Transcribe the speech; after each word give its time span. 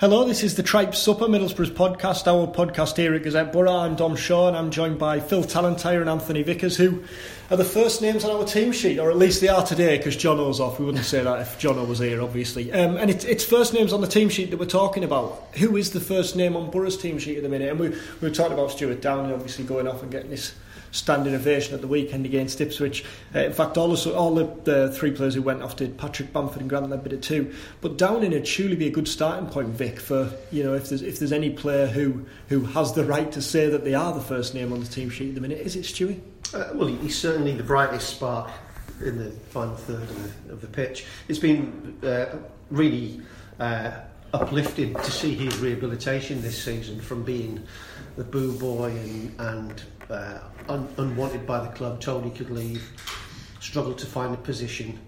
Hello, 0.00 0.24
this 0.24 0.42
is 0.42 0.54
the 0.54 0.62
Tripe 0.62 0.94
Supper, 0.94 1.26
Middlesbrough's 1.26 1.68
podcast, 1.68 2.26
our 2.26 2.46
podcast 2.46 2.96
here 2.96 3.12
at 3.12 3.22
Gazette 3.22 3.52
Borough. 3.52 3.70
I'm 3.70 3.96
Dom 3.96 4.16
Shaw 4.16 4.48
and 4.48 4.56
I'm 4.56 4.70
joined 4.70 4.98
by 4.98 5.20
Phil 5.20 5.44
Tallentire 5.44 6.00
and 6.00 6.08
Anthony 6.08 6.42
Vickers, 6.42 6.78
who 6.78 7.04
are 7.50 7.58
the 7.58 7.66
first 7.66 8.00
names 8.00 8.24
on 8.24 8.30
our 8.30 8.46
team 8.46 8.72
sheet, 8.72 8.98
or 8.98 9.10
at 9.10 9.18
least 9.18 9.42
they 9.42 9.48
are 9.48 9.62
today 9.62 9.98
because 9.98 10.16
John 10.16 10.40
O's 10.40 10.58
off. 10.58 10.78
We 10.78 10.86
wouldn't 10.86 11.04
say 11.04 11.22
that 11.22 11.40
if 11.40 11.58
John 11.58 11.78
O 11.78 11.84
was 11.84 11.98
here, 11.98 12.22
obviously. 12.22 12.72
Um, 12.72 12.96
and 12.96 13.10
it, 13.10 13.26
it's 13.26 13.44
first 13.44 13.74
names 13.74 13.92
on 13.92 14.00
the 14.00 14.06
team 14.06 14.30
sheet 14.30 14.50
that 14.52 14.56
we're 14.56 14.64
talking 14.64 15.04
about. 15.04 15.48
Who 15.56 15.76
is 15.76 15.90
the 15.90 16.00
first 16.00 16.34
name 16.34 16.56
on 16.56 16.70
Borough's 16.70 16.96
team 16.96 17.18
sheet 17.18 17.36
at 17.36 17.42
the 17.42 17.50
minute? 17.50 17.68
And 17.68 17.78
we, 17.78 17.90
we 17.90 17.98
were 18.22 18.30
talking 18.30 18.54
about 18.54 18.70
Stuart 18.70 19.02
Downing 19.02 19.34
obviously 19.34 19.66
going 19.66 19.86
off 19.86 20.02
and 20.02 20.10
getting 20.10 20.30
this 20.30 20.54
standing 20.92 21.34
ovation 21.34 21.74
at 21.74 21.80
the 21.80 21.86
weekend 21.86 22.26
against 22.26 22.60
Ipswich. 22.60 23.04
Uh, 23.34 23.40
in 23.40 23.52
fact, 23.52 23.76
all, 23.76 23.88
the, 23.88 24.14
all 24.14 24.34
the, 24.34 24.44
the, 24.64 24.92
three 24.92 25.10
players 25.10 25.34
who 25.34 25.42
went 25.42 25.62
off 25.62 25.76
did 25.76 25.96
Patrick 25.96 26.32
Bamford 26.32 26.60
and 26.60 26.70
Grant 26.70 26.86
Leadbitter 26.86 27.20
too. 27.20 27.54
But 27.80 27.96
Downing 27.96 28.32
would 28.32 28.46
surely 28.46 28.76
be 28.76 28.86
a 28.86 28.90
good 28.90 29.08
starting 29.08 29.48
point, 29.48 29.68
Vic, 29.68 30.00
for 30.00 30.32
you 30.50 30.62
know 30.62 30.74
if 30.74 30.88
there's 30.88 31.02
if 31.02 31.18
there's 31.18 31.32
any 31.32 31.50
player 31.50 31.86
who 31.86 32.26
who 32.48 32.64
has 32.64 32.92
the 32.92 33.04
right 33.04 33.30
to 33.32 33.42
say 33.42 33.68
that 33.68 33.84
they 33.84 33.94
are 33.94 34.12
the 34.12 34.20
first 34.20 34.54
name 34.54 34.72
on 34.72 34.80
the 34.80 34.86
team 34.86 35.10
sheet 35.10 35.30
at 35.30 35.34
the 35.34 35.40
minute. 35.40 35.58
Is 35.58 35.76
it 35.76 35.84
Stewie? 35.84 36.20
Uh, 36.52 36.70
well, 36.74 36.88
he's 36.88 37.18
certainly 37.18 37.54
the 37.54 37.62
brightest 37.62 38.08
spark 38.08 38.50
in 39.04 39.18
the 39.18 39.30
final 39.30 39.76
third 39.76 40.02
of 40.02 40.46
the, 40.46 40.52
of 40.52 40.60
the 40.60 40.66
pitch. 40.66 41.06
It's 41.28 41.38
been 41.38 41.98
uh, 42.02 42.36
really. 42.70 43.20
Uh, 43.58 43.92
uplifting 44.32 44.94
to 44.94 45.10
see 45.10 45.34
his 45.34 45.58
rehabilitation 45.58 46.40
this 46.40 46.62
season 46.62 47.00
from 47.00 47.24
being 47.24 47.60
the 48.16 48.24
boo 48.24 48.56
boy 48.58 48.90
and, 48.90 49.34
and 49.40 49.82
uh, 50.10 50.40
un- 50.68 50.88
unwanted 50.98 51.46
by 51.46 51.60
the 51.60 51.68
club, 51.70 52.00
told 52.00 52.24
he 52.24 52.30
could 52.30 52.50
leave, 52.50 52.82
struggled 53.60 53.98
to 53.98 54.06
find 54.06 54.34
a 54.34 54.38
position, 54.38 54.98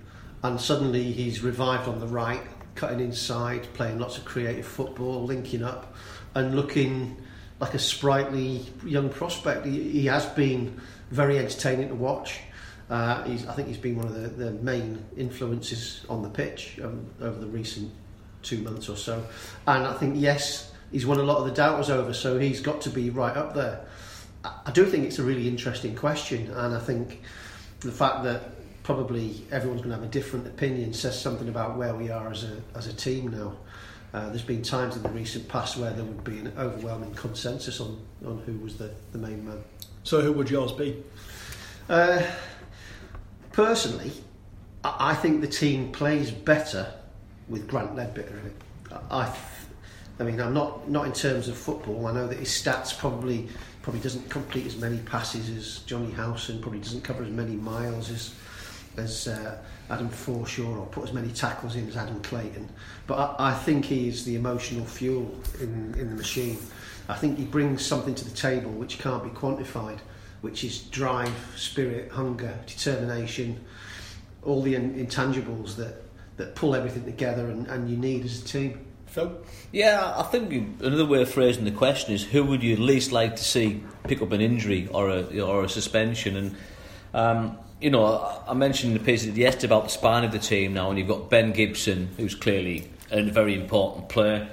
and 0.42 0.60
suddenly 0.60 1.12
he's 1.12 1.42
revived 1.42 1.88
on 1.88 2.00
the 2.00 2.06
right, 2.06 2.42
cutting 2.74 3.00
inside, 3.00 3.66
playing 3.74 3.98
lots 3.98 4.18
of 4.18 4.24
creative 4.24 4.66
football, 4.66 5.24
linking 5.24 5.62
up, 5.62 5.94
and 6.34 6.54
looking 6.54 7.16
like 7.60 7.74
a 7.74 7.78
sprightly 7.78 8.66
young 8.84 9.08
prospect. 9.08 9.66
He, 9.66 9.90
he 9.90 10.06
has 10.06 10.26
been 10.26 10.80
very 11.10 11.38
entertaining 11.38 11.88
to 11.88 11.94
watch. 11.94 12.40
Uh, 12.90 13.22
I 13.26 13.52
think 13.54 13.68
he's 13.68 13.78
been 13.78 13.96
one 13.96 14.06
of 14.06 14.14
the, 14.14 14.28
the 14.28 14.50
main 14.50 15.04
influences 15.16 16.04
on 16.08 16.22
the 16.22 16.28
pitch 16.28 16.78
um, 16.82 17.06
over 17.20 17.38
the 17.38 17.46
recent 17.46 17.90
two 18.42 18.58
months 18.58 18.88
or 18.88 18.96
so. 18.96 19.24
And 19.66 19.86
I 19.86 19.94
think, 19.94 20.16
yes, 20.18 20.72
he's 20.90 21.06
won 21.06 21.18
a 21.18 21.22
lot 21.22 21.38
of 21.38 21.44
the 21.46 21.52
doubters 21.52 21.88
over, 21.88 22.12
so 22.12 22.38
he's 22.38 22.60
got 22.60 22.80
to 22.82 22.90
be 22.90 23.10
right 23.10 23.36
up 23.36 23.54
there. 23.54 23.86
I 24.44 24.70
do 24.72 24.84
think 24.86 25.04
it's 25.04 25.18
a 25.18 25.22
really 25.22 25.48
interesting 25.48 25.94
question, 25.94 26.50
and 26.50 26.74
I 26.74 26.80
think 26.80 27.22
the 27.80 27.92
fact 27.92 28.24
that 28.24 28.50
probably 28.82 29.44
everyone's 29.52 29.82
going 29.82 29.90
to 29.90 29.96
have 29.96 30.04
a 30.04 30.10
different 30.10 30.46
opinion 30.46 30.92
says 30.92 31.20
something 31.20 31.48
about 31.48 31.76
where 31.76 31.94
we 31.94 32.10
are 32.10 32.30
as 32.30 32.44
a 32.44 32.60
as 32.74 32.86
a 32.86 32.92
team 32.92 33.28
now. 33.28 33.56
Uh, 34.12 34.28
there's 34.28 34.42
been 34.42 34.62
times 34.62 34.94
in 34.94 35.02
the 35.02 35.08
recent 35.08 35.48
past 35.48 35.78
where 35.78 35.90
there 35.92 36.04
would 36.04 36.22
be 36.22 36.38
an 36.38 36.52
overwhelming 36.58 37.14
consensus 37.14 37.80
on, 37.80 37.98
on 38.26 38.38
who 38.44 38.52
was 38.58 38.76
the, 38.76 38.90
the 39.12 39.18
main 39.18 39.42
man. 39.42 39.58
So, 40.02 40.20
who 40.20 40.32
would 40.32 40.50
yours 40.50 40.72
be? 40.72 41.02
Uh, 41.88 42.22
personally, 43.52 44.12
I, 44.84 45.12
I 45.12 45.14
think 45.14 45.40
the 45.40 45.48
team 45.48 45.92
plays 45.92 46.30
better 46.30 46.92
with 47.48 47.66
Grant 47.68 47.96
Leadbitter 47.96 48.38
in 48.40 48.46
it. 48.46 48.62
I, 49.10 49.34
I 50.22 50.24
mean, 50.24 50.40
I'm 50.40 50.54
not 50.54 50.88
not 50.88 51.06
in 51.06 51.12
terms 51.12 51.48
of 51.48 51.56
football. 51.56 52.06
I 52.06 52.12
know 52.12 52.28
that 52.28 52.38
his 52.38 52.50
stats 52.50 52.96
probably 52.96 53.48
probably 53.82 54.00
doesn't 54.00 54.30
complete 54.30 54.66
as 54.66 54.76
many 54.76 54.98
passes 54.98 55.50
as 55.50 55.78
Jonny 55.80 56.12
Howson, 56.12 56.60
probably 56.60 56.78
doesn't 56.78 57.02
cover 57.02 57.24
as 57.24 57.30
many 57.30 57.56
miles 57.56 58.08
as 58.08 58.32
as 58.96 59.26
uh, 59.26 59.58
Adam 59.90 60.08
Forshaw 60.08 60.78
or 60.78 60.86
put 60.86 61.02
as 61.08 61.12
many 61.12 61.32
tackles 61.32 61.74
in 61.74 61.88
as 61.88 61.96
Adam 61.96 62.20
Clayton. 62.22 62.68
But 63.08 63.34
I, 63.40 63.50
I 63.50 63.54
think 63.54 63.84
he 63.84 64.06
is 64.06 64.24
the 64.24 64.36
emotional 64.36 64.84
fuel 64.84 65.34
in, 65.60 65.92
in 65.98 66.10
the 66.10 66.14
machine. 66.14 66.58
I 67.08 67.14
think 67.14 67.36
he 67.36 67.44
brings 67.44 67.84
something 67.84 68.14
to 68.14 68.24
the 68.24 68.36
table 68.36 68.70
which 68.70 69.00
can't 69.00 69.24
be 69.24 69.30
quantified, 69.30 69.98
which 70.42 70.62
is 70.62 70.82
drive, 70.82 71.34
spirit, 71.56 72.12
hunger, 72.12 72.56
determination, 72.66 73.58
all 74.44 74.62
the 74.62 74.76
in, 74.76 75.04
intangibles 75.04 75.74
that, 75.76 76.04
that 76.36 76.54
pull 76.54 76.76
everything 76.76 77.04
together 77.04 77.50
and, 77.50 77.66
and 77.66 77.90
you 77.90 77.96
need 77.96 78.24
as 78.24 78.40
a 78.40 78.44
team. 78.44 78.78
Phil? 79.12 79.30
Yeah, 79.72 80.14
I 80.16 80.22
think 80.22 80.80
another 80.80 81.04
way 81.04 81.20
of 81.20 81.30
phrasing 81.30 81.66
the 81.66 81.70
question 81.70 82.14
is 82.14 82.24
who 82.24 82.44
would 82.44 82.62
you 82.62 82.76
least 82.76 83.12
like 83.12 83.36
to 83.36 83.44
see 83.44 83.84
pick 84.04 84.22
up 84.22 84.32
an 84.32 84.40
injury 84.40 84.88
or 84.90 85.10
a 85.10 85.40
or 85.40 85.64
a 85.64 85.68
suspension? 85.68 86.34
And 86.34 86.56
um, 87.12 87.58
you 87.78 87.90
know, 87.90 88.40
I 88.48 88.54
mentioned 88.54 88.92
in 88.92 88.98
the 88.98 89.04
piece 89.04 89.26
yesterday 89.26 89.66
about 89.66 89.84
the 89.84 89.90
spine 89.90 90.24
of 90.24 90.32
the 90.32 90.38
team 90.38 90.72
now, 90.72 90.88
and 90.88 90.98
you've 90.98 91.08
got 91.08 91.28
Ben 91.28 91.52
Gibson, 91.52 92.08
who's 92.16 92.34
clearly 92.34 92.88
a 93.10 93.22
very 93.22 93.54
important 93.54 94.08
player. 94.08 94.48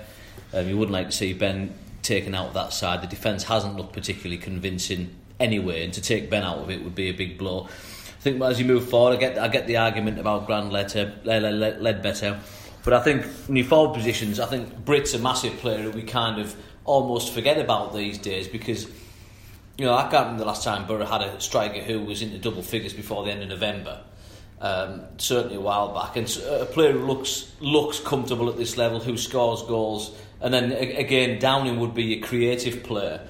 Um, 0.54 0.68
you 0.68 0.78
wouldn't 0.78 0.94
like 0.94 1.06
to 1.06 1.16
see 1.16 1.32
Ben 1.32 1.74
taken 2.02 2.36
out 2.36 2.48
of 2.48 2.54
that 2.56 2.74
side. 2.74 3.02
The 3.02 3.08
defence 3.08 3.44
hasn't 3.46 3.78
looked 3.78 3.94
particularly 3.94 4.40
convincing 4.40 5.16
anyway, 5.40 5.86
and 5.86 5.94
to 5.94 6.02
take 6.02 6.30
Ben 6.30 6.44
out 6.44 6.58
of 6.58 6.70
it 6.70 6.84
would 6.84 6.96
be 6.96 7.08
a 7.08 7.14
big 7.14 7.38
blow. 7.38 7.68
I 7.68 8.22
think 8.22 8.42
as 8.42 8.60
you 8.60 8.66
move 8.66 8.90
forward, 8.90 9.16
I 9.16 9.20
get 9.22 9.40
I 9.40 9.48
get 9.48 9.68
the 9.68 9.78
argument 9.78 10.20
about 10.20 10.48
Grant 10.48 10.74
Leadbitter. 10.74 12.40
But 12.84 12.94
I 12.94 13.02
think 13.02 13.26
in 13.48 13.56
your 13.56 13.66
forward 13.66 13.96
positions, 13.96 14.40
I 14.40 14.46
think 14.46 14.86
Brit's 14.86 15.14
a 15.14 15.20
massive 15.20 15.58
player 15.58 15.80
who 15.80 15.92
we 15.92 16.04
kind 16.04 16.40
of 16.40 16.56
almost 16.86 17.34
forget 17.34 17.58
about 17.58 17.94
these 17.94 18.18
days 18.18 18.48
because, 18.48 18.86
you 19.78 19.86
know, 19.86 19.94
I 19.94 20.04
can't 20.04 20.26
remember 20.26 20.40
the 20.40 20.46
last 20.46 20.64
time 20.64 20.88
Borough 20.88 21.06
had 21.06 21.22
a 21.22 21.40
striker 21.40 21.82
who 21.82 22.02
was 22.02 22.22
into 22.22 22.38
double 22.38 22.64
figures 22.64 22.94
before 22.94 23.24
the 23.26 23.32
end 23.32 23.44
of 23.44 23.50
November. 23.50 24.02
Um, 24.62 25.04
certainly 25.18 25.56
a 25.56 25.62
while 25.62 25.94
back, 25.94 26.18
and 26.18 26.28
a 26.50 26.66
player 26.66 26.92
who 26.92 27.06
looks 27.06 27.50
looks 27.62 28.02
comfortable 28.02 28.50
at 28.50 28.58
this 28.58 28.76
level, 28.76 29.00
who 29.00 29.16
scores 29.16 29.64
goals, 29.64 30.12
and 30.42 30.54
then 30.54 30.74
again 30.74 31.40
Downing 31.40 31.80
would 31.80 31.94
be 31.94 32.16
a 32.16 32.20
creative 32.20 32.84
player. 32.84 33.26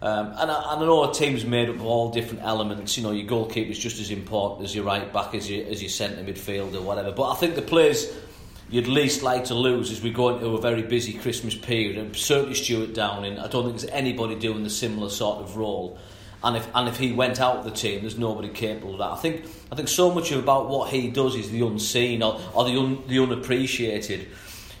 Um, 0.00 0.34
and, 0.36 0.50
I, 0.50 0.74
I 0.74 0.80
know 0.80 1.08
a 1.08 1.14
team's 1.14 1.44
made 1.44 1.68
up 1.68 1.76
of 1.76 1.84
all 1.84 2.10
different 2.10 2.42
elements. 2.42 2.96
You 2.96 3.04
know, 3.04 3.12
your 3.12 3.28
goalkeeper 3.28 3.70
is 3.70 3.78
just 3.78 4.00
as 4.00 4.10
important 4.10 4.64
as 4.64 4.74
your 4.74 4.84
right 4.84 5.12
back, 5.12 5.36
as 5.36 5.48
your 5.48 5.64
as 5.68 5.80
your 5.80 5.88
centre 5.88 6.20
midfield 6.24 6.74
or 6.74 6.82
whatever. 6.82 7.12
But 7.12 7.30
I 7.30 7.34
think 7.36 7.54
the 7.54 7.62
players 7.62 8.12
you'd 8.72 8.88
least 8.88 9.22
like 9.22 9.44
to 9.44 9.54
lose 9.54 9.92
as 9.92 10.02
we 10.02 10.10
go 10.10 10.30
into 10.30 10.46
a 10.46 10.60
very 10.60 10.82
busy 10.82 11.12
Christmas 11.12 11.54
period. 11.54 11.98
And 11.98 12.16
certainly 12.16 12.54
Stuart 12.54 12.94
Downing, 12.94 13.38
I 13.38 13.46
don't 13.46 13.66
think 13.66 13.78
there's 13.78 13.92
anybody 13.92 14.34
doing 14.34 14.64
the 14.64 14.70
similar 14.70 15.10
sort 15.10 15.40
of 15.40 15.56
role. 15.56 15.98
And 16.42 16.56
if 16.56 16.66
and 16.74 16.88
if 16.88 16.96
he 16.96 17.12
went 17.12 17.38
out 17.38 17.58
of 17.58 17.64
the 17.64 17.70
team, 17.70 18.00
there's 18.00 18.18
nobody 18.18 18.48
capable 18.48 18.94
of 18.94 18.98
that. 18.98 19.12
I 19.12 19.16
think 19.16 19.46
I 19.70 19.76
think 19.76 19.88
so 19.88 20.12
much 20.12 20.32
about 20.32 20.68
what 20.68 20.88
he 20.88 21.08
does 21.08 21.36
is 21.36 21.50
the 21.50 21.64
unseen 21.64 22.22
or, 22.22 22.40
or 22.54 22.64
the 22.64 22.76
un, 22.76 23.04
the 23.06 23.20
unappreciated. 23.20 24.26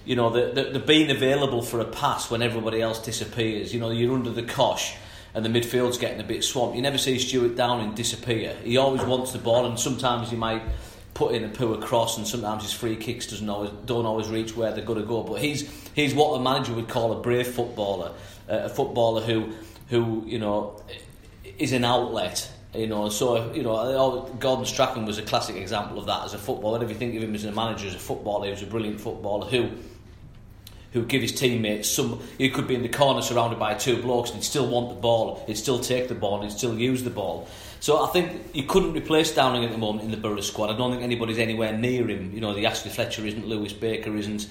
You 0.04 0.16
know, 0.16 0.30
the, 0.30 0.50
the, 0.52 0.70
the 0.70 0.78
being 0.80 1.12
available 1.12 1.62
for 1.62 1.78
a 1.78 1.84
pass 1.84 2.28
when 2.28 2.42
everybody 2.42 2.82
else 2.82 2.98
disappears. 2.98 3.72
You 3.72 3.78
know, 3.78 3.90
you're 3.90 4.14
under 4.14 4.30
the 4.30 4.42
cosh 4.42 4.96
and 5.34 5.44
the 5.44 5.48
midfield's 5.48 5.98
getting 5.98 6.20
a 6.20 6.24
bit 6.24 6.42
swamped. 6.42 6.74
You 6.74 6.82
never 6.82 6.98
see 6.98 7.18
Stuart 7.18 7.56
Downing 7.56 7.94
disappear. 7.94 8.56
He 8.64 8.76
always 8.78 9.02
wants 9.02 9.32
the 9.32 9.38
ball, 9.38 9.64
and 9.66 9.78
sometimes 9.78 10.30
he 10.30 10.36
might 10.36 10.62
put 11.14 11.34
in 11.34 11.44
a 11.44 11.48
poor 11.48 11.76
cross, 11.78 12.16
and 12.16 12.26
sometimes 12.26 12.62
his 12.62 12.72
free 12.72 12.96
kicks 12.96 13.26
doesn't 13.26 13.48
always 13.48 13.70
don't 13.84 14.06
always 14.06 14.28
reach 14.28 14.56
where 14.56 14.72
they're 14.72 14.84
going 14.84 15.00
to 15.00 15.06
go. 15.06 15.22
But 15.22 15.40
he's 15.40 15.68
he's 15.94 16.14
what 16.14 16.34
a 16.34 16.42
manager 16.42 16.72
would 16.74 16.88
call 16.88 17.12
a 17.12 17.20
brave 17.20 17.48
footballer, 17.48 18.12
uh, 18.48 18.62
a 18.64 18.68
footballer 18.68 19.22
who 19.22 19.52
who 19.88 20.24
you 20.26 20.38
know 20.38 20.82
is 21.58 21.72
an 21.72 21.84
outlet. 21.84 22.50
You 22.74 22.86
know, 22.86 23.10
so 23.10 23.52
you 23.52 23.62
know, 23.62 24.30
Gordon 24.38 24.64
Strachan 24.64 25.04
was 25.04 25.18
a 25.18 25.22
classic 25.22 25.56
example 25.56 25.98
of 25.98 26.06
that 26.06 26.24
as 26.24 26.32
a 26.32 26.38
footballer. 26.38 26.78
Whenever 26.78 26.92
you 26.92 26.98
think 26.98 27.14
of 27.14 27.22
him 27.22 27.34
as 27.34 27.44
a 27.44 27.52
manager, 27.52 27.86
as 27.86 27.94
a 27.94 27.98
footballer, 27.98 28.46
he 28.46 28.50
was 28.50 28.62
a 28.62 28.66
brilliant 28.66 28.98
footballer 28.98 29.46
who 29.46 29.70
who 30.92 31.04
give 31.04 31.22
his 31.22 31.32
teammates 31.32 31.90
some. 31.90 32.20
He 32.38 32.50
could 32.50 32.66
be 32.66 32.74
in 32.74 32.82
the 32.82 32.88
corner 32.88 33.22
surrounded 33.22 33.58
by 33.58 33.74
two 33.74 34.00
blokes 34.00 34.30
and 34.30 34.38
he'd 34.38 34.44
still 34.44 34.68
want 34.68 34.88
the 34.90 35.00
ball, 35.00 35.42
he'd 35.46 35.56
still 35.56 35.80
take 35.80 36.08
the 36.08 36.14
ball, 36.14 36.40
and 36.40 36.50
he'd 36.50 36.56
still 36.56 36.78
use 36.78 37.02
the 37.02 37.10
ball. 37.10 37.48
So 37.82 38.04
I 38.04 38.10
think 38.10 38.54
you 38.54 38.62
couldn't 38.62 38.92
replace 38.92 39.34
Downing 39.34 39.64
at 39.64 39.72
the 39.72 39.76
moment 39.76 40.04
in 40.04 40.12
the 40.12 40.16
Borough 40.16 40.40
squad. 40.40 40.70
I 40.70 40.76
don't 40.76 40.92
think 40.92 41.02
anybody's 41.02 41.40
anywhere 41.40 41.76
near 41.76 42.08
him. 42.08 42.32
You 42.32 42.40
know, 42.40 42.54
the 42.54 42.64
Ashley 42.64 42.92
Fletcher 42.92 43.26
isn't, 43.26 43.44
Lewis 43.44 43.72
Baker 43.72 44.14
isn't. 44.16 44.46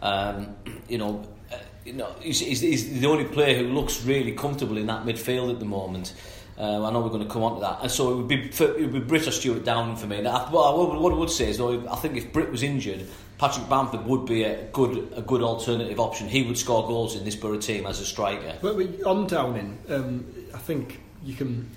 Um, 0.00 0.56
you 0.88 0.98
know, 0.98 1.24
uh, 1.52 1.58
you 1.84 1.92
know, 1.92 2.12
he's, 2.20 2.40
he's, 2.40 2.60
he's, 2.60 3.00
the 3.00 3.06
only 3.06 3.24
player 3.24 3.56
who 3.58 3.68
looks 3.68 4.04
really 4.04 4.32
comfortable 4.32 4.78
in 4.78 4.86
that 4.86 5.04
midfield 5.04 5.52
at 5.52 5.60
the 5.60 5.64
moment. 5.64 6.12
Uh, 6.58 6.84
I 6.84 6.90
know 6.90 7.02
we're 7.02 7.10
going 7.10 7.22
to 7.22 7.32
come 7.32 7.44
on 7.44 7.54
to 7.54 7.60
that, 7.60 7.82
and 7.82 7.90
so 7.90 8.10
it 8.10 8.16
would 8.16 8.26
be 8.26 8.48
it 8.48 8.60
would 8.60 8.92
be 8.92 8.98
Britt 8.98 9.28
or 9.28 9.30
Stuart 9.30 9.64
Downing 9.64 9.94
for 9.94 10.08
me. 10.08 10.20
Now, 10.20 10.48
what 10.50 10.72
I 10.72 10.76
would, 10.76 10.98
what 11.00 11.12
I 11.12 11.16
would 11.16 11.30
say 11.30 11.50
is, 11.50 11.58
though, 11.58 11.88
I 11.88 11.94
think 11.96 12.16
if 12.16 12.32
Britt 12.32 12.50
was 12.50 12.64
injured, 12.64 13.06
Patrick 13.38 13.68
Bamford 13.68 14.04
would 14.06 14.26
be 14.26 14.42
a 14.42 14.64
good 14.72 15.12
a 15.14 15.22
good 15.22 15.42
alternative 15.42 16.00
option. 16.00 16.28
He 16.28 16.42
would 16.42 16.58
score 16.58 16.84
goals 16.88 17.14
in 17.14 17.24
this 17.24 17.36
Borough 17.36 17.58
team 17.58 17.86
as 17.86 18.00
a 18.00 18.04
striker. 18.04 18.58
But 18.60 19.04
on 19.04 19.28
Downing, 19.28 19.78
um, 19.88 20.26
I 20.52 20.58
think 20.58 21.00
you 21.24 21.34
can 21.34 21.70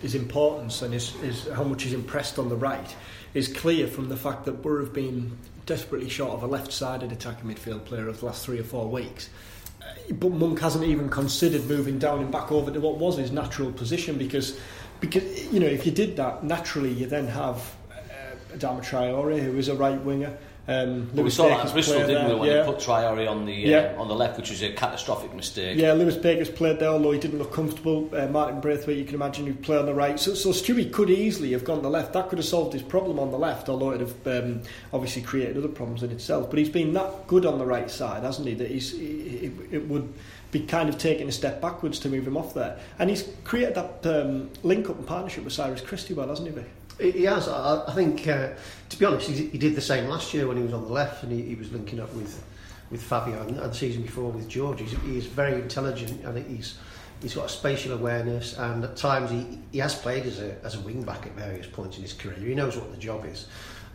his 0.00 0.14
importance 0.14 0.82
and 0.82 0.92
his, 0.92 1.10
his 1.16 1.48
how 1.48 1.64
much 1.64 1.82
he's 1.82 1.92
impressed 1.92 2.38
on 2.38 2.48
the 2.48 2.56
right 2.56 2.94
is 3.34 3.48
clear 3.48 3.86
from 3.86 4.08
the 4.08 4.16
fact 4.16 4.44
that 4.44 4.62
Borough 4.62 4.84
have 4.84 4.92
been 4.94 5.36
desperately 5.66 6.08
short 6.08 6.32
of 6.32 6.42
a 6.42 6.46
left-sided 6.46 7.12
attacking 7.12 7.48
midfield 7.50 7.84
player 7.84 8.08
over 8.08 8.18
the 8.18 8.26
last 8.26 8.44
three 8.44 8.58
or 8.58 8.64
four 8.64 8.88
weeks. 8.88 9.28
But 10.10 10.30
Monk 10.32 10.60
hasn't 10.60 10.84
even 10.84 11.08
considered 11.08 11.66
moving 11.66 11.98
down 11.98 12.20
and 12.20 12.32
back 12.32 12.50
over 12.50 12.70
to 12.70 12.80
what 12.80 12.96
was 12.96 13.18
his 13.18 13.30
natural 13.30 13.72
position 13.72 14.16
because 14.16 14.58
because 15.00 15.52
you 15.52 15.60
know 15.60 15.66
if 15.66 15.86
you 15.86 15.92
did 15.92 16.16
that 16.16 16.42
naturally 16.42 16.92
you 16.92 17.06
then 17.06 17.26
have 17.26 17.56
uh, 17.90 18.56
Adama 18.56 18.80
Traore 18.80 19.40
who 19.40 19.56
is 19.56 19.68
a 19.68 19.74
right 19.74 20.00
winger 20.02 20.36
um, 20.68 21.08
well, 21.14 21.24
we 21.24 21.30
saw 21.30 21.44
Baker's 21.48 21.58
that 21.58 21.68
at 21.68 21.72
Bristol, 21.72 22.06
didn't 22.06 22.28
we, 22.28 22.34
when 22.34 22.50
yeah. 22.50 22.62
he 22.62 22.70
put 22.70 22.78
Traore 22.78 23.26
on 23.26 23.46
the 23.46 23.64
uh, 23.64 23.68
yeah. 23.68 23.94
on 23.96 24.06
the 24.06 24.14
left, 24.14 24.36
which 24.36 24.50
was 24.50 24.62
a 24.62 24.70
catastrophic 24.70 25.32
mistake. 25.34 25.78
Yeah, 25.78 25.94
Lewis 25.94 26.16
Baker's 26.16 26.50
played 26.50 26.78
there, 26.78 26.90
although 26.90 27.12
he 27.12 27.18
didn't 27.18 27.38
look 27.38 27.54
comfortable. 27.54 28.10
Uh, 28.14 28.26
Martin 28.26 28.60
Braithwaite, 28.60 28.98
you 28.98 29.06
can 29.06 29.14
imagine, 29.14 29.46
who 29.46 29.54
played 29.54 29.78
on 29.78 29.86
the 29.86 29.94
right. 29.94 30.20
So, 30.20 30.34
so 30.34 30.50
Stewie 30.50 30.92
could 30.92 31.08
easily 31.08 31.52
have 31.52 31.64
gone 31.64 31.80
the 31.80 31.88
left. 31.88 32.12
That 32.12 32.28
could 32.28 32.38
have 32.38 32.46
solved 32.46 32.74
his 32.74 32.82
problem 32.82 33.18
on 33.18 33.30
the 33.30 33.38
left, 33.38 33.70
although 33.70 33.92
it 33.92 34.00
would 34.00 34.08
have 34.08 34.44
um, 34.44 34.60
obviously 34.92 35.22
created 35.22 35.56
other 35.56 35.68
problems 35.68 36.02
in 36.02 36.10
itself. 36.10 36.50
But 36.50 36.58
he's 36.58 36.68
been 36.68 36.92
that 36.92 37.26
good 37.26 37.46
on 37.46 37.58
the 37.58 37.66
right 37.66 37.90
side, 37.90 38.22
hasn't 38.22 38.46
he? 38.46 38.52
That 38.52 38.70
he's 38.70 38.92
it, 38.92 39.52
it 39.70 39.88
would 39.88 40.12
be 40.50 40.60
kind 40.60 40.90
of 40.90 40.98
taking 40.98 41.28
a 41.28 41.32
step 41.32 41.62
backwards 41.62 41.98
to 42.00 42.10
move 42.10 42.26
him 42.26 42.36
off 42.36 42.52
there. 42.52 42.78
And 42.98 43.08
he's 43.08 43.26
created 43.44 43.74
that 43.74 44.06
um, 44.06 44.50
link 44.62 44.90
up 44.90 44.98
and 44.98 45.06
partnership 45.06 45.44
with 45.44 45.54
Cyrus 45.54 45.80
Christie 45.80 46.12
well, 46.12 46.28
hasn't 46.28 46.48
he, 46.48 46.54
Vic? 46.54 46.66
He 46.98 47.24
has. 47.24 47.48
I, 47.48 47.84
I 47.86 47.94
think, 47.94 48.26
uh, 48.26 48.50
to 48.88 48.98
be 48.98 49.04
honest, 49.04 49.28
he, 49.28 49.46
he, 49.46 49.58
did 49.58 49.74
the 49.74 49.80
same 49.80 50.08
last 50.08 50.34
year 50.34 50.48
when 50.48 50.56
he 50.56 50.62
was 50.62 50.72
on 50.72 50.82
the 50.82 50.92
left 50.92 51.22
and 51.22 51.30
he, 51.30 51.42
he 51.42 51.54
was 51.54 51.72
linking 51.72 52.00
up 52.00 52.12
with 52.14 52.42
with 52.90 53.02
Fabio 53.02 53.42
and, 53.42 53.58
and 53.58 53.70
the 53.70 53.74
season 53.74 54.02
before 54.02 54.30
with 54.30 54.48
George. 54.48 54.80
He's, 54.80 54.92
he's 55.02 55.26
very 55.26 55.54
intelligent 55.60 56.24
and 56.24 56.38
he's 56.46 56.78
he's 57.20 57.34
got 57.34 57.46
a 57.46 57.48
spatial 57.48 57.92
awareness 57.92 58.56
and 58.56 58.84
at 58.84 58.96
times 58.96 59.30
he, 59.30 59.58
he 59.72 59.78
has 59.78 59.94
played 59.94 60.24
as 60.24 60.40
a, 60.40 60.56
as 60.64 60.76
a 60.76 60.80
wing 60.80 61.02
back 61.02 61.26
at 61.26 61.32
various 61.32 61.66
points 61.66 61.96
in 61.96 62.02
his 62.02 62.12
career. 62.12 62.36
He 62.36 62.54
knows 62.54 62.76
what 62.76 62.90
the 62.92 62.96
job 62.96 63.24
is 63.26 63.46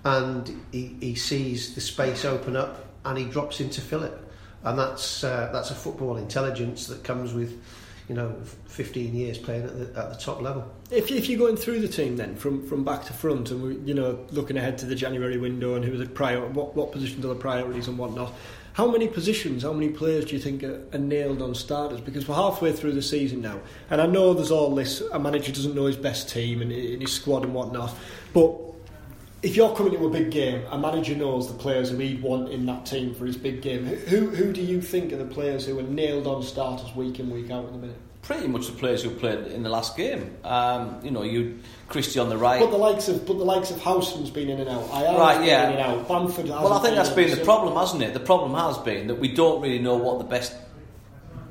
and 0.06 0.62
he, 0.72 0.96
he 1.00 1.16
sees 1.16 1.76
the 1.76 1.82
space 1.82 2.26
open 2.26 2.56
up 2.56 2.86
and 3.06 3.18
he 3.18 3.26
drops 3.26 3.60
in 3.60 3.70
to 3.72 3.82
fill 3.82 4.04
it. 4.04 4.18
And 4.64 4.80
that's 4.80 5.24
uh, 5.24 5.50
that's 5.52 5.72
a 5.72 5.76
football 5.76 6.18
intelligence 6.18 6.88
that 6.88 7.04
comes 7.04 7.34
with 7.34 7.62
you 8.10 8.16
know, 8.16 8.36
15 8.68 9.16
years 9.16 9.38
playing 9.38 9.64
at 9.64 9.78
the, 9.78 10.00
at 10.00 10.10
the 10.10 10.18
top 10.18 10.42
level. 10.42 10.70
If, 10.92 11.10
if 11.12 11.30
you're 11.30 11.40
going 11.40 11.56
through 11.56 11.80
the 11.80 11.88
team 11.88 12.18
then, 12.18 12.36
from, 12.36 12.68
from 12.68 12.84
back 12.84 13.06
to 13.06 13.14
front, 13.14 13.52
and 13.52 13.64
we, 13.64 13.76
you 13.88 13.94
know, 13.94 14.20
looking 14.32 14.58
ahead 14.58 14.78
to 14.80 14.86
the 14.86 14.96
January 14.96 15.38
window 15.38 15.76
and 15.76 15.86
who 15.86 15.98
the 15.98 16.06
prior, 16.06 16.46
what, 16.48 16.76
what 16.76 16.92
positions 16.92 17.24
are 17.24 17.30
the 17.30 17.36
priorities 17.36 17.88
and 17.88 17.98
whatnot, 17.98 18.34
how 18.74 18.90
many 18.90 19.08
positions, 19.08 19.64
how 19.64 19.72
many 19.72 19.90
players 19.90 20.26
do 20.26 20.36
you 20.36 20.42
think 20.42 20.64
are, 20.64 20.84
are 20.94 21.00
nailed 21.00 21.42
on 21.42 21.54
starters? 21.54 22.02
Because 22.02 22.28
we're 22.28 22.36
halfway 22.36 22.74
through 22.74 22.94
the 22.94 23.02
season 23.02 23.42
now, 23.42 23.60
and 23.90 24.02
I 24.02 24.08
know 24.08 24.34
there's 24.34 24.52
all 24.52 24.74
this. 24.74 25.02
A 25.12 25.20
manager 25.20 25.52
doesn't 25.52 25.76
know 25.76 25.86
his 25.86 25.96
best 25.96 26.28
team 26.30 26.62
and, 26.62 26.72
and 26.72 27.02
his 27.02 27.14
squad 27.14 27.44
and 27.44 27.54
whatnot, 27.54 27.96
but 28.34 28.73
if 29.44 29.58
you're 29.58 29.76
coming 29.76 29.94
to 29.94 30.06
a 30.06 30.10
big 30.10 30.32
game, 30.32 30.64
a 30.72 30.78
manager 30.78 31.16
knows 31.16 31.50
the 31.50 31.54
players 31.54 31.90
who 31.90 31.98
he'd 31.98 32.22
want 32.22 32.50
in 32.50 32.66
that 32.66 32.86
team 32.86 33.14
for 33.14 33.26
his 33.26 33.36
big 33.36 33.62
game. 33.62 33.86
Who 33.86 34.30
who 34.30 34.54
do 34.54 34.62
you 34.62 34.82
think 34.82 35.12
are 35.12 35.18
the 35.18 35.26
players 35.26 35.66
who 35.66 35.78
are 35.78 35.84
nailed 35.84 36.26
on 36.26 36.42
starters 36.42 36.96
week 36.96 37.20
in 37.20 37.30
week 37.30 37.52
out 37.52 37.66
in 37.66 37.74
the 37.74 37.78
minute? 37.78 37.98
Pretty 38.22 38.48
much 38.48 38.68
the 38.68 38.74
players 38.74 39.04
who 39.04 39.10
played 39.10 39.48
in 39.48 39.64
the 39.64 39.70
last 39.70 39.98
game. 39.98 40.38
Um, 40.46 41.02
you 41.04 41.12
know, 41.12 41.24
you 41.24 41.60
Christie 41.90 42.22
on 42.22 42.30
the 42.30 42.38
right. 42.38 42.62
But 42.62 42.72
the 42.72 42.78
likes 42.78 43.10
of 43.10 43.26
but 43.26 43.38
the 43.38 43.44
likes 43.44 43.70
of 43.70 43.82
Howson's 43.82 44.30
been 44.30 44.50
in 44.50 44.62
and 44.62 44.70
out. 44.70 44.90
Ayala's 44.90 45.20
right, 45.20 45.46
yeah. 45.46 45.68
in 45.68 45.74
and 45.74 45.82
out. 45.82 46.08
Bamford. 46.08 46.48
Well, 46.48 46.72
I 46.72 46.82
think 46.82 46.96
that's 46.96 47.10
been 47.10 47.30
the 47.30 47.44
problem, 47.44 47.76
hasn't 47.76 48.02
it? 48.02 48.14
The 48.14 48.22
problem 48.22 48.54
has 48.54 48.78
been 48.78 49.08
that 49.08 49.16
we 49.16 49.28
don't 49.28 49.62
really 49.62 49.80
know 49.80 49.98
what 49.98 50.20
the 50.20 50.24
best 50.26 50.56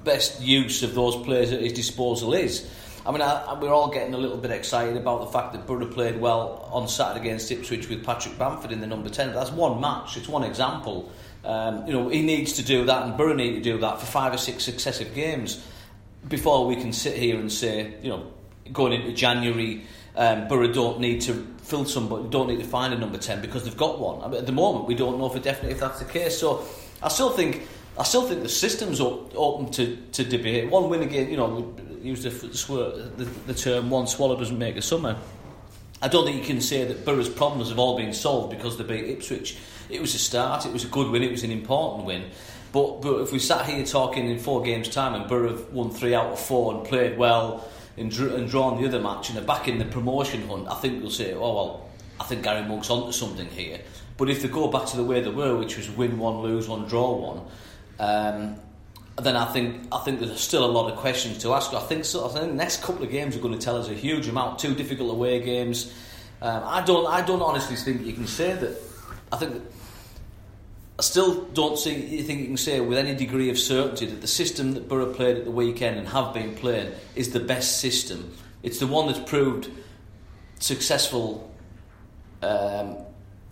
best 0.03 0.41
use 0.41 0.83
of 0.83 0.95
those 0.95 1.15
players 1.17 1.53
at 1.53 1.61
his 1.61 1.75
disposal 1.75 2.33
is. 2.33 2.69
I 3.05 3.11
mean, 3.11 3.21
I, 3.21 3.59
we're 3.59 3.73
all 3.73 3.91
getting 3.91 4.15
a 4.15 4.19
little 4.19 4.37
bit 4.37 4.53
excited 4.53 4.97
about 4.97 5.23
the 5.23 5.27
fact 5.27 5.53
that 5.55 5.67
Borough 5.67 5.87
played 5.87 6.21
well 6.21 6.69
on 6.73 6.87
Saturday 6.89 7.21
against 7.21 7.51
Ipswich 7.51 7.89
with 7.89 8.05
Patrick 8.05 8.39
Bamford 8.39 8.71
in 8.71 8.81
the 8.81 8.87
number 8.87 9.09
10. 9.09 9.29
But 9.29 9.35
that's 9.35 9.51
one 9.51 9.81
match, 9.81 10.17
it's 10.17 10.29
one 10.29 10.45
example. 10.45 11.11
Um, 11.45 11.87
you 11.87 11.93
know, 11.93 12.09
he 12.09 12.23
needs 12.23 12.53
to 12.55 12.63
do 12.63 12.85
that, 12.85 13.03
and 13.03 13.17
Borough 13.17 13.35
need 13.35 13.55
to 13.55 13.61
do 13.61 13.79
that 13.79 13.99
for 13.99 14.07
five 14.07 14.33
or 14.33 14.39
six 14.39 14.63
successive 14.63 15.15
games 15.15 15.67
before 16.29 16.67
we 16.67 16.77
can 16.77 16.93
sit 16.93 17.17
here 17.17 17.37
and 17.39 17.51
say, 17.51 17.95
you 18.03 18.09
know, 18.09 18.33
going 18.73 18.93
into 18.93 19.13
January, 19.13 19.85
um, 20.15 20.47
Borough 20.47 20.73
don't 20.73 21.01
need 21.01 21.23
to 21.23 21.35
fill 21.63 21.85
somebody, 21.85 22.29
don't 22.29 22.47
need 22.47 22.61
to 22.61 22.65
find 22.65 22.95
a 22.95 22.99
number 22.99 23.19
10 23.19 23.41
because 23.41 23.65
they've 23.65 23.77
got 23.77 23.99
one. 23.99 24.23
I 24.23 24.29
mean, 24.29 24.39
at 24.39 24.47
the 24.47 24.53
moment, 24.53 24.87
we 24.87 24.95
don't 24.95 25.19
know 25.19 25.29
for 25.29 25.41
definite 25.41 25.73
if 25.73 25.81
that's 25.81 25.99
the 25.99 26.05
case. 26.05 26.39
So 26.39 26.65
I 27.03 27.09
still 27.09 27.31
think 27.31 27.63
I 27.99 28.05
still 28.05 28.27
think 28.27 28.43
the 28.43 28.49
system's 28.49 29.01
open 29.01 29.71
to, 29.73 29.97
to 30.13 30.25
debate. 30.25 30.71
One 30.71 30.89
win 30.89 31.03
again, 31.03 31.31
you 31.31 31.37
know, 31.37 31.75
use 32.01 32.23
the, 32.23 32.31
the, 32.31 33.25
the 33.47 33.55
term 33.55 33.91
one 33.91 34.07
swallow 34.07 34.37
doesn't 34.37 34.59
make 34.59 34.77
a 34.77 34.83
summer. 34.83 35.19
I 36.01 36.09
don't 36.09 36.25
think 36.25 36.39
you 36.39 36.45
can 36.45 36.61
say 36.61 36.85
that 36.85 37.05
Borough's 37.05 37.29
problems 37.29 37.69
have 37.69 37.79
all 37.79 37.97
been 37.97 38.13
solved 38.13 38.51
because 38.51 38.77
they 38.77 38.85
beat 38.85 39.09
Ipswich. 39.09 39.57
It 39.89 40.01
was 40.01 40.15
a 40.15 40.19
start, 40.19 40.67
it 40.67 40.73
was 40.73 40.85
a 40.85 40.89
good 40.89 41.11
win, 41.11 41.23
it 41.23 41.31
was 41.31 41.45
an 41.45 41.53
important 41.53 42.07
win. 42.07 42.25
But, 42.73 43.03
but 43.03 43.21
if 43.21 43.31
we 43.31 43.39
sat 43.39 43.67
here 43.67 43.85
talking 43.85 44.29
in 44.29 44.39
four 44.39 44.63
games' 44.63 44.89
time 44.89 45.15
and 45.15 45.29
Borough 45.29 45.65
won 45.71 45.91
three 45.91 46.15
out 46.15 46.33
of 46.33 46.41
four 46.41 46.75
and 46.75 46.85
played 46.85 47.19
well 47.19 47.69
and, 47.99 48.11
drew, 48.11 48.35
and 48.35 48.49
drawn 48.49 48.81
the 48.81 48.89
other 48.89 48.99
match 48.99 49.29
and 49.29 49.39
are 49.39 49.43
back 49.43 49.69
in 49.69 49.79
the 49.79 49.85
promotion 49.85 50.49
hunt, 50.49 50.67
I 50.69 50.75
think 50.77 51.03
we'll 51.03 51.11
say, 51.11 51.35
oh 51.35 51.55
well, 51.55 51.91
I 52.19 52.25
think 52.25 52.43
Gary 52.43 52.67
Monk's 52.67 52.89
onto 52.89 53.13
something 53.13 53.47
here. 53.49 53.81
But 54.17 54.31
if 54.31 54.43
they 54.43 54.49
go 54.49 54.69
back 54.69 54.87
to 54.87 54.97
the 54.97 55.05
way 55.05 55.21
they 55.21 55.31
were, 55.31 55.57
which 55.57 55.77
was 55.77 55.91
win 55.91 56.19
one, 56.19 56.39
lose 56.39 56.67
one, 56.67 56.89
draw 56.89 57.15
one, 57.15 57.43
um, 58.03 58.57
then 59.21 59.37
I 59.37 59.45
think 59.53 59.87
I 59.93 59.99
think 59.99 60.19
there's 60.19 60.41
still 60.41 60.65
a 60.65 60.73
lot 60.73 60.91
of 60.91 60.99
questions 60.99 61.39
to 61.39 61.55
ask. 61.55 61.73
I 61.73 61.81
think 61.81 62.05
so. 62.05 62.29
I 62.29 62.33
think 62.33 62.47
the 62.49 62.55
next 62.55 62.83
couple 62.83 63.05
of 63.05 63.11
games 63.11 63.37
are 63.37 63.39
going 63.39 63.57
to 63.57 63.65
tell 63.65 63.77
us 63.77 63.89
a 63.89 63.95
huge 63.95 64.27
amount. 64.27 64.59
Two 64.59 64.75
difficult 64.75 65.11
away 65.11 65.41
games. 65.41 65.93
Um, 66.41 66.63
I 66.65 66.83
don't. 66.83 67.07
I 67.07 67.23
don't 67.23 67.43
honestly 67.43 67.77
think 67.77 68.05
you 68.05 68.13
can 68.13 68.27
say 68.27 68.55
that. 68.55 68.77
I 69.31 69.37
think. 69.37 69.53
That, 69.55 69.63
I 70.99 71.03
still 71.03 71.45
don't 71.47 71.79
see, 71.79 71.95
you 71.95 72.23
think 72.23 72.41
you 72.41 72.47
can 72.47 72.59
say 72.59 72.79
with 72.79 72.99
any 72.99 73.15
degree 73.15 73.49
of 73.49 73.59
certainty 73.59 74.07
that 74.07 74.21
the 74.21 74.27
system 74.27 74.73
that 74.75 74.89
Borough 74.89 75.13
played 75.13 75.39
at 75.39 75.45
the 75.45 75.51
weekend 75.51 75.99
and 75.99 76.07
have 76.09 76.35
been 76.35 76.55
playing 76.55 76.93
is 77.17 77.33
the 77.33 77.41
best 77.41 77.81
system. 77.81 78.37
It's 78.63 78.79
the 78.79 78.87
one 78.87 79.07
that's 79.07 79.19
proved 79.19 79.71
successful 80.61 81.51
um, 82.43 82.99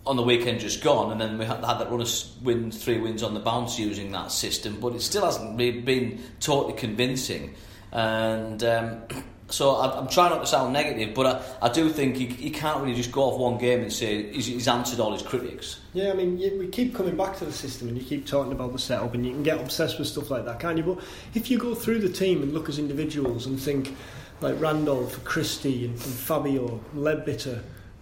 on 0.05 0.15
the 0.15 0.23
weekend 0.23 0.59
just 0.59 0.83
gone, 0.83 1.11
and 1.11 1.21
then 1.21 1.37
we 1.37 1.45
had, 1.45 1.61
that 1.61 1.91
run 1.91 2.01
of 2.01 2.43
wins, 2.43 2.83
three 2.83 2.99
wins 2.99 3.21
on 3.21 3.33
the 3.33 3.39
bounce 3.39 3.77
using 3.77 4.11
that 4.11 4.31
system, 4.31 4.79
but 4.79 4.95
it 4.95 5.01
still 5.01 5.25
hasn't 5.25 5.57
really 5.57 5.81
been 5.81 6.19
totally 6.39 6.73
convincing. 6.73 7.53
And 7.91 8.63
um, 8.63 9.03
so 9.49 9.75
I, 9.75 9.99
am 9.99 10.07
trying 10.07 10.31
not 10.31 10.39
to 10.39 10.47
sound 10.47 10.73
negative, 10.73 11.13
but 11.13 11.27
I, 11.61 11.67
I 11.67 11.71
do 11.71 11.89
think 11.89 12.15
he, 12.15 12.25
he, 12.25 12.49
can't 12.49 12.81
really 12.81 12.95
just 12.95 13.11
go 13.11 13.23
off 13.23 13.39
one 13.39 13.59
game 13.59 13.81
and 13.81 13.93
say 13.93 14.31
he's, 14.31 14.47
he's 14.47 14.67
answered 14.67 14.99
all 14.99 15.13
his 15.13 15.21
critics. 15.21 15.79
Yeah, 15.93 16.11
I 16.11 16.13
mean, 16.13 16.39
you, 16.39 16.57
we 16.57 16.67
keep 16.67 16.95
coming 16.95 17.15
back 17.15 17.37
to 17.37 17.45
the 17.45 17.53
system, 17.53 17.87
and 17.87 17.97
you 17.97 18.03
keep 18.03 18.25
talking 18.25 18.53
about 18.53 18.73
the 18.73 18.79
setup, 18.79 19.13
and 19.13 19.23
you 19.23 19.33
can 19.33 19.43
get 19.43 19.59
obsessed 19.59 19.99
with 19.99 20.07
stuff 20.07 20.31
like 20.31 20.45
that, 20.45 20.59
can't 20.59 20.77
you? 20.77 20.83
But 20.83 21.03
if 21.35 21.51
you 21.51 21.59
go 21.59 21.75
through 21.75 21.99
the 21.99 22.09
team 22.09 22.41
and 22.41 22.53
look 22.53 22.69
as 22.69 22.79
individuals 22.79 23.45
and 23.45 23.59
think 23.59 23.95
like 24.39 24.59
Randolph, 24.59 25.23
Christie, 25.23 25.85
and, 25.85 25.93
and 25.93 26.01
Fabio, 26.01 26.79
Leadbitter 26.95 27.61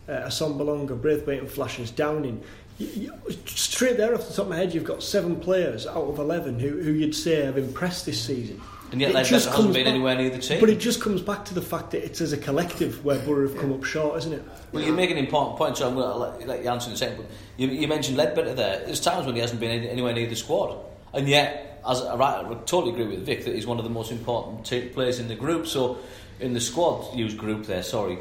uh, 0.10 0.28
Assombalonga, 0.28 1.00
Braithwaite 1.00 1.40
and 1.40 1.50
Flashes, 1.50 1.92
Downing. 1.92 2.44
You, 2.78 2.88
you, 2.88 3.14
straight 3.46 3.98
there 3.98 4.14
off 4.14 4.28
the 4.28 4.34
top 4.34 4.46
of 4.46 4.50
my 4.50 4.56
head, 4.56 4.74
you've 4.74 4.86
got 4.86 5.04
seven 5.04 5.40
players 5.40 5.86
out 5.86 6.04
of 6.04 6.18
11 6.18 6.60
who, 6.60 6.82
who 6.82 6.92
you'd 6.92 7.16
say 7.16 7.44
have 7.46 7.58
impressed 7.58 8.06
this 8.06 8.22
season. 8.22 8.62
And 8.92 9.02
yet, 9.02 9.12
just 9.26 9.50
hasn't 9.50 9.74
been 9.74 9.84
back, 9.84 9.94
anywhere 9.94 10.16
near 10.16 10.32
the 10.32 10.40
team. 10.40 10.60
But 10.60 10.70
it 10.70 10.80
just 10.80 11.00
comes 11.00 11.22
back 11.22 11.46
to 11.46 11.54
the 11.54 11.62
fact 11.62 11.92
that 11.92 12.04
it's 12.04 12.22
as 12.22 12.34
a 12.34 12.38
collective 12.38 13.06
where 13.06 13.20
Borough 13.20 13.48
have 13.48 13.58
come 13.58 13.72
up 13.72 13.84
short, 13.84 14.18
isn't 14.18 14.34
it? 14.34 14.44
Well, 14.72 14.84
you 14.84 14.94
make 14.94 15.12
an 15.12 15.18
important 15.18 15.58
point, 15.58 15.78
so 15.78 15.88
I'm 15.88 15.94
going 15.94 16.10
to 16.10 16.18
let, 16.18 16.48
let 16.48 16.64
you 16.64 16.70
answer 16.70 16.90
in 16.90 16.96
a 16.96 16.98
second. 16.98 17.18
But 17.18 17.28
you, 17.58 17.68
you 17.68 17.88
mentioned 17.88 18.18
Leadbitter 18.18 18.56
there. 18.56 18.80
There's 18.86 19.00
times 19.00 19.28
when 19.28 19.36
he 19.36 19.42
hasn't 19.42 19.60
been 19.60 19.84
anywhere 19.84 20.14
near 20.14 20.28
the 20.28 20.36
squad. 20.36 20.80
And 21.14 21.28
yet, 21.30 21.82
as 21.88 22.02
I, 22.02 22.16
I 22.16 22.44
totally 22.66 22.94
agree 22.94 23.08
with 23.08 23.26
Vic 23.26 23.46
that 23.46 23.54
he's 23.54 23.68
one 23.68 23.78
of 23.78 23.84
the 23.84 23.92
most 23.92 24.12
important 24.12 24.66
t- 24.66 24.90
players 24.90 25.20
in 25.20 25.28
the 25.28 25.36
group. 25.36 25.68
So, 25.68 26.00
in 26.40 26.54
the 26.54 26.62
squad, 26.62 27.16
use 27.16 27.34
group 27.34 27.66
there, 27.66 27.84
sorry. 27.84 28.20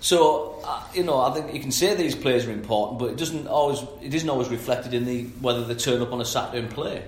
So 0.00 0.60
uh, 0.64 0.82
you 0.94 1.02
know, 1.02 1.18
I 1.18 1.32
think 1.34 1.52
you 1.52 1.60
can 1.60 1.72
say 1.72 1.94
these 1.94 2.14
players 2.14 2.46
are 2.46 2.52
important, 2.52 3.00
but 3.00 3.06
it 3.06 3.16
doesn't 3.16 3.48
always 3.48 3.82
it 4.02 4.14
isn't 4.14 4.28
always 4.28 4.48
reflected 4.48 4.94
in 4.94 5.04
the 5.04 5.24
whether 5.40 5.64
they 5.64 5.74
turn 5.74 6.02
up 6.02 6.12
on 6.12 6.20
a 6.20 6.24
Saturday 6.24 6.60
and 6.60 6.70
play. 6.70 7.02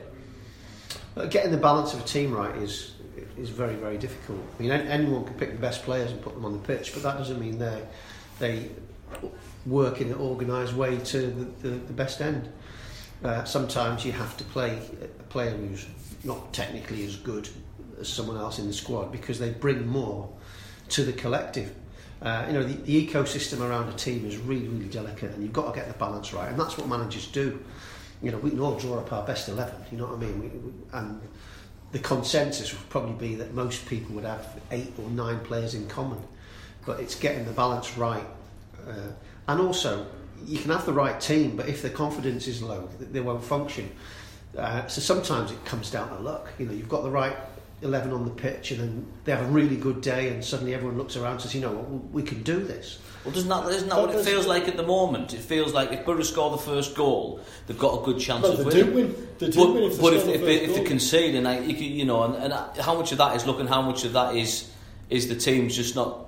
Getting 1.28 1.50
the 1.50 1.58
balance 1.58 1.92
of 1.92 2.00
a 2.00 2.04
team 2.04 2.32
right 2.32 2.56
is 2.56 2.94
is 3.36 3.50
very 3.50 3.76
very 3.76 3.98
difficult. 3.98 4.40
I 4.58 4.62
mean, 4.62 4.70
anyone 4.72 5.24
can 5.24 5.34
pick 5.34 5.52
the 5.52 5.58
best 5.58 5.82
players 5.82 6.10
and 6.10 6.20
put 6.20 6.34
them 6.34 6.44
on 6.44 6.52
the 6.52 6.58
pitch, 6.58 6.92
but 6.92 7.02
that 7.02 7.16
doesn't 7.16 7.38
mean 7.38 7.58
they 7.58 7.82
they 8.38 8.70
work 9.66 10.00
in 10.00 10.08
an 10.08 10.14
organised 10.14 10.72
way 10.72 10.96
to 10.98 11.18
the, 11.20 11.68
the, 11.68 11.68
the 11.68 11.92
best 11.92 12.20
end. 12.20 12.50
Uh, 13.22 13.44
sometimes 13.44 14.04
you 14.04 14.12
have 14.12 14.36
to 14.38 14.44
play 14.44 14.78
a 15.02 15.22
player 15.24 15.50
who's 15.50 15.86
not 16.24 16.52
technically 16.52 17.04
as 17.04 17.16
good 17.16 17.48
as 18.00 18.08
someone 18.08 18.36
else 18.36 18.58
in 18.58 18.66
the 18.66 18.72
squad 18.72 19.12
because 19.12 19.38
they 19.38 19.50
bring 19.50 19.86
more 19.86 20.28
to 20.88 21.04
the 21.04 21.12
collective 21.12 21.74
Uh, 22.22 22.44
you 22.48 22.52
know, 22.52 22.62
the, 22.62 22.74
the 22.84 23.06
ecosystem 23.06 23.60
around 23.60 23.88
a 23.88 23.96
team 23.96 24.26
is 24.26 24.36
really, 24.36 24.68
really 24.68 24.90
delicate, 24.90 25.32
and 25.32 25.42
you've 25.42 25.54
got 25.54 25.72
to 25.72 25.80
get 25.80 25.88
the 25.88 25.98
balance 25.98 26.34
right, 26.34 26.50
and 26.50 26.60
that's 26.60 26.76
what 26.76 26.86
managers 26.86 27.26
do. 27.32 27.58
You 28.20 28.30
know, 28.30 28.36
we 28.44 28.50
can 28.50 28.60
all 28.60 28.76
draw 28.78 28.98
up 28.98 29.10
our 29.10 29.24
best 29.24 29.48
eleven. 29.48 29.80
You 29.90 29.96
know 29.96 30.06
what 30.06 30.16
I 30.16 30.26
mean? 30.26 30.36
We, 30.38 30.48
we, 30.48 30.70
and 30.92 31.18
the 31.92 31.98
consensus 31.98 32.74
would 32.74 32.88
probably 32.90 33.28
be 33.28 33.36
that 33.36 33.54
most 33.54 33.88
people 33.88 34.14
would 34.16 34.26
have 34.26 34.60
eight 34.70 34.92
or 34.98 35.08
nine 35.08 35.40
players 35.40 35.72
in 35.72 35.88
common, 35.88 36.20
but 36.84 37.00
it's 37.00 37.14
getting 37.14 37.46
the 37.46 37.52
balance 37.52 37.96
right. 37.96 38.26
Uh, 38.86 39.12
and 39.48 39.58
also, 39.58 40.04
you 40.44 40.58
can 40.58 40.70
have 40.72 40.84
the 40.84 40.92
right 40.92 41.18
team, 41.18 41.56
but 41.56 41.68
if 41.68 41.80
the 41.80 41.90
confidence 41.90 42.46
is 42.46 42.60
low, 42.60 42.86
they 43.00 43.20
won't 43.20 43.42
function. 43.42 43.88
Uh, 44.58 44.86
so 44.88 45.00
sometimes 45.00 45.52
it 45.52 45.64
comes 45.64 45.90
down 45.90 46.08
to 46.10 46.18
luck. 46.22 46.52
You 46.58 46.66
know, 46.66 46.74
you've 46.74 46.88
got 46.88 47.02
the 47.02 47.10
right 47.10 47.36
11 47.82 48.12
on 48.12 48.24
the 48.24 48.30
pitch, 48.30 48.70
and 48.70 48.80
then 48.80 49.06
they 49.24 49.32
have 49.32 49.42
a 49.42 49.50
really 49.50 49.76
good 49.76 50.00
day, 50.00 50.28
and 50.28 50.44
suddenly 50.44 50.74
everyone 50.74 50.98
looks 50.98 51.16
around 51.16 51.32
and 51.32 51.40
says, 51.42 51.54
you 51.54 51.60
know 51.60 51.72
what, 51.72 52.12
we 52.12 52.22
can 52.22 52.42
do 52.42 52.60
this. 52.60 52.98
Well, 53.24 53.34
doesn't 53.34 53.48
that, 53.48 53.66
isn't 53.68 53.88
that 53.88 53.98
what 53.98 54.14
it 54.14 54.24
feels 54.24 54.46
like 54.46 54.68
at 54.68 54.76
the 54.76 54.82
moment? 54.82 55.34
It 55.34 55.40
feels 55.40 55.74
like 55.74 55.92
if 55.92 56.04
Borough 56.06 56.22
score 56.22 56.50
the 56.50 56.58
first 56.58 56.94
goal, 56.94 57.40
they've 57.66 57.78
got 57.78 58.00
a 58.00 58.04
good 58.04 58.18
chance 58.18 58.42
well, 58.42 58.52
of 58.52 58.66
winning. 58.66 58.84
Do 58.86 58.92
win. 58.92 59.28
They 59.38 59.50
do 59.50 59.58
but, 59.58 59.74
win 59.74 59.84
if 59.84 59.96
they, 59.96 60.02
but 60.02 60.14
if, 60.14 60.28
if, 60.28 60.40
they, 60.40 60.60
if 60.62 60.74
they 60.74 60.84
concede, 60.84 61.34
and 61.34 61.46
I, 61.46 61.58
you, 61.58 61.74
you 61.74 62.04
know, 62.04 62.22
and, 62.22 62.34
and 62.36 62.52
how 62.78 62.94
much 62.94 63.12
of 63.12 63.18
that 63.18 63.36
is 63.36 63.46
looking, 63.46 63.66
how 63.66 63.82
much 63.82 64.04
of 64.04 64.14
that 64.14 64.36
is 64.36 64.70
is 65.10 65.28
the 65.28 65.34
team's 65.34 65.74
just 65.74 65.96
not 65.96 66.26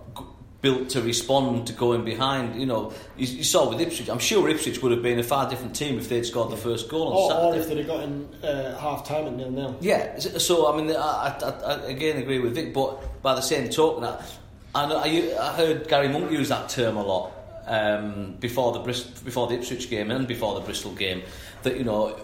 built 0.63 0.89
to 0.91 1.03
respond 1.03 1.67
to 1.67 1.73
going 1.73 2.05
behind. 2.05 2.59
You 2.59 2.67
know, 2.67 2.93
you, 3.17 3.27
you, 3.27 3.45
saw 3.45 3.69
with 3.69 3.81
Ipswich. 3.81 4.09
I'm 4.09 4.21
sure 4.21 4.49
Ipswich 4.49 4.81
would 4.81 4.93
have 4.93 5.03
been 5.03 5.19
a 5.19 5.23
far 5.25 5.51
different 5.51 5.75
team 5.75 5.99
if 5.99 6.09
they'd 6.09 6.25
scored 6.25 6.53
the 6.53 6.57
first 6.57 6.89
goal 6.89 7.09
on 7.09 7.13
or, 7.13 7.31
Saturday. 7.31 7.59
Or 7.59 7.61
if 7.61 7.69
they'd 7.69 7.79
have 7.79 7.87
got 7.89 8.05
in 8.05 8.29
uh, 8.45 8.79
half 8.79 9.07
time 9.07 9.27
at 9.27 9.35
nil 9.35 9.51
nil. 9.51 9.77
Yeah. 9.81 10.19
So 10.19 10.73
I 10.73 10.77
mean, 10.81 10.95
I, 10.97 11.01
I, 11.01 11.49
I, 11.51 11.75
again 11.87 12.17
agree 12.17 12.39
with 12.39 12.55
Vic, 12.55 12.73
but 12.73 13.23
by 13.23 13.35
the 13.35 13.41
same 13.41 13.69
token, 13.69 14.05
I, 14.05 14.25
I, 14.75 15.35
I 15.39 15.53
heard 15.55 15.89
Gary 15.89 16.09
Monk 16.09 16.31
use 16.31 16.49
that 16.49 16.69
term 16.69 16.97
a 16.97 17.03
lot 17.03 17.33
um, 17.67 18.37
before 18.39 18.73
the 18.73 18.79
before 19.25 19.49
the 19.49 19.55
Ipswich 19.55 19.91
game 19.91 20.11
and 20.13 20.29
before 20.29 20.55
the 20.55 20.61
Bristol 20.61 20.95
game. 20.95 21.23
That 21.65 21.77
you 21.77 21.85
know 21.85 22.17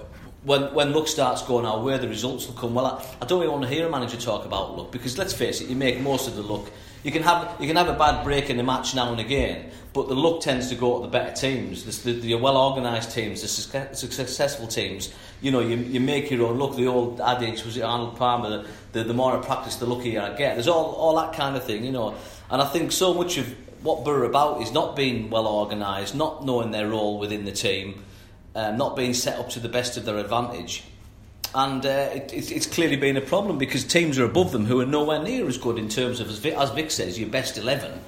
when 0.45 0.73
when 0.75 0.93
luck 0.93 1.09
starts 1.09 1.43
going 1.43 1.67
our 1.67 1.81
way, 1.81 1.99
the 1.99 2.09
results 2.09 2.47
will 2.47 2.55
come. 2.55 2.75
Well, 2.75 2.87
I, 2.87 3.05
I 3.21 3.27
don't 3.27 3.41
really 3.41 3.53
want 3.53 3.65
to 3.65 3.69
hear 3.69 3.87
a 3.87 3.91
manager 3.91 4.17
talk 4.17 4.45
about 4.45 4.77
luck 4.77 4.93
because 4.93 5.19
let's 5.19 5.35
face 5.35 5.61
it, 5.61 5.69
you 5.69 5.75
make 5.75 6.01
most 6.01 6.29
of 6.29 6.37
the 6.37 6.43
luck. 6.43 6.71
You 7.03 7.13
can 7.13 7.23
have 7.23 7.57
you 7.61 7.67
can 7.67 7.77
have 7.77 7.89
a 7.89 7.99
bad 7.99 8.25
break 8.25 8.51
in 8.51 8.57
the 8.57 8.63
match 8.63 8.95
now 8.95 9.11
and 9.13 9.21
again, 9.21 9.71
but 9.93 10.09
the 10.09 10.15
luck 10.15 10.41
tends 10.41 10.69
to 10.71 10.75
go 10.75 10.99
to 10.99 11.03
the 11.07 11.11
better 11.11 11.35
teams, 11.35 11.85
the, 11.85 12.13
the, 12.13 12.21
the 12.21 12.35
well 12.35 12.57
organised 12.57 13.13
teams, 13.13 13.43
the 13.43 13.49
successful 13.49 14.67
teams. 14.67 15.13
You 15.41 15.51
know, 15.53 15.61
you, 15.61 15.77
you 15.77 16.01
make 16.01 16.31
your 16.31 16.49
own 16.49 16.59
luck. 16.59 16.77
The 16.77 16.89
old 16.89 17.21
adage 17.21 17.65
was 17.65 17.77
it 17.77 17.83
Arnold 17.83 18.17
Palmer: 18.17 18.65
the, 18.93 19.05
the, 19.05 19.15
more 19.15 19.37
I 19.37 19.41
practice, 19.41 19.77
the 19.77 19.87
luckier 19.87 20.21
I 20.21 20.35
get. 20.35 20.55
There's 20.55 20.69
all 20.69 20.93
all 20.95 21.17
that 21.17 21.35
kind 21.35 21.57
of 21.57 21.65
thing, 21.65 21.85
you 21.85 21.93
know. 21.93 22.15
And 22.51 22.61
I 22.61 22.67
think 22.67 22.93
so 22.93 23.15
much 23.15 23.39
of 23.39 23.47
what 23.83 24.07
are 24.09 24.25
about 24.25 24.63
is 24.63 24.73
not 24.73 24.97
being 24.97 25.31
well 25.31 25.47
organised, 25.47 26.15
not 26.15 26.45
knowing 26.45 26.73
their 26.73 26.89
role 26.89 27.19
within 27.19 27.45
the 27.45 27.53
team 27.53 28.05
um, 28.59 28.77
not 28.77 28.97
being 28.97 29.15
set 29.15 29.39
up 29.39 29.51
to 29.51 29.61
the 29.61 29.69
best 29.69 29.97
of 29.97 30.05
their 30.05 30.19
advantage. 30.19 30.83
And 31.55 31.85
uh, 31.85 32.11
it, 32.13 32.33
it's 32.33 32.67
clearly 32.67 32.97
been 32.97 33.17
a 33.17 33.23
problem 33.23 33.59
because 33.59 33.85
teams 33.85 34.19
are 34.19 34.25
above 34.25 34.53
them 34.53 34.67
who 34.67 34.81
are 34.81 34.87
nowhere 34.87 35.23
near 35.23 35.47
as 35.47 35.59
good 35.59 35.79
in 35.79 35.89
terms 35.89 36.21
of, 36.21 36.29
as 36.29 36.39
Vic, 36.39 36.55
as 36.55 36.71
Vic 36.71 36.91
says, 36.91 37.19
your 37.19 37.31
best 37.31 37.57
11 37.57 38.01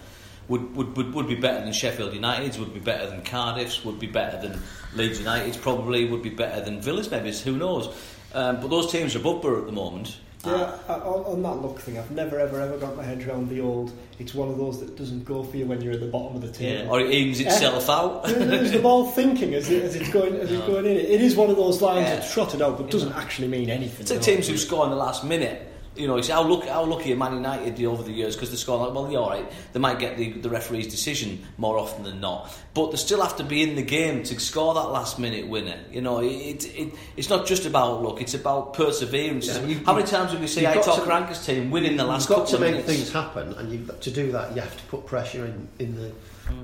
would, 0.49 0.77
would, 0.77 0.97
would, 0.97 1.15
would 1.15 1.29
be 1.29 1.37
better 1.37 1.65
than 1.65 1.73
Sheffield 1.73 2.13
United's, 2.13 2.59
would 2.59 2.75
be 2.75 2.81
better 2.81 3.09
than 3.09 3.23
Cardiff's, 3.23 3.85
would 3.85 3.99
be 3.99 4.09
better 4.09 4.37
than 4.47 4.61
Leeds 4.95 5.21
United's, 5.21 5.57
probably 5.57 6.05
would 6.05 6.23
be 6.23 6.31
better 6.31 6.61
than 6.61 6.81
Villa's, 6.81 7.11
maybe, 7.11 7.33
who 7.33 7.57
knows. 7.57 7.87
Um, 8.35 8.61
but 8.61 8.69
those 8.69 8.91
teams 8.91 9.15
are 9.15 9.21
above 9.21 9.43
Borough 9.43 9.61
at 9.61 9.67
the 9.67 9.73
moment. 9.73 10.19
Yeah, 10.45 10.79
ah. 10.89 11.01
on, 11.03 11.25
on, 11.25 11.43
that 11.43 11.67
luck 11.67 11.79
thing, 11.81 11.99
I've 11.99 12.11
never 12.11 12.41
ever 12.41 12.61
ever 12.61 12.79
got 12.79 12.97
my 12.97 13.03
head 13.03 13.27
around 13.29 13.51
the 13.51 13.61
old. 13.61 13.93
It's 14.19 14.35
one 14.35 14.49
of 14.49 14.57
those 14.57 14.81
that 14.81 14.97
doesn't 14.97 15.25
go 15.25 15.43
for 15.43 15.57
you 15.57 15.67
when 15.67 15.83
you're 15.83 15.93
at 15.93 16.01
the 16.01 16.07
bottom 16.07 16.37
of 16.37 16.43
the 16.43 16.51
table. 16.51 16.85
Yeah, 16.85 16.91
or 16.91 17.01
it 17.01 17.13
aims 17.13 17.41
eh? 17.41 17.45
itself 17.45 17.91
out. 17.91 18.27
is 18.29 18.73
the 18.73 18.79
ball 18.79 19.11
thinking 19.11 19.55
as, 19.55 19.69
it, 19.69 19.83
as 19.83 19.95
it's 19.97 20.11
going 20.11 20.35
as 20.37 20.51
no. 20.51 20.59
it's 20.59 20.67
going 20.67 20.87
in? 20.87 20.97
It 20.97 21.21
is 21.21 21.37
one 21.37 21.51
of 21.51 21.57
those 21.57 21.83
lines 21.83 22.09
yeah. 22.09 22.17
that's 22.17 22.33
trotted 22.33 22.63
out, 22.63 22.79
but 22.79 22.91
doesn't 22.91 23.13
actually 23.13 23.49
mean 23.49 23.69
anything. 23.69 24.01
It's 24.01 24.11
like 24.11 24.23
teams 24.23 24.49
who 24.49 24.57
score 24.57 24.85
in 24.85 24.91
the 24.91 24.97
last 24.97 25.25
minute 25.25 25.70
you 25.97 26.07
know, 26.07 26.23
how 26.23 26.47
lucky, 26.47 26.69
how 26.69 26.85
lucky 26.85 27.13
are 27.13 27.17
Man 27.17 27.35
United 27.35 27.85
over 27.85 28.03
the 28.03 28.13
years 28.13 28.37
because 28.37 28.51
they 28.51 28.57
score 28.57 28.87
like, 28.87 28.95
well, 28.95 29.11
you're 29.11 29.21
all 29.21 29.31
right. 29.31 29.51
They 29.73 29.81
might 29.81 29.99
get 29.99 30.17
the, 30.17 30.33
the 30.33 30.49
referee's 30.49 30.87
decision 30.87 31.45
more 31.59 31.79
often 31.79 32.05
than 32.05 32.21
not, 32.21 32.57
but 32.75 32.93
they 32.93 32.97
still 32.97 33.21
have 33.21 33.37
to 33.37 33.45
be 33.45 33.63
in 33.63 33.75
the 33.75 33.83
game 33.83 34.23
to 34.25 34.39
score 34.39 34.75
that 34.75 34.89
last 34.91 35.19
minute 35.19 35.49
winner. 35.49 35.79
You 35.91 36.01
know, 36.01 36.21
it, 36.21 36.65
it 36.77 36.95
it's 37.17 37.29
not 37.29 37.47
just 37.47 37.67
about 37.67 38.03
luck; 38.03 38.21
it's 38.21 38.35
about 38.35 38.75
perseverance. 38.75 39.49
Yeah, 39.49 39.65
you, 39.65 39.85
how 39.85 39.95
many 39.95 40.07
times 40.07 40.31
have 40.31 40.41
we 40.41 40.47
seen 40.47 40.65
see 40.65 40.71
Aitor 40.71 41.05
Karanka's 41.05 41.45
team 41.45 41.71
winning 41.71 41.97
the 41.97 42.05
last? 42.05 42.29
You've 42.29 42.39
got 42.39 42.49
to 42.49 42.59
make 42.59 42.71
minutes? 42.71 42.89
things 42.89 43.13
happen, 43.13 43.53
and 43.55 43.73
you've, 43.73 44.01
to 44.01 44.11
do 44.11 44.31
that, 44.33 44.55
you 44.55 44.63
have 44.63 44.77
to 44.77 44.83
put 44.85 45.07
pressure 45.07 45.45
in 45.45 45.69
in 45.81 45.97
the 45.97 46.13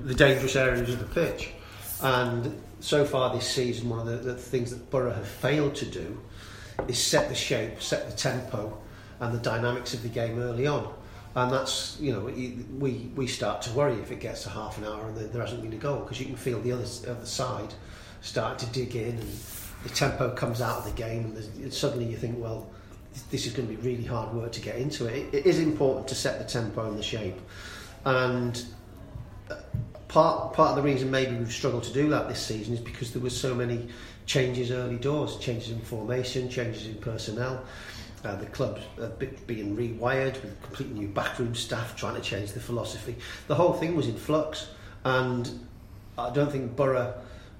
the 0.05 0.15
dangerous 0.15 0.55
areas 0.55 0.89
of 0.89 0.99
the 0.99 1.05
pitch. 1.05 1.51
And 2.01 2.61
so 2.79 3.03
far 3.03 3.33
this 3.33 3.47
season, 3.47 3.89
one 3.89 3.99
of 3.99 4.05
the, 4.05 4.31
the 4.31 4.35
things 4.35 4.71
that 4.71 4.89
Borough 4.89 5.13
have 5.13 5.27
failed 5.27 5.75
to 5.75 5.85
do 5.85 6.19
is 6.87 7.01
set 7.01 7.27
the 7.27 7.35
shape, 7.35 7.81
set 7.81 8.09
the 8.09 8.15
tempo 8.15 8.77
and 9.19 9.33
the 9.33 9.39
dynamics 9.39 9.93
of 9.93 10.03
the 10.03 10.09
game 10.09 10.39
early 10.39 10.67
on. 10.67 10.93
And 11.35 11.51
that's, 11.51 11.97
you 11.99 12.13
know, 12.13 12.21
we, 12.79 13.11
we 13.15 13.27
start 13.27 13.61
to 13.63 13.71
worry 13.73 13.93
if 13.95 14.11
it 14.11 14.19
gets 14.19 14.43
to 14.43 14.49
half 14.49 14.77
an 14.79 14.85
hour 14.85 15.07
and 15.07 15.17
there 15.17 15.41
hasn't 15.41 15.61
been 15.61 15.73
a 15.73 15.77
goal 15.77 15.99
because 15.99 16.19
you 16.19 16.25
can 16.25 16.35
feel 16.35 16.59
the 16.61 16.71
other, 16.71 16.85
other 17.07 17.25
side 17.25 17.73
start 18.21 18.57
to 18.59 18.65
dig 18.67 18.95
in 18.95 19.17
and 19.17 19.39
the 19.83 19.89
tempo 19.89 20.33
comes 20.33 20.61
out 20.61 20.79
of 20.79 20.85
the 20.85 20.91
game 20.91 21.35
and 21.35 21.71
suddenly 21.71 22.05
you 22.05 22.17
think, 22.17 22.39
well, 22.39 22.67
this 23.29 23.45
is 23.45 23.53
going 23.53 23.67
to 23.67 23.73
be 23.73 23.81
really 23.87 24.03
hard 24.03 24.33
work 24.33 24.51
to 24.53 24.61
get 24.61 24.77
into 24.77 25.05
it. 25.05 25.33
It 25.33 25.45
is 25.45 25.59
important 25.59 26.07
to 26.07 26.15
set 26.15 26.39
the 26.39 26.45
tempo 26.45 26.87
and 26.87 26.97
the 26.97 27.03
shape. 27.03 27.39
And 28.05 28.63
uh, 29.49 29.55
part 30.07 30.53
part 30.53 30.71
of 30.71 30.75
the 30.75 30.81
reason 30.81 31.11
maybe 31.11 31.35
we've 31.35 31.51
struggled 31.51 31.83
to 31.83 31.93
do 31.93 32.09
that 32.09 32.27
this 32.29 32.41
season 32.41 32.73
is 32.73 32.79
because 32.79 33.11
there 33.13 33.21
was 33.21 33.39
so 33.39 33.53
many 33.53 33.89
changes 34.25 34.71
early 34.71 34.97
doors, 34.97 35.37
changes 35.37 35.71
in 35.71 35.79
formation, 35.81 36.49
changes 36.49 36.87
in 36.87 36.95
personnel. 36.95 37.63
Uh, 38.23 38.35
the 38.35 38.47
club's 38.47 38.81
uh, 38.99 39.09
being 39.45 39.77
rewired 39.77 40.41
with 40.41 40.61
completely 40.63 40.99
new 40.99 41.07
backroom 41.07 41.53
staff 41.53 41.95
trying 41.95 42.15
to 42.15 42.21
change 42.21 42.51
the 42.51 42.59
philosophy. 42.59 43.15
The 43.47 43.55
whole 43.55 43.73
thing 43.73 43.95
was 43.95 44.07
in 44.07 44.17
flux, 44.17 44.67
and 45.05 45.47
I 46.17 46.31
don't 46.31 46.51
think 46.51 46.75
Borough 46.75 47.13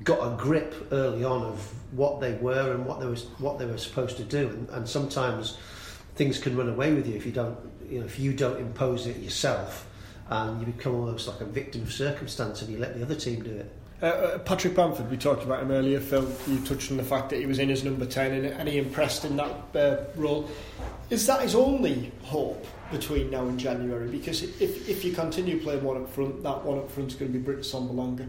got 0.04 0.20
a 0.20 0.36
grip 0.36 0.74
early 0.92 1.24
on 1.24 1.44
of 1.44 1.74
what 1.92 2.20
they 2.20 2.34
were 2.34 2.74
and 2.74 2.86
what 2.86 3.00
they 3.00 3.06
was 3.06 3.26
what 3.38 3.60
they 3.60 3.66
were 3.66 3.78
supposed 3.78 4.18
to 4.18 4.24
do. 4.24 4.50
And, 4.50 4.70
and 4.70 4.90
sometimes 4.90 5.58
things 6.16 6.40
can 6.40 6.58
run 6.58 6.70
away 6.70 6.94
with 6.94 7.08
you 7.08 7.16
if 7.16 7.26
you 7.26 7.32
don't, 7.32 7.58
you 7.88 8.00
know, 8.00 8.06
if 8.06 8.20
you 8.20 8.34
don't 8.34 8.60
impose 8.60 9.06
it 9.06 9.18
yourself, 9.18 9.88
and 10.30 10.60
you 10.60 10.66
become 10.66 10.96
almost 10.96 11.28
like 11.28 11.40
a 11.42 11.46
victim 11.46 11.84
of 11.84 11.94
circumstance, 11.94 12.64
and 12.64 12.72
you 12.72 12.80
let 12.80 12.96
the 12.96 13.04
other 13.04 13.16
team 13.16 13.44
do 13.44 13.52
it. 13.52 13.72
Uh, 14.00 14.06
uh, 14.06 14.38
Patrick 14.39 14.75
Bamford, 14.75 15.10
we 15.10 15.18
talked 15.18 15.44
about 15.44 15.63
him 15.63 15.72
earlier. 15.72 16.00
Phil, 16.00 16.30
you 16.48 16.60
touched 16.60 16.92
on 16.92 16.98
the 16.98 17.04
fact 17.04 17.32
that 17.32 17.39
he 17.39 17.48
was 17.48 17.58
in 17.58 17.72
as 17.72 17.84
number 17.84 18.06
10 18.06 18.32
and, 18.32 18.46
and 18.46 18.70
he 18.70 18.77
impressed 18.77 19.25
in 19.25 19.36
that 19.38 19.75
uh, 19.75 19.98
role. 20.16 20.48
Is 21.10 21.25
that 21.25 21.42
his 21.42 21.56
only 21.56 22.12
hope 22.22 22.63
between 22.92 23.32
now 23.32 23.48
and 23.48 23.60
January? 23.60 24.08
Because 24.08 24.44
if, 24.44 24.88
if 24.88 25.04
you 25.04 25.13
continue 25.13 25.60
playing 25.60 25.84
one 25.84 25.98
up 25.98 26.10
front, 26.12 26.44
that 26.44 26.63
one 26.63 26.77
up 26.77 26.92
front 26.92 27.12
is 27.12 27.16
going 27.18 27.32
to 27.32 27.38
be 27.39 27.44
Britt 27.44 27.62
Assombalonga. 27.62 28.27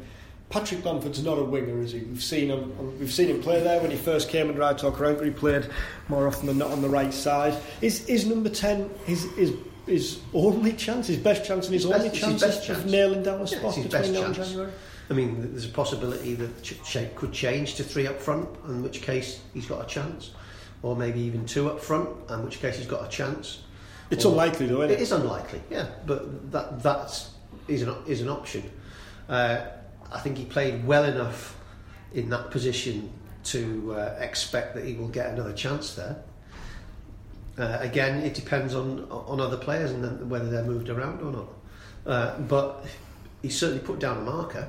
Patrick 0.49 0.83
Bamford's 0.83 1.23
not 1.23 1.39
a 1.39 1.45
winger, 1.45 1.83
is 1.83 1.93
he? 1.93 2.01
We've 2.01 2.23
seen 2.23 2.49
him. 2.49 2.99
We've 2.99 3.13
seen 3.13 3.29
him 3.29 3.43
play 3.43 3.63
there 3.63 3.83
when 3.83 3.91
he 3.91 3.99
first 3.99 4.31
came 4.31 4.49
under 4.49 4.63
Aitor 4.63 4.91
Karanka. 4.91 5.27
He 5.27 5.31
played 5.31 5.69
more 6.09 6.27
often 6.27 6.47
than 6.47 6.57
not 6.57 6.71
on 6.71 6.81
the 6.81 6.89
right 6.89 7.13
side. 7.13 7.55
Is 7.83 8.07
is 8.07 8.25
number 8.25 8.49
ten 8.49 8.89
his 9.05 9.25
his 9.35 9.53
his 9.85 10.21
only 10.33 10.73
chance, 10.73 11.07
his 11.07 11.19
best 11.19 11.45
chance, 11.45 11.67
and 11.67 11.75
his, 11.75 11.83
his 11.83 11.93
only 11.93 12.09
best, 12.09 12.19
chance, 12.19 12.43
his 12.67 12.79
of 12.79 12.87
nailing 12.87 13.23
down 13.23 13.43
a 13.43 13.47
spot 13.47 13.77
yeah, 13.77 13.83
between 13.83 14.13
now 14.15 14.25
and 14.25 14.35
January? 14.35 14.73
I 15.11 15.15
mean, 15.15 15.53
there's 15.53 15.65
a 15.65 15.71
possibility 15.71 16.35
that 16.35 16.67
shape 16.85 17.15
could 17.15 17.33
change 17.33 17.77
to 17.77 17.85
three 17.85 18.07
up 18.07 18.21
front, 18.21 18.49
in 18.67 18.83
which 18.83 19.01
case 19.01 19.41
he's 19.55 19.67
got 19.67 19.83
a 19.83 19.87
chance, 19.87 20.33
or 20.83 20.97
maybe 20.97 21.21
even 21.21 21.47
two 21.47 21.71
up 21.71 21.81
front, 21.81 22.09
in 22.31 22.45
which 22.45 22.61
case 22.61 22.77
he's 22.77 22.87
got 22.87 23.05
a 23.05 23.09
chance. 23.09 23.63
It's 24.11 24.25
or, 24.25 24.33
unlikely, 24.33 24.67
though, 24.67 24.83
isn't 24.83 24.91
it? 24.91 25.01
It 25.01 25.03
is 25.03 25.13
unlikely, 25.13 25.63
yeah, 25.71 25.89
but 26.07 26.53
that 26.53 26.83
that's 26.83 27.31
is 27.69 27.83
an 27.83 27.95
is 28.07 28.21
an 28.21 28.29
option. 28.29 28.71
Uh, 29.29 29.67
I 30.11 30.21
think 30.21 30.39
he 30.39 30.45
played 30.45 30.87
well 30.87 31.05
enough 31.05 31.57
in 32.13 32.29
that 32.31 32.51
position 32.51 33.11
to 33.45 33.95
uh, 33.95 34.17
expect 34.19 34.75
that 34.75 34.85
he 34.85 34.95
will 34.95 35.09
get 35.09 35.31
another 35.31 35.53
chance 35.53 35.95
there. 35.95 36.23
Uh, 37.59 37.79
again, 37.81 38.23
it 38.23 38.35
depends 38.35 38.75
on 38.75 39.07
on 39.11 39.41
other 39.41 39.57
players 39.57 39.91
and 39.91 40.31
whether 40.31 40.51
they're 40.51 40.65
moved 40.65 40.91
around 40.91 41.23
or 41.23 41.33
not. 41.33 41.49
Uh, 42.07 42.39
but 42.41 42.87
he 43.43 43.49
certainly 43.49 43.83
put 43.83 43.99
down 43.99 44.19
a 44.19 44.21
marker. 44.21 44.69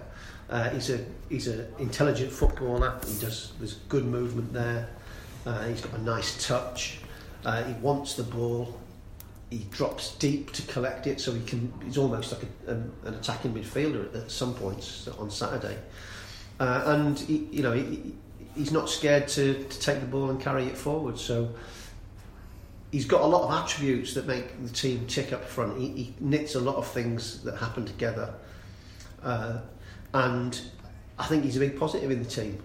Uh, 0.50 0.70
he's 0.70 0.90
a 0.90 1.00
he's 1.30 1.48
an 1.48 1.68
intelligent 1.80 2.32
footballer. 2.32 3.00
He 3.08 3.20
does 3.20 3.54
there's 3.60 3.76
good 3.88 4.06
movement 4.06 4.52
there. 4.54 4.90
Uh, 5.46 5.68
he's 5.68 5.82
got 5.82 5.94
a 5.94 6.02
nice 6.04 6.46
touch. 6.46 7.00
Uh, 7.46 7.64
he 7.64 7.74
wants 7.74 8.16
the 8.16 8.24
ball. 8.24 8.80
He 9.50 9.60
drops 9.72 10.16
deep 10.16 10.52
to 10.54 10.62
collect 10.64 11.08
it, 11.08 11.20
so 11.20 11.32
he 11.34 11.44
can. 11.46 11.72
He's 11.84 11.98
almost 11.98 12.34
like 12.34 12.44
a, 12.68 12.72
an, 12.72 12.94
attacking 13.06 13.54
midfielder 13.54 14.10
at, 14.10 14.24
at, 14.24 14.32
some 14.32 14.54
points 14.54 15.08
on 15.08 15.32
Saturday. 15.32 15.78
Uh, 16.60 16.84
and 16.86 17.18
he, 17.18 17.48
you 17.52 17.64
know 17.64 17.72
he, 17.72 18.14
he's 18.56 18.72
not 18.72 18.90
scared 18.90 19.28
to, 19.30 19.64
to 19.64 19.80
take 19.80 20.02
the 20.02 20.06
ball 20.06 20.30
and 20.30 20.42
carry 20.42 20.66
it 20.66 20.78
forward. 20.78 21.18
So 21.18 21.50
he's 22.92 23.06
got 23.06 23.22
a 23.22 23.26
lot 23.26 23.44
of 23.44 23.64
attributes 23.64 24.14
that 24.16 24.26
make 24.28 24.62
the 24.62 24.70
team 24.70 25.06
tick 25.08 25.32
up 25.34 25.46
front. 25.46 25.80
He, 25.80 25.88
he 25.90 26.14
knits 26.20 26.56
a 26.56 26.60
lot 26.60 26.76
of 26.76 26.88
things 26.88 27.44
that 27.44 27.58
happen 27.58 27.86
together, 27.86 28.34
uh, 29.24 29.60
and 30.14 30.60
I 31.18 31.26
think 31.26 31.44
he's 31.44 31.58
a 31.58 31.60
big 31.60 31.78
positive 31.78 32.10
in 32.12 32.24
the 32.24 32.30
team. 32.30 32.62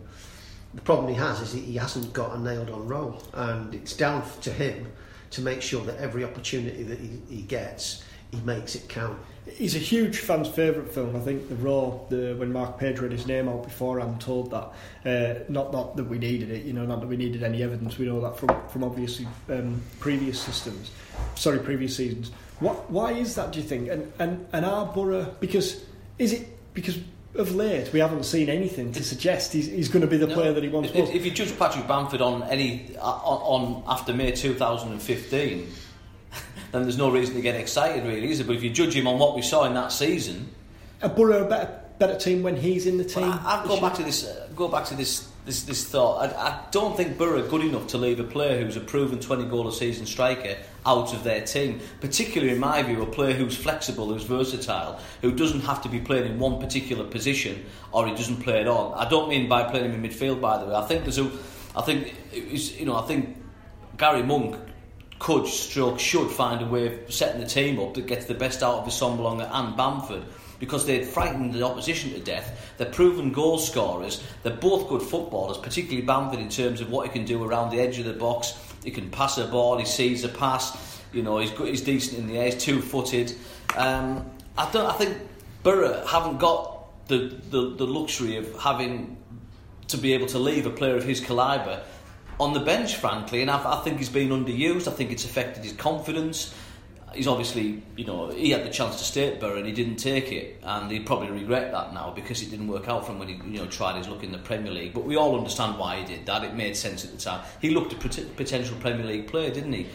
The 0.74 0.80
problem 0.80 1.08
he 1.08 1.14
has 1.14 1.40
is 1.40 1.52
he 1.52 1.76
hasn't 1.76 2.12
got 2.12 2.36
a 2.36 2.38
nailed 2.40 2.70
on 2.70 2.86
role, 2.88 3.22
and 3.32 3.74
it's 3.74 3.96
down 3.96 4.24
to 4.42 4.52
him 4.52 4.86
to 5.30 5.40
make 5.40 5.62
sure 5.62 5.84
that 5.84 5.98
every 5.98 6.24
opportunity 6.24 6.82
that 6.84 6.98
he, 6.98 7.20
he 7.28 7.42
gets, 7.42 8.04
he 8.30 8.40
makes 8.42 8.74
it 8.74 8.88
count. 8.88 9.18
He's 9.46 9.76
a 9.76 9.80
huge 9.80 10.18
fan's 10.18 10.48
favourite 10.48 10.90
film. 10.90 11.14
I 11.14 11.20
think 11.20 11.48
the 11.48 11.56
Raw, 11.56 11.98
the 12.08 12.34
when 12.38 12.52
Mark 12.52 12.78
Page 12.78 12.98
read 12.98 13.12
his 13.12 13.26
name 13.26 13.48
out 13.48 13.62
before, 13.62 14.00
I'm 14.00 14.18
told 14.18 14.50
that. 14.52 14.72
Uh, 15.04 15.44
not 15.48 15.72
not 15.72 15.96
that 15.96 16.04
we 16.04 16.18
needed 16.18 16.50
it, 16.50 16.64
you 16.64 16.72
know, 16.72 16.86
not 16.86 17.00
that 17.00 17.06
we 17.06 17.16
needed 17.16 17.42
any 17.42 17.62
evidence. 17.62 17.98
We 17.98 18.06
know 18.06 18.20
that 18.22 18.38
from 18.38 18.68
from 18.68 18.82
obviously 18.82 19.28
um, 19.50 19.82
previous 20.00 20.40
systems, 20.40 20.92
sorry, 21.34 21.58
previous 21.58 21.94
seasons. 21.96 22.30
What 22.60 22.90
why 22.90 23.12
is 23.12 23.34
that? 23.34 23.52
Do 23.52 23.60
you 23.60 23.66
think? 23.66 23.88
And 23.88 24.10
and 24.18 24.46
and 24.52 24.64
our 24.64 24.86
Borough 24.86 25.34
because 25.40 25.84
is 26.18 26.32
it 26.32 26.48
because 26.72 26.98
of 27.36 27.54
late 27.54 27.92
we 27.92 27.98
haven't 27.98 28.24
seen 28.24 28.48
anything 28.48 28.92
to 28.92 29.02
suggest 29.02 29.52
he's, 29.52 29.66
he's 29.66 29.88
going 29.88 30.02
to 30.02 30.06
be 30.06 30.16
the 30.16 30.26
no, 30.26 30.34
player 30.34 30.52
that 30.52 30.62
he 30.62 30.68
wants. 30.68 30.90
If, 30.94 31.14
if, 31.14 31.24
you 31.24 31.30
judge 31.32 31.58
Patrick 31.58 31.86
Bamford 31.88 32.20
on 32.20 32.44
any 32.44 32.96
uh, 32.96 33.02
on, 33.02 33.64
on 33.64 33.84
after 33.88 34.12
May 34.12 34.32
2015 34.32 35.68
then 36.72 36.82
there's 36.82 36.98
no 36.98 37.10
reason 37.10 37.34
to 37.34 37.40
get 37.40 37.56
excited, 37.56 38.04
really, 38.04 38.30
is 38.30 38.40
it? 38.40 38.46
But 38.46 38.56
if 38.56 38.62
you 38.62 38.70
judge 38.70 38.94
him 38.94 39.06
on 39.06 39.18
what 39.18 39.34
we 39.34 39.42
saw 39.42 39.64
in 39.64 39.74
that 39.74 39.92
season, 39.92 40.48
a 41.02 41.08
Borough 41.08 41.44
a 41.44 41.48
better 41.48 41.80
better 41.98 42.16
team 42.16 42.42
when 42.42 42.56
he's 42.56 42.86
in 42.86 42.98
the 42.98 43.04
team. 43.04 43.28
Well, 43.28 43.40
I, 43.44 43.64
go 43.66 43.80
back 43.80 43.94
to 43.94 44.02
this. 44.02 44.26
Uh, 44.26 44.48
go 44.56 44.68
back 44.68 44.84
to 44.86 44.94
this. 44.94 45.28
This, 45.44 45.64
this 45.64 45.84
thought. 45.84 46.22
I, 46.22 46.48
I 46.48 46.60
don't 46.70 46.96
think 46.96 47.18
Borough 47.18 47.44
are 47.44 47.48
good 47.48 47.60
enough 47.62 47.88
to 47.88 47.98
leave 47.98 48.18
a 48.18 48.24
player 48.24 48.64
who's 48.64 48.76
a 48.76 48.80
proven 48.80 49.20
20 49.20 49.44
goal 49.44 49.68
a 49.68 49.72
season 49.72 50.06
striker 50.06 50.56
out 50.86 51.12
of 51.12 51.22
their 51.22 51.42
team. 51.44 51.80
Particularly, 52.00 52.54
in 52.54 52.60
my 52.60 52.82
view, 52.82 53.02
a 53.02 53.06
player 53.06 53.34
who's 53.34 53.54
flexible, 53.54 54.08
who's 54.08 54.22
versatile, 54.22 54.98
who 55.20 55.32
doesn't 55.32 55.60
have 55.60 55.82
to 55.82 55.90
be 55.90 56.00
playing 56.00 56.32
in 56.32 56.38
one 56.38 56.60
particular 56.60 57.04
position 57.04 57.64
or 57.92 58.06
he 58.06 58.14
doesn't 58.14 58.38
play 58.38 58.60
at 58.62 58.66
all. 58.66 58.94
I 58.94 59.06
don't 59.08 59.28
mean 59.28 59.48
by 59.48 59.64
playing 59.64 59.92
him 59.92 60.02
in 60.02 60.10
midfield, 60.10 60.40
by 60.40 60.58
the 60.58 60.66
way. 60.66 60.74
I 60.74 60.86
think 60.86 61.02
there's 61.02 61.18
a. 61.18 61.30
I 61.76 61.82
think 61.82 62.14
you 62.32 62.86
know. 62.86 62.96
I 62.96 63.02
think 63.02 63.36
Gary 63.98 64.22
Monk 64.22 64.56
could, 65.18 65.46
stroke, 65.46 66.00
should 66.00 66.30
find 66.30 66.62
a 66.62 66.66
way 66.66 66.86
of 66.86 67.12
setting 67.12 67.40
the 67.40 67.46
team 67.46 67.78
up 67.80 67.94
that 67.94 68.06
gets 68.06 68.26
the 68.26 68.34
best 68.34 68.62
out 68.62 68.80
of 68.80 68.86
Assombalonga 68.86 69.48
and 69.52 69.76
Bamford 69.76 70.24
because 70.58 70.86
they'd 70.86 71.04
frightened 71.04 71.52
the 71.52 71.62
opposition 71.62 72.12
to 72.12 72.20
death. 72.20 72.74
They're 72.76 72.90
proven 72.90 73.32
goal 73.32 73.58
scorers. 73.58 74.22
They're 74.42 74.54
both 74.54 74.88
good 74.88 75.02
footballers, 75.02 75.58
particularly 75.58 76.06
Bamford 76.06 76.40
in 76.40 76.48
terms 76.48 76.80
of 76.80 76.90
what 76.90 77.06
he 77.06 77.12
can 77.12 77.24
do 77.24 77.44
around 77.44 77.70
the 77.70 77.80
edge 77.80 77.98
of 77.98 78.04
the 78.04 78.12
box. 78.12 78.58
He 78.84 78.90
can 78.90 79.10
pass 79.10 79.38
a 79.38 79.46
ball, 79.46 79.78
he 79.78 79.84
sees 79.84 80.24
a 80.24 80.28
pass, 80.28 81.00
you 81.12 81.22
know, 81.22 81.38
he's, 81.38 81.50
good, 81.50 81.68
he's 81.68 81.80
decent 81.80 82.18
in 82.18 82.26
the 82.26 82.38
air, 82.38 82.46
he's 82.46 82.62
two 82.62 82.80
footed. 82.80 83.34
Um, 83.76 84.30
I, 84.58 84.70
don't, 84.70 84.86
I 84.86 84.92
think 84.92 85.16
Borough 85.62 86.04
haven't 86.06 86.38
got 86.38 87.06
the, 87.08 87.34
the, 87.50 87.74
the 87.76 87.86
luxury 87.86 88.36
of 88.36 88.60
having 88.60 89.16
to 89.88 89.96
be 89.96 90.12
able 90.12 90.26
to 90.26 90.38
leave 90.38 90.66
a 90.66 90.70
player 90.70 90.96
of 90.96 91.04
his 91.04 91.20
calibre 91.20 91.82
on 92.40 92.52
the 92.52 92.60
bench, 92.60 92.96
frankly, 92.96 93.42
and 93.42 93.50
I, 93.50 93.78
I 93.78 93.82
think 93.82 93.98
he's 93.98 94.08
been 94.08 94.30
underused. 94.30 94.88
I 94.88 94.90
think 94.90 95.12
it's 95.12 95.24
affected 95.24 95.62
his 95.62 95.72
confidence. 95.72 96.54
He's 97.14 97.26
obviously, 97.26 97.82
you 97.96 98.04
know, 98.04 98.30
he 98.30 98.50
had 98.50 98.64
the 98.64 98.70
chance 98.70 98.96
to 98.96 99.04
stay 99.04 99.32
at 99.32 99.40
Borough 99.40 99.58
and 99.58 99.66
he 99.66 99.72
didn't 99.72 99.96
take 99.96 100.32
it, 100.32 100.60
and 100.62 100.90
he'd 100.90 101.06
probably 101.06 101.30
regret 101.30 101.72
that 101.72 101.94
now 101.94 102.10
because 102.10 102.42
it 102.42 102.50
didn't 102.50 102.68
work 102.68 102.88
out 102.88 103.06
for 103.06 103.12
him 103.12 103.18
when 103.18 103.28
he, 103.28 103.34
you 103.34 103.58
know, 103.58 103.66
tried 103.66 103.96
his 103.96 104.08
luck 104.08 104.22
in 104.22 104.32
the 104.32 104.38
Premier 104.38 104.72
League. 104.72 104.94
But 104.94 105.04
we 105.04 105.16
all 105.16 105.36
understand 105.36 105.78
why 105.78 105.96
he 106.00 106.04
did 106.04 106.26
that. 106.26 106.44
It 106.44 106.54
made 106.54 106.76
sense 106.76 107.04
at 107.04 107.12
the 107.12 107.18
time. 107.18 107.44
He 107.60 107.70
looked 107.70 107.92
a 107.92 107.96
potential 107.96 108.76
Premier 108.80 109.06
League 109.06 109.28
player, 109.28 109.50
didn't 109.50 109.72
he? 109.72 109.86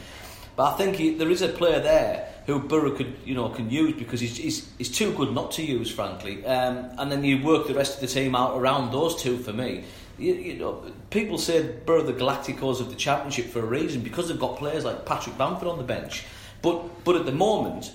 But 0.55 0.73
I 0.73 0.77
think 0.77 0.95
he, 0.95 1.15
there 1.15 1.29
is 1.29 1.41
a 1.41 1.49
player 1.49 1.79
there 1.79 2.33
who 2.45 2.59
Borough 2.59 2.95
could, 2.95 3.15
you 3.23 3.35
know, 3.35 3.49
can 3.49 3.69
use 3.69 3.97
because 3.97 4.19
he's, 4.19 4.37
he's, 4.37 4.69
he's 4.77 4.91
too 4.91 5.13
good 5.13 5.33
not 5.33 5.51
to 5.53 5.63
use, 5.63 5.89
frankly. 5.89 6.45
Um, 6.45 6.89
and 6.97 7.11
then 7.11 7.23
you 7.23 7.43
work 7.43 7.67
the 7.67 7.73
rest 7.73 7.95
of 7.95 8.01
the 8.01 8.07
team 8.07 8.35
out 8.35 8.57
around 8.57 8.91
those 8.91 9.21
two 9.21 9.37
for 9.37 9.53
me 9.53 9.83
you, 10.19 10.33
you 10.33 10.53
know, 10.55 10.83
people 11.09 11.37
say 11.37 11.63
Borough 11.85 12.03
the 12.03 12.13
Galacticos 12.13 12.79
of 12.79 12.89
the 12.89 12.95
Championship 12.95 13.47
for 13.47 13.59
a 13.59 13.65
reason 13.65 14.01
because 14.01 14.27
they've 14.27 14.39
got 14.39 14.57
players 14.57 14.85
like 14.85 15.05
Patrick 15.05 15.37
Bamford 15.37 15.67
on 15.67 15.77
the 15.77 15.83
bench. 15.83 16.25
But 16.61 17.03
but 17.03 17.15
at 17.15 17.25
the 17.25 17.31
moment, 17.31 17.93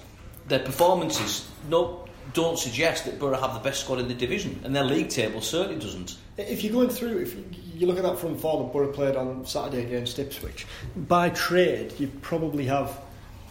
their 0.48 0.60
performances 0.60 1.48
no, 1.68 2.06
don't 2.32 2.58
suggest 2.58 3.04
that 3.04 3.18
Borough 3.18 3.40
have 3.40 3.54
the 3.54 3.60
best 3.60 3.80
squad 3.80 3.98
in 3.98 4.08
the 4.08 4.14
division, 4.14 4.60
and 4.64 4.74
their 4.74 4.84
league 4.84 5.08
table 5.08 5.40
certainly 5.40 5.80
doesn't. 5.80 6.16
If 6.36 6.64
you're 6.64 6.72
going 6.72 6.88
through, 6.88 7.18
if 7.18 7.36
you 7.74 7.86
look 7.86 7.96
at 7.96 8.02
that 8.02 8.18
from 8.18 8.36
that 8.36 8.72
Borough 8.72 8.92
played 8.92 9.16
on 9.16 9.46
Saturday 9.46 9.84
against 9.84 10.18
Ipswich, 10.18 10.66
by 10.96 11.30
trade 11.30 11.94
you 11.98 12.08
probably 12.22 12.66
have 12.66 13.00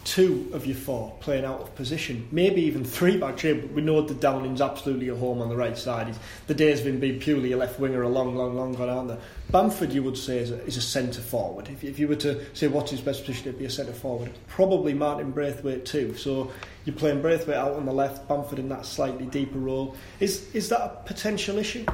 two 0.04 0.50
of 0.52 0.66
your 0.66 0.76
four 0.76 1.12
playing 1.20 1.44
out 1.44 1.60
of 1.60 1.74
position, 1.74 2.28
maybe 2.30 2.62
even 2.62 2.84
three 2.84 3.16
back 3.16 3.38
three. 3.38 3.54
But 3.54 3.72
we 3.72 3.82
know 3.82 4.02
that 4.02 4.20
Downing's 4.20 4.60
absolutely 4.60 5.08
a 5.08 5.14
home 5.14 5.40
on 5.40 5.48
the 5.48 5.56
right 5.56 5.76
side. 5.76 6.08
He's, 6.08 6.18
the 6.46 6.54
days 6.54 6.80
of 6.80 6.86
him 6.86 7.00
being 7.00 7.18
purely 7.18 7.52
a 7.52 7.56
left 7.56 7.80
winger 7.80 8.02
are 8.02 8.08
long, 8.08 8.36
long, 8.36 8.54
long 8.54 8.74
gone, 8.74 8.88
aren't? 8.88 9.20
Bamford, 9.50 9.92
you 9.92 10.02
would 10.02 10.18
say, 10.18 10.38
is 10.38 10.50
a, 10.50 10.62
is 10.64 10.76
a 10.76 10.82
centre 10.82 11.22
forward. 11.22 11.68
If, 11.68 11.82
if 11.82 11.98
you 11.98 12.06
were 12.06 12.16
to 12.16 12.44
say 12.54 12.68
what's 12.68 12.90
his 12.90 13.00
best 13.00 13.24
position, 13.24 13.48
it'd 13.48 13.58
be 13.58 13.64
a 13.64 13.70
centre 13.70 13.92
forward. 13.92 14.30
Probably 14.48 14.94
Martin 14.94 15.30
Braithwaite 15.30 15.86
too. 15.86 16.14
So 16.16 16.52
you're 16.84 16.96
playing 16.96 17.22
Braithwaite 17.22 17.56
out 17.56 17.72
on 17.72 17.86
the 17.86 17.92
left, 17.92 18.28
Bamford 18.28 18.58
in 18.58 18.68
that 18.68 18.86
slightly 18.86 19.26
deeper 19.26 19.58
role. 19.58 19.96
Is 20.20 20.54
is 20.54 20.68
that 20.68 20.80
a 20.80 21.02
potential 21.06 21.58
issue? 21.58 21.86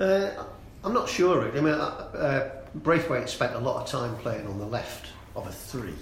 Uh, 0.00 0.30
I'm 0.84 0.94
not 0.94 1.08
sure. 1.08 1.50
I 1.50 1.60
mean, 1.60 1.74
uh, 1.74 1.76
uh, 1.76 2.50
Braithwaite 2.74 3.28
spent 3.28 3.54
a 3.54 3.58
lot 3.58 3.82
of 3.82 3.90
time 3.90 4.16
playing 4.18 4.46
on 4.46 4.58
the 4.58 4.66
left 4.66 5.06
of 5.34 5.46
a 5.46 5.52
three 5.52 5.94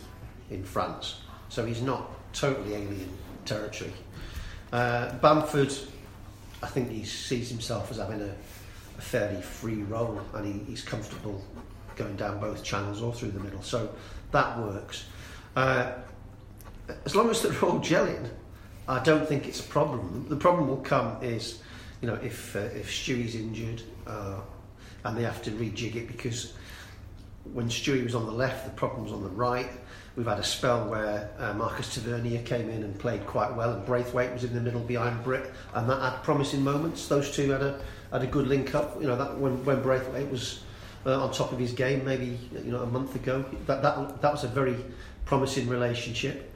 in 0.51 0.65
France. 0.65 1.21
So 1.49 1.65
he's 1.65 1.83
not 1.83 2.11
totally 2.33 2.75
alien 2.75 3.11
territory. 3.45 3.93
Uh, 4.73 5.13
Bamford, 5.19 5.73
I 6.63 6.67
think 6.67 6.91
he 6.91 7.05
sees 7.05 7.49
himself 7.49 7.91
as 7.91 7.99
having 7.99 8.21
a, 8.21 8.35
a 8.99 9.01
fairly 9.01 9.41
free 9.41 9.83
role 9.83 10.21
and 10.35 10.47
he, 10.47 10.65
he's 10.71 10.83
comfortable 10.83 11.43
going 11.95 12.17
down 12.17 12.41
both 12.41 12.63
channels 12.63 13.03
or 13.03 13.13
through 13.13 13.31
the 13.31 13.41
middle. 13.41 13.63
So 13.63 13.91
that 14.33 14.59
works. 14.59 15.07
Uh, 15.55 15.93
as 17.05 17.17
long 17.17 17.31
as 17.31 17.43
they're 17.43 17.53
all 17.65 17.81
gelling, 17.81 18.29
I 18.89 19.03
don't 19.03 19.27
think 19.27 19.47
it's 19.47 19.61
a 19.61 19.69
problem. 19.69 20.27
The 20.29 20.37
problem 20.37 20.69
will 20.69 20.77
come 20.77 21.23
is, 21.23 21.61
you 22.01 22.09
know, 22.09 22.15
if 22.17 22.55
uh, 22.55 22.61
if 22.61 22.91
Stewie's 22.91 23.35
injured 23.35 23.83
uh, 24.07 24.41
and 25.05 25.17
they 25.17 25.23
have 25.23 25.43
to 25.43 25.51
rejig 25.53 25.97
it 25.97 26.07
because 26.07 26.53
when 27.53 27.69
Stewie 27.69 28.05
was 28.05 28.15
on 28.15 28.27
the 28.27 28.33
left, 28.33 28.65
the 28.65 28.73
problem 28.73 29.05
was 29.05 29.13
on 29.13 29.23
the 29.23 29.31
right. 29.31 29.71
We've 30.17 30.27
had 30.27 30.39
a 30.39 30.45
spell 30.45 30.89
where 30.89 31.31
uh, 31.39 31.53
Marcus 31.55 31.95
Tavernier 31.95 32.43
came 32.43 32.71
in 32.71 32.83
and 32.83 32.99
played 32.99 33.27
quite 33.27 33.55
well, 33.55 33.73
and 33.75 33.85
Braithwaite 33.85 34.33
was 34.33 34.45
in 34.45 34.55
the 34.55 34.61
middle 34.61 34.81
behind 34.81 35.23
Britt, 35.23 35.53
and 35.75 35.89
that 35.91 36.01
had 36.01 36.23
promising 36.23 36.65
moments. 36.65 37.07
Those 37.09 37.31
two 37.31 37.51
had 37.51 37.63
a 37.63 37.81
had 38.11 38.23
a 38.23 38.27
good 38.27 38.47
link 38.47 38.75
up. 38.75 39.01
You 39.01 39.09
know 39.09 39.17
that 39.17 39.39
when 39.39 39.63
when 39.65 39.83
Braithwaite 39.83 40.31
was 40.31 40.63
uh, 41.05 41.23
on 41.23 41.33
top 41.33 41.53
of 41.53 41.59
his 41.59 41.73
game, 41.73 42.05
maybe 42.05 42.39
you 42.65 42.73
know 42.73 42.83
a 42.83 42.87
month 42.87 43.15
ago, 43.15 43.45
that 43.67 43.83
that 43.83 44.23
that 44.23 44.33
was 44.33 44.45
a 44.45 44.49
very 44.49 44.77
promising 45.27 45.69
relationship. 45.69 46.55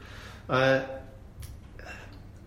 Uh, 0.48 0.82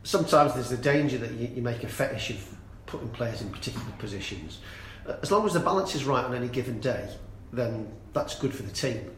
sometimes 0.03 0.53
there's 0.55 0.69
the 0.69 0.77
danger 0.77 1.17
that 1.17 1.31
you, 1.31 1.47
you 1.55 1.61
make 1.61 1.83
a 1.83 1.87
fetish 1.87 2.31
of 2.31 2.57
putting 2.85 3.09
players 3.09 3.41
in 3.41 3.49
particular 3.49 3.85
positions. 3.99 4.59
Uh, 5.07 5.15
as 5.21 5.31
long 5.31 5.45
as 5.45 5.53
the 5.53 5.59
balance 5.59 5.95
is 5.95 6.05
right 6.05 6.23
on 6.23 6.33
any 6.33 6.47
given 6.47 6.79
day, 6.79 7.07
then 7.53 7.87
that's 8.13 8.35
good 8.35 8.53
for 8.53 8.63
the 8.63 8.71
team. 8.71 9.09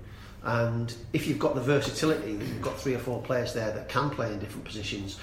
And 0.44 0.94
if 1.12 1.28
you've 1.28 1.40
got 1.40 1.56
the 1.56 1.62
versatility 1.62 2.34
you've 2.34 2.62
got 2.62 2.80
three 2.80 2.94
or 2.94 3.00
four 3.00 3.22
players 3.22 3.54
there 3.54 3.72
that 3.72 3.90
can 3.90 4.12
play 4.12 4.32
in 4.32 4.40
different 4.40 4.64
positions, 4.64 5.18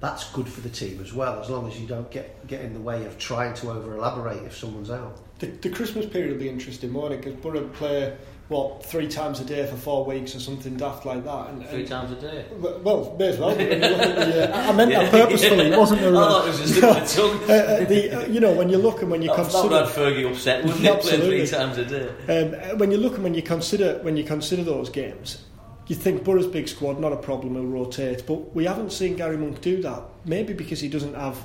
that's 0.00 0.32
good 0.32 0.48
for 0.48 0.60
the 0.60 0.68
team 0.68 1.00
as 1.00 1.12
well, 1.12 1.40
as 1.40 1.50
long 1.50 1.68
as 1.68 1.80
you 1.80 1.86
don't 1.86 2.10
get, 2.10 2.46
get 2.46 2.60
in 2.62 2.72
the 2.72 2.80
way 2.80 3.04
of 3.04 3.18
trying 3.18 3.54
to 3.54 3.70
over 3.70 3.94
elaborate 3.94 4.42
if 4.44 4.56
someone's 4.56 4.90
out. 4.90 5.16
The, 5.38 5.46
the 5.46 5.70
Christmas 5.70 6.06
period 6.06 6.32
will 6.32 6.38
be 6.38 6.48
interesting, 6.48 6.90
morning 6.90 7.20
because 7.20 7.34
Borough 7.34 7.68
play 7.68 8.16
what 8.48 8.84
three 8.84 9.06
times 9.06 9.40
a 9.40 9.44
day 9.44 9.66
for 9.66 9.76
four 9.76 10.06
weeks 10.06 10.34
or 10.34 10.40
something 10.40 10.74
daft 10.76 11.04
like 11.04 11.22
that. 11.24 11.50
And, 11.50 11.66
three 11.68 11.80
and, 11.80 11.88
times 11.88 12.12
a 12.12 12.14
day. 12.14 12.46
Well, 12.58 13.14
may 13.18 13.28
as 13.28 13.38
well. 13.38 13.54
the, 13.54 14.54
uh, 14.54 14.68
I 14.68 14.72
meant 14.72 14.90
that 14.90 15.10
purposefully. 15.10 15.66
It 15.66 15.78
wasn't 15.78 16.00
thought 16.00 16.44
it 16.46 16.48
was 16.48 16.58
just 16.58 16.80
no, 16.80 16.94
the 16.94 17.42
uh, 17.82 17.84
the, 17.84 18.16
uh, 18.16 18.26
You 18.26 18.40
know, 18.40 18.52
when 18.52 18.70
you 18.70 18.78
look 18.78 19.02
and 19.02 19.10
when 19.10 19.20
you 19.20 19.28
that, 19.28 19.36
consider. 19.36 19.68
That 19.68 19.88
Fergie 19.88 20.30
upset, 20.30 20.64
wouldn't 20.64 20.84
it? 20.84 21.00
Playing 21.02 21.20
three 21.20 21.46
times 21.46 21.76
a 21.76 21.84
day. 21.84 22.72
Um, 22.72 22.78
when 22.78 22.90
you 22.90 22.96
look 22.96 23.14
and 23.14 23.24
when 23.24 23.34
you 23.34 23.42
consider 23.42 23.98
when 24.02 24.16
you 24.16 24.24
consider 24.24 24.64
those 24.64 24.88
games. 24.88 25.44
You 25.86 25.96
think 25.96 26.22
Borough's 26.22 26.46
big 26.46 26.68
squad, 26.68 27.00
not 27.00 27.14
a 27.14 27.16
problem, 27.16 27.54
he'll 27.54 27.64
rotate. 27.64 28.26
But 28.26 28.54
we 28.54 28.66
haven't 28.66 28.92
seen 28.92 29.16
Gary 29.16 29.38
Monk 29.38 29.62
do 29.62 29.80
that. 29.80 30.02
Maybe 30.26 30.52
because 30.52 30.80
he 30.80 30.88
doesn't 30.88 31.14
have 31.14 31.42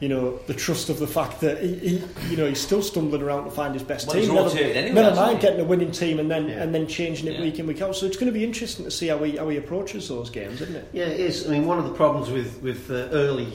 you 0.00 0.08
know, 0.08 0.38
the 0.46 0.54
trust 0.54 0.90
of 0.90 0.98
the 0.98 1.06
fact 1.06 1.40
that 1.40 1.62
he, 1.62 1.74
he 1.76 2.02
you 2.30 2.36
know, 2.36 2.46
he's 2.46 2.60
still 2.60 2.82
stumbling 2.82 3.22
around 3.22 3.44
to 3.44 3.50
find 3.50 3.74
his 3.74 3.82
best 3.82 4.08
well, 4.08 4.16
team. 4.16 4.34
Never, 4.34 4.48
anyway, 4.58 4.92
never 4.92 5.16
mind 5.16 5.40
getting 5.40 5.60
a 5.60 5.64
winning 5.64 5.92
team 5.92 6.18
and 6.18 6.30
then 6.30 6.48
yeah. 6.48 6.62
and 6.62 6.74
then 6.74 6.86
changing 6.86 7.28
it 7.28 7.34
yeah. 7.34 7.42
week 7.42 7.58
in 7.58 7.66
week 7.66 7.80
out. 7.80 7.94
So 7.94 8.06
it's 8.06 8.16
going 8.16 8.26
to 8.26 8.32
be 8.32 8.44
interesting 8.44 8.84
to 8.84 8.90
see 8.90 9.08
how 9.08 9.18
he 9.18 9.36
how 9.36 9.48
he 9.48 9.56
approaches 9.56 10.08
those 10.08 10.30
games, 10.30 10.60
isn't 10.60 10.74
it? 10.74 10.88
Yeah, 10.92 11.04
it 11.04 11.20
is. 11.20 11.46
I 11.46 11.50
mean, 11.50 11.66
one 11.66 11.78
of 11.78 11.84
the 11.84 11.94
problems 11.94 12.30
with 12.30 12.60
with 12.60 12.90
uh, 12.90 13.08
early 13.12 13.52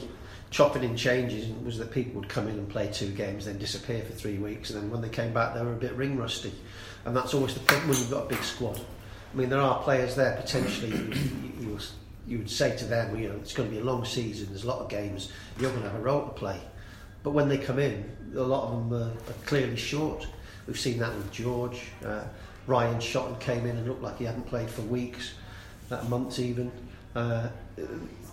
chopping 0.50 0.82
in 0.82 0.96
changes 0.96 1.48
was 1.64 1.78
that 1.78 1.92
people 1.92 2.20
would 2.20 2.28
come 2.28 2.48
in 2.48 2.58
and 2.58 2.68
play 2.68 2.88
two 2.88 3.10
games, 3.10 3.44
then 3.44 3.58
disappear 3.58 4.02
for 4.02 4.12
three 4.12 4.38
weeks, 4.38 4.70
and 4.70 4.82
then 4.82 4.90
when 4.90 5.00
they 5.00 5.08
came 5.08 5.32
back, 5.32 5.54
they 5.54 5.62
were 5.62 5.72
a 5.72 5.76
bit 5.76 5.92
ring 5.92 6.16
rusty, 6.16 6.52
and 7.04 7.16
that's 7.16 7.34
always 7.34 7.54
the 7.54 7.60
problem 7.60 7.90
when 7.90 7.98
you've 7.98 8.10
got 8.10 8.24
a 8.24 8.28
big 8.28 8.42
squad. 8.42 8.80
I 9.32 9.36
mean, 9.36 9.48
there 9.48 9.60
are 9.60 9.80
players 9.82 10.16
there 10.16 10.36
potentially. 10.36 10.90
you, 10.90 11.12
you, 11.14 11.68
you 11.68 11.78
would 12.38 12.50
say 12.50 12.76
to 12.76 12.84
them, 12.84 13.18
you 13.18 13.28
know, 13.28 13.36
it's 13.36 13.52
going 13.52 13.68
to 13.68 13.74
be 13.74 13.80
a 13.80 13.84
long 13.84 14.04
season. 14.04 14.48
There's 14.50 14.64
a 14.64 14.68
lot 14.68 14.78
of 14.78 14.88
games. 14.88 15.30
You're 15.58 15.70
going 15.70 15.82
to 15.82 15.90
have 15.90 15.98
a 15.98 16.02
role 16.02 16.24
to 16.24 16.32
play. 16.32 16.60
But 17.22 17.30
when 17.30 17.48
they 17.48 17.58
come 17.58 17.78
in, 17.78 18.04
a 18.34 18.40
lot 18.40 18.64
of 18.64 18.70
them 18.70 19.02
are, 19.02 19.10
are 19.10 19.46
clearly 19.46 19.76
short. 19.76 20.26
We've 20.66 20.78
seen 20.78 20.98
that 20.98 21.14
with 21.14 21.30
George. 21.32 21.82
Uh, 22.04 22.24
Ryan 22.66 23.00
Shotton 23.00 23.38
came 23.40 23.66
in 23.66 23.76
and 23.76 23.86
looked 23.86 24.02
like 24.02 24.18
he 24.18 24.24
hadn't 24.24 24.46
played 24.46 24.70
for 24.70 24.82
weeks, 24.82 25.34
uh, 25.90 26.02
months 26.04 26.38
even. 26.38 26.70
Uh, 27.14 27.48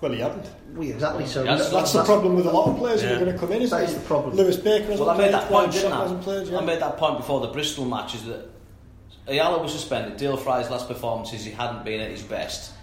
well, 0.02 0.12
he 0.12 0.20
hadn't. 0.20 0.46
Well, 0.74 0.88
exactly. 0.88 1.26
So 1.26 1.44
that's, 1.44 1.70
that's, 1.70 1.94
the 1.94 2.04
problem 2.04 2.36
with 2.36 2.46
a 2.46 2.52
lot 2.52 2.70
of 2.70 2.78
players 2.78 3.02
yeah. 3.02 3.10
who 3.10 3.16
are 3.16 3.20
going 3.22 3.34
to 3.34 3.40
come 3.40 3.52
in. 3.52 3.64
Isn't 3.64 3.78
that 3.78 3.90
is 3.90 3.96
the 3.96 4.02
problem. 4.02 4.36
Lewis 4.36 4.58
Baker 4.58 4.92
hasn't 4.92 5.00
well, 5.00 5.10
I 5.10 5.18
made 5.18 5.34
that 5.34 5.48
point, 5.48 5.72
didn't 5.72 5.92
I? 5.92 6.22
Played, 6.22 6.48
yeah. 6.48 6.60
I 6.60 6.64
made 6.64 6.82
that 6.82 6.98
point 6.98 7.18
before 7.18 7.42
the 7.42 7.48
Bristol 7.48 7.86
matches 7.86 8.26
that 8.26 8.48
Ayala 9.28 9.62
was 9.62 9.72
suspended. 9.72 10.18
Dael 10.18 10.38
Fry's 10.38 10.70
last 10.70 10.88
performances, 10.88 11.44
he 11.44 11.52
hadn't 11.52 11.84
been 11.84 12.00
at 12.00 12.12
his 12.12 12.22
best. 12.22 12.74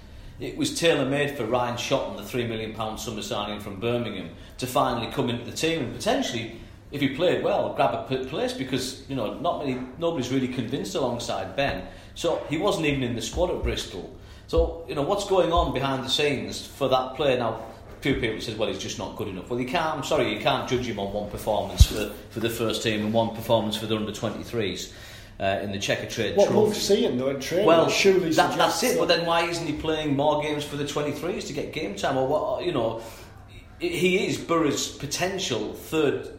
It 0.40 0.56
was 0.56 0.78
tailor 0.78 1.04
made 1.04 1.36
for 1.36 1.44
Ryan 1.44 1.76
Shotton, 1.76 2.16
the 2.16 2.22
£3 2.22 2.48
million 2.48 2.98
summer 2.98 3.22
signing 3.22 3.60
from 3.60 3.78
Birmingham, 3.78 4.30
to 4.58 4.66
finally 4.66 5.10
come 5.12 5.30
into 5.30 5.44
the 5.44 5.56
team 5.56 5.82
and 5.84 5.94
potentially, 5.94 6.60
if 6.90 7.00
he 7.00 7.10
played 7.10 7.44
well, 7.44 7.72
grab 7.74 8.10
a 8.10 8.24
place 8.24 8.52
because 8.52 9.08
you 9.08 9.14
know 9.14 9.38
not 9.38 9.64
many, 9.64 9.80
nobody's 9.98 10.32
really 10.32 10.48
convinced 10.48 10.94
alongside 10.96 11.54
Ben. 11.54 11.86
So 12.14 12.44
he 12.48 12.58
wasn't 12.58 12.86
even 12.86 13.02
in 13.04 13.14
the 13.14 13.22
squad 13.22 13.50
at 13.50 13.62
Bristol. 13.62 14.14
So 14.48 14.84
you 14.88 14.94
know 14.94 15.02
what's 15.02 15.28
going 15.28 15.52
on 15.52 15.72
behind 15.72 16.04
the 16.04 16.10
scenes 16.10 16.66
for 16.66 16.88
that 16.88 17.14
player 17.14 17.38
now. 17.38 17.62
Few 18.00 18.16
people 18.16 18.38
says, 18.38 18.56
well, 18.56 18.68
he's 18.68 18.78
just 18.78 18.98
not 18.98 19.16
good 19.16 19.28
enough. 19.28 19.48
Well, 19.48 19.58
you 19.58 19.66
can't. 19.66 19.96
I'm 19.96 20.04
sorry, 20.04 20.34
you 20.34 20.38
can't 20.38 20.68
judge 20.68 20.86
him 20.86 20.98
on 20.98 21.10
one 21.10 21.30
performance 21.30 21.86
for, 21.86 22.12
for 22.30 22.40
the 22.40 22.50
first 22.50 22.82
team 22.82 23.00
and 23.00 23.14
one 23.14 23.34
performance 23.34 23.78
for 23.78 23.86
the 23.86 23.96
under 23.96 24.12
23s 24.12 24.92
uh, 25.40 25.60
in 25.62 25.72
the 25.72 25.78
Checkatrade 25.78 26.36
what 26.36 26.48
Trophy. 26.48 26.68
What 26.68 26.76
seen 26.76 27.18
though 27.18 27.30
in 27.30 27.40
training 27.40 27.66
well, 27.66 27.88
surely 27.88 28.30
that, 28.30 28.56
that's 28.56 28.82
it. 28.82 28.92
That. 28.92 28.98
But 28.98 29.08
then 29.08 29.26
why 29.26 29.46
isn't 29.46 29.66
he 29.66 29.72
playing 29.72 30.16
more 30.16 30.42
games 30.42 30.64
for 30.64 30.76
the 30.76 30.84
23s 30.84 31.46
to 31.48 31.52
get 31.52 31.72
game 31.72 31.96
time? 31.96 32.16
Or 32.16 32.26
what? 32.26 32.64
You 32.64 32.72
know, 32.72 33.02
he 33.78 34.26
is 34.26 34.38
Borough's 34.38 34.88
potential 34.88 35.72
third, 35.72 36.38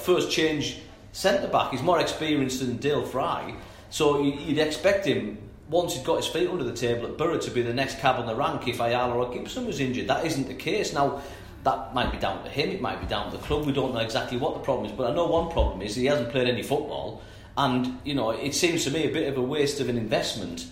first 0.00 0.30
change 0.30 0.78
centre 1.12 1.48
back. 1.48 1.72
He's 1.72 1.82
more 1.82 2.00
experienced 2.00 2.60
than 2.60 2.78
Dael 2.78 3.04
Fry, 3.04 3.54
so 3.90 4.22
you'd 4.22 4.58
expect 4.58 5.06
him. 5.06 5.38
Once 5.68 5.94
he's 5.94 6.02
got 6.02 6.16
his 6.16 6.26
feet 6.26 6.50
under 6.50 6.64
the 6.64 6.74
table 6.74 7.06
at 7.06 7.16
Borough 7.16 7.38
to 7.38 7.50
be 7.50 7.62
the 7.62 7.72
next 7.72 7.98
cab 7.98 8.20
on 8.20 8.26
the 8.26 8.34
rank 8.34 8.68
if 8.68 8.78
Ayala 8.78 9.14
or 9.14 9.32
Gibson 9.32 9.64
was 9.64 9.80
injured. 9.80 10.06
That 10.06 10.26
isn't 10.26 10.46
the 10.46 10.54
case. 10.54 10.92
Now, 10.92 11.22
that 11.64 11.94
might 11.94 12.12
be 12.12 12.18
down 12.18 12.44
to 12.44 12.50
him, 12.50 12.68
it 12.70 12.80
might 12.82 13.00
be 13.00 13.06
down 13.06 13.30
to 13.30 13.38
the 13.38 13.42
club. 13.42 13.64
We 13.64 13.72
don't 13.72 13.94
know 13.94 14.00
exactly 14.00 14.36
what 14.36 14.52
the 14.52 14.60
problem 14.60 14.90
is, 14.90 14.92
but 14.92 15.10
I 15.10 15.14
know 15.14 15.26
one 15.26 15.50
problem 15.50 15.80
is 15.80 15.94
he 15.94 16.04
hasn't 16.06 16.30
played 16.30 16.46
any 16.46 16.62
football 16.62 17.22
and 17.56 17.98
you 18.04 18.14
know, 18.14 18.30
it 18.30 18.54
seems 18.54 18.84
to 18.84 18.90
me 18.90 19.04
a 19.04 19.12
bit 19.12 19.28
of 19.28 19.36
a 19.36 19.42
waste 19.42 19.80
of 19.80 19.88
an 19.88 19.96
investment. 19.96 20.66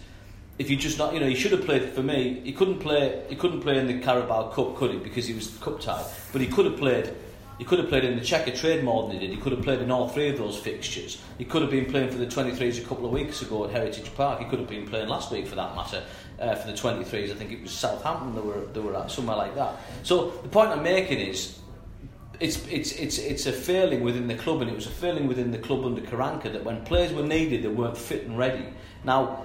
If 0.58 0.68
you 0.68 0.76
just 0.76 0.98
not, 0.98 1.14
you 1.14 1.20
know, 1.20 1.26
he 1.26 1.34
should 1.34 1.52
have 1.52 1.64
played. 1.64 1.90
For 1.90 2.02
me, 2.02 2.40
he 2.44 2.52
couldn't 2.52 2.80
play. 2.80 3.24
He 3.28 3.36
couldn't 3.36 3.60
play 3.60 3.78
in 3.78 3.86
the 3.86 3.98
Carabao 3.98 4.50
Cup, 4.50 4.76
could 4.76 4.90
he? 4.90 4.98
Because 4.98 5.26
he 5.26 5.34
was 5.34 5.56
cup 5.58 5.80
tied. 5.80 6.04
But 6.32 6.40
he 6.40 6.46
could 6.46 6.66
have 6.66 6.76
played. 6.76 7.14
He 7.58 7.64
could 7.64 7.78
have 7.78 7.88
played 7.88 8.04
in 8.04 8.16
the 8.16 8.22
Checkatrade 8.24 8.82
more 8.82 9.02
than 9.02 9.12
he 9.12 9.26
did. 9.26 9.36
He 9.36 9.40
could 9.40 9.52
have 9.52 9.60
played 9.60 9.80
in 9.80 9.90
all 9.90 10.08
three 10.08 10.30
of 10.30 10.38
those 10.38 10.58
fixtures. 10.58 11.20
He 11.36 11.44
could 11.44 11.60
have 11.60 11.70
been 11.70 11.84
playing 11.84 12.10
for 12.10 12.16
the 12.16 12.26
23s 12.26 12.82
a 12.82 12.88
couple 12.88 13.04
of 13.04 13.12
weeks 13.12 13.42
ago 13.42 13.66
at 13.66 13.70
Heritage 13.70 14.14
Park. 14.14 14.38
He 14.40 14.46
could 14.46 14.60
have 14.60 14.68
been 14.68 14.86
playing 14.86 15.08
last 15.08 15.30
week, 15.30 15.46
for 15.46 15.56
that 15.56 15.76
matter, 15.76 16.02
uh, 16.38 16.54
for 16.54 16.68
the 16.68 16.72
23s. 16.72 17.30
I 17.30 17.34
think 17.34 17.52
it 17.52 17.60
was 17.60 17.70
Southampton 17.70 18.34
they 18.34 18.40
were 18.40 18.64
they 18.72 18.80
were 18.80 18.96
at 18.96 19.10
somewhere 19.10 19.36
like 19.36 19.54
that. 19.56 19.74
So 20.04 20.30
the 20.42 20.48
point 20.48 20.70
I'm 20.70 20.82
making 20.82 21.18
is 21.18 21.59
it's 22.40 22.66
it's 22.68 22.92
it's 22.92 23.18
it's 23.18 23.46
a 23.46 23.52
failing 23.52 24.02
within 24.02 24.26
the 24.26 24.34
club, 24.34 24.62
and 24.62 24.70
it 24.70 24.74
was 24.74 24.86
a 24.86 24.90
failing 24.90 25.28
within 25.28 25.50
the 25.50 25.58
club 25.58 25.84
under 25.84 26.00
Karanka 26.00 26.50
that 26.52 26.64
when 26.64 26.84
players 26.84 27.12
were 27.12 27.22
needed, 27.22 27.62
they 27.62 27.68
weren't 27.68 27.98
fit 27.98 28.24
and 28.24 28.36
ready. 28.36 28.66
Now, 29.04 29.44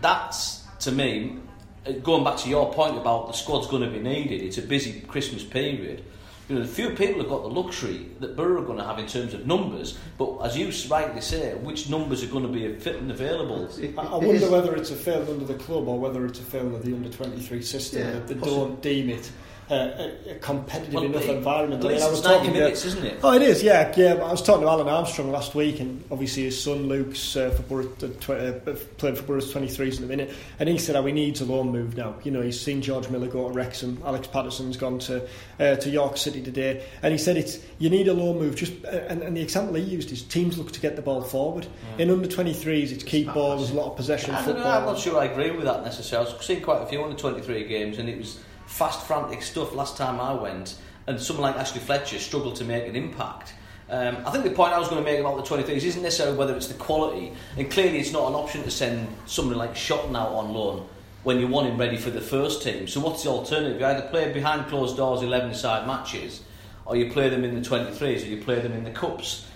that's 0.00 0.64
to 0.80 0.92
me, 0.92 1.38
uh, 1.86 1.92
going 1.92 2.24
back 2.24 2.36
to 2.38 2.48
your 2.48 2.72
point 2.72 2.98
about 2.98 3.28
the 3.28 3.32
squad's 3.32 3.68
going 3.68 3.82
to 3.82 3.90
be 3.90 4.00
needed. 4.00 4.42
It's 4.42 4.58
a 4.58 4.62
busy 4.62 5.00
Christmas 5.02 5.44
period. 5.44 6.04
You 6.48 6.56
know, 6.56 6.62
the 6.62 6.68
few 6.68 6.90
people 6.90 7.22
have 7.22 7.30
got 7.30 7.42
the 7.42 7.48
luxury 7.48 8.10
that 8.20 8.36
Borough 8.36 8.60
are 8.60 8.66
going 8.66 8.76
to 8.76 8.84
have 8.84 8.98
in 8.98 9.06
terms 9.06 9.32
of 9.32 9.46
numbers, 9.46 9.96
but 10.18 10.40
as 10.40 10.58
you 10.58 10.70
rightly 10.90 11.22
say, 11.22 11.54
which 11.54 11.88
numbers 11.88 12.22
are 12.22 12.26
going 12.26 12.42
to 12.42 12.52
be 12.52 12.78
fit 12.78 12.96
and 12.96 13.10
available? 13.10 13.66
I, 13.96 14.02
I 14.02 14.16
wonder 14.16 14.50
whether 14.50 14.74
it's 14.76 14.90
a 14.90 14.96
failing 14.96 15.28
under 15.28 15.46
the 15.46 15.54
club 15.54 15.88
or 15.88 15.98
whether 15.98 16.26
it's 16.26 16.40
a 16.40 16.42
failing 16.42 16.74
of 16.74 16.84
the 16.84 16.92
under 16.92 17.08
23 17.08 17.62
system 17.62 18.02
yeah, 18.02 18.10
that 18.12 18.26
they 18.26 18.34
don't 18.34 18.82
deem 18.82 19.08
it 19.08 19.30
a, 19.70 20.30
a 20.30 20.34
competitive 20.40 20.94
well, 20.94 21.04
enough 21.04 21.28
environment. 21.28 21.82
Least 21.82 22.04
I 22.04 22.10
was 22.10 22.18
it's 22.18 22.28
90 22.28 22.50
minutes, 22.50 22.82
to, 22.82 22.88
isn't 22.88 23.04
it? 23.04 23.20
Oh, 23.22 23.32
it 23.32 23.42
is, 23.42 23.62
yeah. 23.62 23.92
yeah. 23.96 24.14
I 24.14 24.30
was 24.30 24.42
talking 24.42 24.62
to 24.62 24.68
Alan 24.68 24.88
Armstrong 24.88 25.30
last 25.30 25.54
week, 25.54 25.80
and 25.80 26.04
obviously 26.10 26.44
his 26.44 26.62
son 26.62 26.86
Luke's 26.86 27.36
uh, 27.36 27.50
for 27.50 27.62
Borough, 27.62 27.92
uh, 28.02 28.70
uh, 28.70 28.76
playing 28.98 29.16
for 29.16 29.22
Borough's 29.22 29.52
23s 29.52 29.98
in 29.98 30.04
a 30.04 30.06
minute, 30.06 30.34
and 30.58 30.68
he 30.68 30.78
said 30.78 30.96
how 30.96 31.04
he 31.06 31.12
needs 31.12 31.40
a 31.40 31.44
loan 31.44 31.70
move 31.70 31.96
now. 31.96 32.14
You 32.24 32.30
know, 32.30 32.42
he's 32.42 32.60
seen 32.60 32.82
George 32.82 33.08
Miller 33.08 33.26
go 33.26 33.48
to 33.48 33.54
Wrexham, 33.54 34.02
Alex 34.04 34.26
Pattison's 34.28 34.76
gone 34.76 34.98
to 35.00 35.26
uh, 35.58 35.76
to 35.76 35.90
York 35.90 36.16
City 36.16 36.42
today, 36.42 36.84
and 37.02 37.12
he 37.12 37.18
said 37.18 37.36
it's 37.36 37.58
you 37.78 37.88
need 37.88 38.08
a 38.08 38.14
loan 38.14 38.38
move. 38.38 38.56
Just 38.56 38.72
uh, 38.84 38.88
and, 39.08 39.22
and, 39.22 39.36
the 39.36 39.40
example 39.40 39.74
he 39.74 39.82
used 39.82 40.12
is 40.12 40.22
teams 40.22 40.58
look 40.58 40.72
to 40.72 40.80
get 40.80 40.96
the 40.96 41.02
ball 41.02 41.22
forward. 41.22 41.66
Mm. 41.96 42.00
In 42.00 42.10
under 42.10 42.28
23s, 42.28 42.92
it's 42.92 43.04
keep 43.04 43.32
ball, 43.32 43.56
there's 43.56 43.70
a 43.70 43.74
lot 43.74 43.90
of 43.90 43.96
possession. 43.96 44.34
I 44.34 44.42
football. 44.42 44.64
Know, 44.64 44.70
I'm 44.70 44.84
not 44.86 44.98
sure 44.98 45.18
I 45.18 45.26
agree 45.26 45.50
with 45.50 45.64
that 45.64 45.82
necessarily. 45.84 46.30
I've 46.30 46.42
seen 46.42 46.60
quite 46.60 46.82
a 46.82 46.86
few 46.86 47.02
under 47.02 47.16
23 47.16 47.64
games, 47.66 47.98
and 47.98 48.08
it 48.08 48.18
was 48.18 48.40
fast, 48.74 49.06
frantic 49.06 49.40
stuff 49.40 49.72
last 49.72 49.96
time 49.96 50.20
I 50.20 50.34
went, 50.34 50.74
and 51.06 51.20
someone 51.20 51.44
like 51.44 51.60
Ashley 51.60 51.80
Fletcher 51.80 52.18
struggled 52.18 52.56
to 52.56 52.64
make 52.64 52.88
an 52.88 52.96
impact. 52.96 53.54
Um, 53.88 54.16
I 54.26 54.32
think 54.32 54.42
the 54.42 54.50
point 54.50 54.72
I 54.72 54.80
was 54.80 54.88
going 54.88 55.02
to 55.04 55.08
make 55.08 55.20
about 55.20 55.36
the 55.36 55.42
23s 55.42 55.84
isn't 55.84 56.02
necessarily 56.02 56.36
whether 56.36 56.56
it's 56.56 56.66
the 56.66 56.74
quality, 56.74 57.32
and 57.56 57.70
clearly 57.70 58.00
it's 58.00 58.10
not 58.10 58.28
an 58.28 58.34
option 58.34 58.64
to 58.64 58.72
send 58.72 59.06
somebody 59.26 59.56
like 59.56 59.76
Shotton 59.76 60.16
out 60.16 60.32
on 60.32 60.52
loan 60.52 60.88
when 61.22 61.38
you 61.38 61.46
want 61.46 61.68
him 61.68 61.78
ready 61.78 61.96
for 61.96 62.10
the 62.10 62.20
first 62.20 62.64
team. 62.64 62.88
So 62.88 62.98
what's 62.98 63.22
the 63.22 63.30
alternative? 63.30 63.80
You 63.80 63.86
either 63.86 64.08
play 64.08 64.32
behind 64.32 64.66
closed 64.66 64.96
doors 64.96 65.22
11 65.22 65.54
side 65.54 65.86
matches, 65.86 66.42
or 66.84 66.96
you 66.96 67.12
play 67.12 67.28
them 67.28 67.44
in 67.44 67.54
the 67.54 67.60
23s, 67.60 68.24
or 68.24 68.26
you 68.26 68.42
play 68.42 68.58
them 68.58 68.72
in 68.72 68.82
the 68.82 68.90
cups. 68.90 69.46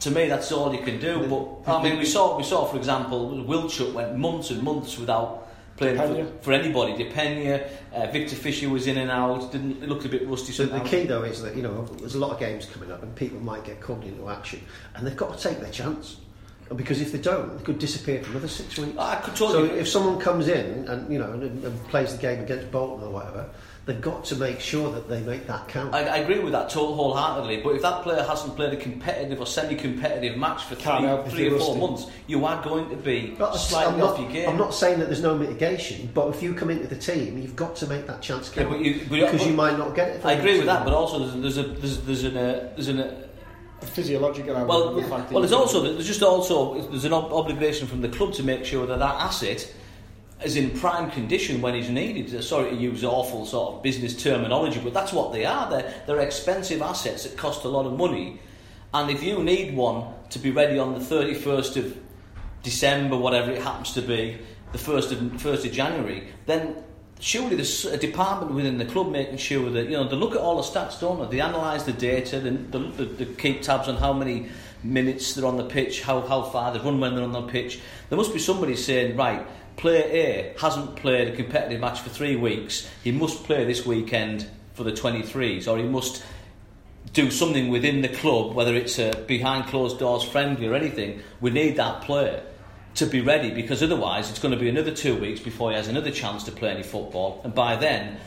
To 0.00 0.10
me, 0.10 0.26
that's 0.26 0.50
all 0.50 0.74
you 0.74 0.82
can 0.82 0.98
do. 0.98 1.28
But 1.28 1.72
I 1.72 1.80
mean, 1.80 1.96
we 1.96 2.06
saw, 2.06 2.36
we 2.36 2.42
saw, 2.42 2.64
for 2.64 2.76
example, 2.76 3.44
Wiltshire 3.44 3.92
went 3.92 4.18
months 4.18 4.50
and 4.50 4.64
months 4.64 4.98
without 4.98 5.43
playing 5.76 5.98
for, 5.98 6.32
for, 6.42 6.52
anybody. 6.52 6.92
Depenia, 7.04 7.68
uh, 7.92 8.06
Viktor 8.10 8.36
Fischer 8.36 8.68
was 8.68 8.86
in 8.86 8.98
and 8.98 9.10
out. 9.10 9.52
Didn't 9.52 9.82
it 9.82 9.88
looked 9.88 10.04
a 10.04 10.08
bit 10.08 10.26
rusty. 10.28 10.52
So 10.52 10.66
the 10.66 10.80
key 10.80 11.04
though 11.04 11.22
is 11.22 11.42
that 11.42 11.56
you 11.56 11.62
know 11.62 11.84
there's 11.98 12.14
a 12.14 12.18
lot 12.18 12.32
of 12.32 12.38
games 12.38 12.66
coming 12.66 12.90
up 12.90 13.02
and 13.02 13.14
people 13.14 13.40
might 13.40 13.64
get 13.64 13.80
called 13.80 14.04
into 14.04 14.28
action, 14.28 14.60
and 14.94 15.06
they've 15.06 15.16
got 15.16 15.36
to 15.36 15.48
take 15.48 15.60
their 15.60 15.72
chance. 15.72 16.18
Because 16.74 17.02
if 17.02 17.12
they 17.12 17.18
don't, 17.18 17.58
they 17.58 17.62
could 17.62 17.78
disappear 17.78 18.22
for 18.22 18.30
another 18.30 18.48
six 18.48 18.78
weeks. 18.78 18.96
I 18.98 19.16
could 19.16 19.36
totally 19.36 19.68
so 19.68 19.74
if 19.74 19.86
someone 19.86 20.18
comes 20.18 20.48
in 20.48 20.88
and 20.88 21.12
you 21.12 21.18
know 21.18 21.32
and, 21.32 21.62
and 21.64 21.88
plays 21.88 22.12
the 22.16 22.22
game 22.22 22.40
against 22.40 22.70
Bolton 22.70 23.06
or 23.06 23.10
whatever, 23.10 23.48
they've 23.86 24.00
got 24.00 24.24
to 24.24 24.36
make 24.36 24.60
sure 24.60 24.90
that 24.92 25.08
they 25.08 25.20
make 25.20 25.46
that 25.46 25.68
count. 25.68 25.94
I, 25.94 26.04
I 26.04 26.16
agree 26.18 26.38
with 26.38 26.52
that 26.52 26.72
wholeheartedly. 26.72 27.60
But 27.62 27.76
if 27.76 27.82
that 27.82 28.02
player 28.02 28.22
hasn't 28.22 28.56
played 28.56 28.72
a 28.72 28.76
competitive 28.76 29.40
or 29.40 29.46
semi-competitive 29.46 30.38
match 30.38 30.64
for 30.64 30.74
three, 30.74 31.30
three 31.30 31.50
or 31.50 31.58
four 31.58 31.76
months, 31.76 32.06
you 32.26 32.44
are 32.44 32.62
going 32.62 32.88
to 32.90 32.96
be 32.96 33.34
but 33.38 33.54
slightly 33.54 33.98
not, 33.98 34.14
off 34.14 34.20
your 34.20 34.30
game. 34.30 34.48
I'm 34.48 34.56
not 34.56 34.74
saying 34.74 35.00
that 35.00 35.06
there's 35.06 35.22
no 35.22 35.36
mitigation, 35.36 36.10
but 36.14 36.34
if 36.34 36.42
you 36.42 36.54
come 36.54 36.70
into 36.70 36.86
the 36.86 36.96
team, 36.96 37.38
you've 37.38 37.56
got 37.56 37.76
to 37.76 37.86
make 37.86 38.06
that 38.06 38.22
chance 38.22 38.48
count 38.48 38.70
yeah, 38.70 38.76
but 38.76 38.84
you, 38.84 39.00
but 39.00 39.20
because 39.20 39.40
but, 39.40 39.46
you 39.48 39.54
might 39.54 39.78
not 39.78 39.94
get 39.94 40.08
it. 40.08 40.24
I 40.24 40.32
agree 40.32 40.56
with 40.56 40.66
that, 40.66 40.84
but 40.84 40.94
also 40.94 41.18
there's, 41.18 41.54
there's 41.54 41.58
a 41.58 41.72
there's, 41.74 42.00
there's 42.02 42.24
an 42.24 42.36
uh, 42.36 42.72
there's 42.74 42.88
an 42.88 43.00
uh, 43.00 43.26
physiological 43.82 44.54
well, 44.66 44.98
yeah. 44.98 45.06
well, 45.08 45.40
there's 45.40 45.52
also 45.52 45.82
there's 45.82 46.06
just 46.06 46.22
also 46.22 46.80
there's 46.88 47.04
an 47.04 47.12
obligation 47.12 47.86
from 47.86 48.00
the 48.00 48.08
club 48.08 48.32
to 48.32 48.42
make 48.42 48.64
sure 48.64 48.86
that 48.86 48.98
that 48.98 49.14
asset 49.20 49.70
is 50.42 50.56
in 50.56 50.70
prime 50.78 51.10
condition 51.10 51.60
when 51.60 51.74
he's 51.74 51.88
needed. 51.88 52.42
Sorry 52.42 52.70
to 52.70 52.76
use 52.76 53.04
awful 53.04 53.46
sort 53.46 53.74
of 53.74 53.82
business 53.82 54.20
terminology, 54.20 54.80
but 54.80 54.92
that's 54.92 55.12
what 55.12 55.32
they 55.32 55.44
are. 55.44 55.70
They're, 55.70 55.94
they're 56.06 56.20
expensive 56.20 56.82
assets 56.82 57.24
that 57.24 57.36
cost 57.36 57.64
a 57.64 57.68
lot 57.68 57.86
of 57.86 57.96
money. 57.96 58.40
And 58.92 59.10
if 59.10 59.22
you 59.22 59.42
need 59.42 59.74
one 59.74 60.12
to 60.30 60.38
be 60.38 60.50
ready 60.50 60.78
on 60.78 60.94
the 60.94 61.00
31st 61.00 61.76
of 61.76 61.98
December, 62.62 63.16
whatever 63.16 63.50
it 63.50 63.62
happens 63.62 63.92
to 63.94 64.02
be, 64.02 64.38
the 64.72 64.78
1st 64.78 65.12
of, 65.12 65.18
1st 65.40 65.66
of 65.66 65.72
January, 65.72 66.28
then 66.46 66.76
surely 67.20 67.56
there's 67.56 67.84
a 67.84 67.96
department 67.96 68.52
within 68.52 68.78
the 68.78 68.84
club 68.84 69.10
making 69.10 69.36
sure 69.36 69.70
that, 69.70 69.84
you 69.84 69.92
know, 69.92 70.08
they 70.08 70.16
look 70.16 70.32
at 70.32 70.38
all 70.38 70.56
the 70.56 70.62
stats, 70.62 71.00
don't 71.00 71.20
they? 71.30 71.36
They 71.36 71.40
analyse 71.40 71.84
the 71.84 71.92
data, 71.92 72.40
they, 72.40 72.50
they, 72.50 73.04
they 73.04 73.24
keep 73.34 73.62
tabs 73.62 73.88
on 73.88 73.96
how 73.96 74.12
many 74.12 74.48
minutes 74.82 75.34
they're 75.34 75.46
on 75.46 75.56
the 75.56 75.64
pitch, 75.64 76.02
how, 76.02 76.20
how 76.22 76.42
far 76.42 76.72
they've 76.72 76.84
run 76.84 77.00
when 77.00 77.14
they're 77.14 77.24
on 77.24 77.32
the 77.32 77.42
pitch. 77.42 77.80
There 78.08 78.18
must 78.18 78.32
be 78.32 78.38
somebody 78.38 78.76
saying, 78.76 79.16
right, 79.16 79.46
player 79.76 80.04
A 80.04 80.60
hasn't 80.60 80.96
played 80.96 81.28
a 81.28 81.36
competitive 81.36 81.80
match 81.80 82.00
for 82.00 82.10
three 82.10 82.36
weeks, 82.36 82.88
he 83.02 83.12
must 83.12 83.44
play 83.44 83.64
this 83.64 83.84
weekend 83.84 84.48
for 84.74 84.84
the 84.84 84.92
23s, 84.92 85.68
or 85.68 85.78
he 85.78 85.84
must 85.84 86.24
do 87.12 87.30
something 87.30 87.68
within 87.68 88.02
the 88.02 88.08
club, 88.08 88.54
whether 88.54 88.74
it's 88.74 88.98
a 88.98 89.12
behind 89.26 89.66
closed 89.66 89.98
doors 89.98 90.24
friendly 90.24 90.66
or 90.66 90.74
anything. 90.74 91.22
We 91.40 91.50
need 91.50 91.76
that 91.76 92.02
player 92.02 92.42
to 92.94 93.06
be 93.06 93.20
ready 93.20 93.50
because 93.50 93.82
otherwise 93.82 94.30
it's 94.30 94.38
going 94.38 94.54
to 94.54 94.60
be 94.60 94.68
another 94.68 94.92
two 94.92 95.16
weeks 95.16 95.40
before 95.40 95.70
he 95.70 95.76
has 95.76 95.88
another 95.88 96.10
chance 96.10 96.44
to 96.44 96.52
play 96.52 96.70
any 96.70 96.82
football, 96.82 97.40
and 97.44 97.54
by 97.54 97.76
then 97.76 98.18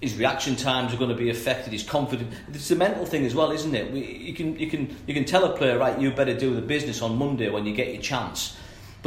his 0.00 0.16
reaction 0.16 0.54
times 0.54 0.94
are 0.94 0.96
going 0.96 1.10
to 1.10 1.16
be 1.16 1.30
affected. 1.30 1.72
His 1.72 1.82
confidence. 1.82 2.34
It's 2.52 2.70
a 2.70 2.76
mental 2.76 3.04
thing 3.04 3.24
as 3.24 3.34
well, 3.34 3.50
isn't 3.50 3.74
it? 3.74 3.92
We, 3.92 4.04
you 4.04 4.32
can 4.34 4.58
you 4.58 4.68
can 4.68 4.96
you 5.06 5.14
can 5.14 5.24
tell 5.24 5.44
a 5.44 5.56
player 5.56 5.78
right, 5.78 5.98
you 5.98 6.10
better 6.12 6.36
do 6.36 6.54
the 6.54 6.62
business 6.62 7.02
on 7.02 7.16
Monday 7.16 7.48
when 7.50 7.66
you 7.66 7.74
get 7.74 7.92
your 7.92 8.02
chance. 8.02 8.56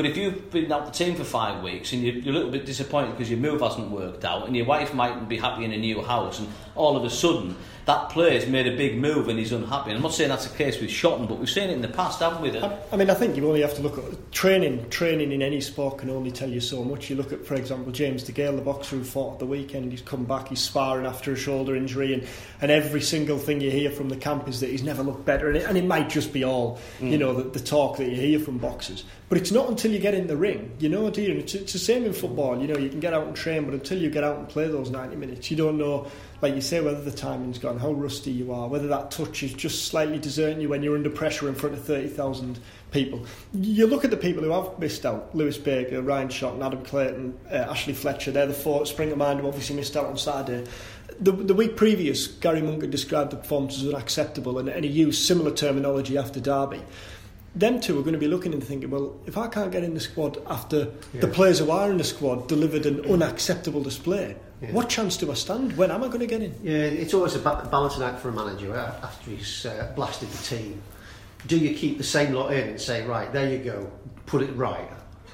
But 0.01 0.09
if 0.09 0.17
you've 0.17 0.49
been 0.49 0.71
out 0.71 0.87
the 0.87 0.91
team 0.91 1.13
for 1.13 1.23
five 1.23 1.61
weeks 1.61 1.93
and 1.93 2.01
you're, 2.01 2.15
you're 2.15 2.33
a 2.33 2.35
little 2.35 2.49
bit 2.49 2.65
disappointed 2.65 3.11
because 3.11 3.29
your 3.29 3.37
move 3.37 3.61
hasn't 3.61 3.91
worked 3.91 4.25
out, 4.25 4.47
and 4.47 4.57
your 4.57 4.65
wife 4.65 4.95
mightn't 4.95 5.29
be 5.29 5.37
happy 5.37 5.63
in 5.63 5.71
a 5.73 5.77
new 5.77 6.01
house, 6.01 6.39
and 6.39 6.47
all 6.75 6.95
of 6.97 7.03
a 7.03 7.09
sudden 7.09 7.55
that 7.85 8.09
player's 8.09 8.47
made 8.47 8.67
a 8.67 8.77
big 8.77 8.97
move 8.97 9.27
and 9.27 9.39
he's 9.39 9.51
unhappy. 9.51 9.89
And 9.89 9.97
I'm 9.97 10.03
not 10.03 10.13
saying 10.13 10.29
that's 10.29 10.47
the 10.47 10.55
case 10.55 10.79
with 10.79 10.89
Shotton, 10.89 11.27
but 11.27 11.39
we've 11.39 11.49
seen 11.49 11.69
it 11.69 11.73
in 11.73 11.81
the 11.81 11.87
past, 11.87 12.19
haven't 12.19 12.41
we? 12.41 12.57
I, 12.57 12.77
I 12.91 12.95
mean, 12.95 13.09
I 13.09 13.15
think 13.15 13.35
you 13.35 13.47
only 13.47 13.61
have 13.61 13.73
to 13.75 13.81
look 13.81 13.97
at 13.97 14.31
training. 14.31 14.89
Training 14.89 15.31
in 15.31 15.41
any 15.41 15.61
sport 15.61 15.97
can 15.97 16.09
only 16.09 16.31
tell 16.31 16.49
you 16.49 16.61
so 16.61 16.83
much. 16.83 17.09
You 17.09 17.15
look 17.15 17.33
at, 17.33 17.45
for 17.45 17.55
example, 17.55 17.91
James 17.91 18.23
DeGale, 18.23 18.55
the 18.55 18.61
boxer 18.61 18.97
who 18.97 19.03
fought 19.03 19.33
at 19.33 19.39
the 19.39 19.45
weekend. 19.47 19.91
He's 19.91 20.01
come 20.01 20.25
back. 20.25 20.49
He's 20.49 20.61
sparring 20.61 21.07
after 21.07 21.33
a 21.33 21.35
shoulder 21.35 21.75
injury, 21.75 22.13
and, 22.13 22.27
and 22.61 22.69
every 22.69 23.01
single 23.01 23.39
thing 23.39 23.61
you 23.61 23.71
hear 23.71 23.89
from 23.89 24.09
the 24.09 24.15
camp 24.17 24.47
is 24.47 24.59
that 24.59 24.69
he's 24.69 24.83
never 24.83 25.01
looked 25.01 25.25
better. 25.25 25.47
And 25.47 25.57
it, 25.57 25.63
and 25.67 25.77
it 25.77 25.85
might 25.85 26.09
just 26.09 26.31
be 26.31 26.43
all, 26.43 26.79
mm. 26.99 27.11
you 27.11 27.17
know, 27.17 27.33
the, 27.33 27.43
the 27.43 27.59
talk 27.59 27.97
that 27.97 28.07
you 28.07 28.15
hear 28.15 28.39
from 28.39 28.59
boxers. 28.59 29.03
But 29.27 29.37
it's 29.37 29.51
not 29.51 29.69
until 29.69 29.91
you 29.91 29.99
get 29.99 30.13
in 30.13 30.27
the 30.27 30.35
ring, 30.35 30.75
you 30.79 30.89
know, 30.89 31.09
dear. 31.09 31.37
It's, 31.37 31.55
it's 31.55 31.73
the 31.73 31.79
same 31.79 32.03
in 32.03 32.13
football. 32.13 32.59
You 32.61 32.67
know, 32.67 32.77
you 32.77 32.89
can 32.89 32.99
get 32.99 33.13
out 33.13 33.25
and 33.25 33.35
train, 33.35 33.63
but 33.63 33.73
until 33.73 33.97
you 33.97 34.09
get 34.09 34.23
out 34.23 34.37
and 34.37 34.47
play 34.49 34.67
those 34.67 34.89
90 34.89 35.15
minutes, 35.15 35.49
you 35.49 35.57
don't 35.57 35.77
know 35.77 36.11
like 36.41 36.55
you 36.55 36.61
say, 36.61 36.81
whether 36.81 37.01
the 37.01 37.11
timing's 37.11 37.59
gone, 37.59 37.77
how 37.77 37.91
rusty 37.91 38.31
you 38.31 38.51
are, 38.51 38.67
whether 38.67 38.87
that 38.87 39.11
touch 39.11 39.43
is 39.43 39.53
just 39.53 39.85
slightly 39.85 40.17
deserting 40.17 40.59
you 40.59 40.69
when 40.69 40.81
you're 40.81 40.95
under 40.95 41.09
pressure 41.09 41.47
in 41.47 41.53
front 41.53 41.75
of 41.75 41.83
30,000 41.83 42.59
people. 42.89 43.25
You 43.53 43.85
look 43.85 44.03
at 44.03 44.11
the 44.11 44.17
people 44.17 44.43
who 44.43 44.49
have 44.49 44.79
missed 44.79 45.05
out 45.05 45.35
Lewis 45.35 45.57
Baker, 45.57 46.01
Ryan 46.01 46.29
Shotton, 46.29 46.65
Adam 46.65 46.83
Clayton, 46.83 47.37
uh, 47.51 47.55
Ashley 47.55 47.93
Fletcher, 47.93 48.31
they're 48.31 48.47
the 48.47 48.53
four 48.53 48.85
spring 48.85 49.11
of 49.11 49.17
mind 49.17 49.39
who 49.39 49.47
obviously 49.47 49.75
missed 49.75 49.95
out 49.95 50.07
on 50.07 50.17
Saturday. 50.17 50.69
The, 51.19 51.31
the 51.31 51.53
week 51.53 51.75
previous, 51.77 52.25
Gary 52.25 52.61
Monk 52.61 52.81
had 52.81 52.89
described 52.89 53.31
the 53.31 53.37
performance 53.37 53.77
as 53.77 53.87
unacceptable 53.87 54.57
and, 54.57 54.67
and 54.67 54.83
he 54.83 54.89
used 54.89 55.23
similar 55.23 55.51
terminology 55.51 56.17
after 56.17 56.39
Derby 56.39 56.81
them 57.53 57.81
two 57.81 57.99
are 57.99 58.01
going 58.01 58.13
to 58.13 58.19
be 58.19 58.29
looking 58.29 58.53
and 58.53 58.63
thinking, 58.63 58.89
well, 58.89 59.13
if 59.25 59.37
I 59.37 59.47
can't 59.47 59.71
get 59.71 59.83
in 59.83 59.93
the 59.93 59.99
squad 59.99 60.37
after 60.47 60.89
yeah. 61.13 61.19
the 61.19 61.27
players 61.27 61.59
who 61.59 61.69
are 61.69 61.91
in 61.91 61.97
the 61.97 62.03
squad 62.05 62.47
delivered 62.47 62.85
an 62.85 63.01
unacceptable 63.11 63.83
display, 63.83 64.37
yeah. 64.61 64.71
What 64.71 64.89
chance 64.89 65.17
do 65.17 65.31
I 65.31 65.33
stand? 65.33 65.75
When 65.75 65.89
am 65.89 66.03
I 66.03 66.07
going 66.07 66.19
to 66.19 66.27
get 66.27 66.41
in? 66.41 66.55
Yeah, 66.63 66.73
it's 66.73 67.13
always 67.13 67.35
a 67.35 67.39
balancing 67.39 68.03
act 68.03 68.19
for 68.19 68.29
a 68.29 68.31
manager 68.31 68.75
after 68.75 69.31
he's 69.31 69.65
uh, 69.65 69.91
blasted 69.95 70.29
the 70.29 70.43
team. 70.43 70.81
Do 71.47 71.57
you 71.57 71.75
keep 71.75 71.97
the 71.97 72.03
same 72.03 72.33
lot 72.33 72.53
in 72.53 72.69
and 72.69 72.81
say, 72.81 73.05
right, 73.05 73.31
there 73.33 73.49
you 73.51 73.57
go, 73.57 73.91
put 74.27 74.43
it 74.43 74.51
right, 74.55 74.87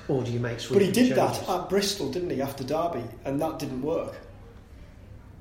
or 0.07 0.23
do 0.23 0.31
you 0.31 0.39
make 0.39 0.59
But 0.69 0.81
he 0.81 0.87
did 0.87 1.15
changes? 1.15 1.17
that 1.17 1.49
at 1.49 1.69
Bristol, 1.69 2.09
didn't 2.09 2.29
he, 2.29 2.41
after 2.41 2.63
Derby, 2.63 3.03
and 3.25 3.41
that 3.41 3.59
didn't 3.59 3.81
work. 3.81 4.15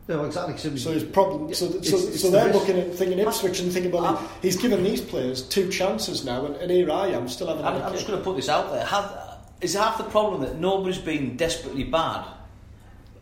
No, 0.08 0.24
exactly. 0.24 0.56
So, 0.56 0.74
so 0.76 0.92
his 0.92 1.04
problem. 1.04 1.52
So, 1.54 1.66
it's, 1.66 1.90
so, 1.90 1.96
it's 1.96 2.22
so 2.22 2.30
they're 2.30 2.48
the 2.48 2.58
looking 2.58 2.78
at 2.78 2.94
thinking 2.94 3.18
Ipswich 3.18 3.60
and 3.60 3.72
thinking, 3.72 3.92
well, 3.92 4.16
he's 4.42 4.56
given 4.56 4.82
these 4.82 5.00
players 5.00 5.42
two 5.42 5.70
chances 5.70 6.24
now, 6.24 6.46
and, 6.46 6.56
and 6.56 6.70
here 6.70 6.90
I 6.90 7.08
am 7.08 7.28
still 7.28 7.48
having. 7.48 7.64
I'm, 7.64 7.82
I'm 7.82 7.92
just 7.92 8.06
going 8.06 8.18
to 8.18 8.24
put 8.24 8.36
this 8.36 8.48
out 8.48 8.72
there. 8.72 8.84
Have, 8.84 9.38
is 9.60 9.74
half 9.74 9.98
the 9.98 10.04
problem 10.04 10.42
that 10.42 10.56
nobody's 10.56 10.98
been 10.98 11.36
desperately 11.36 11.84
bad 11.84 12.24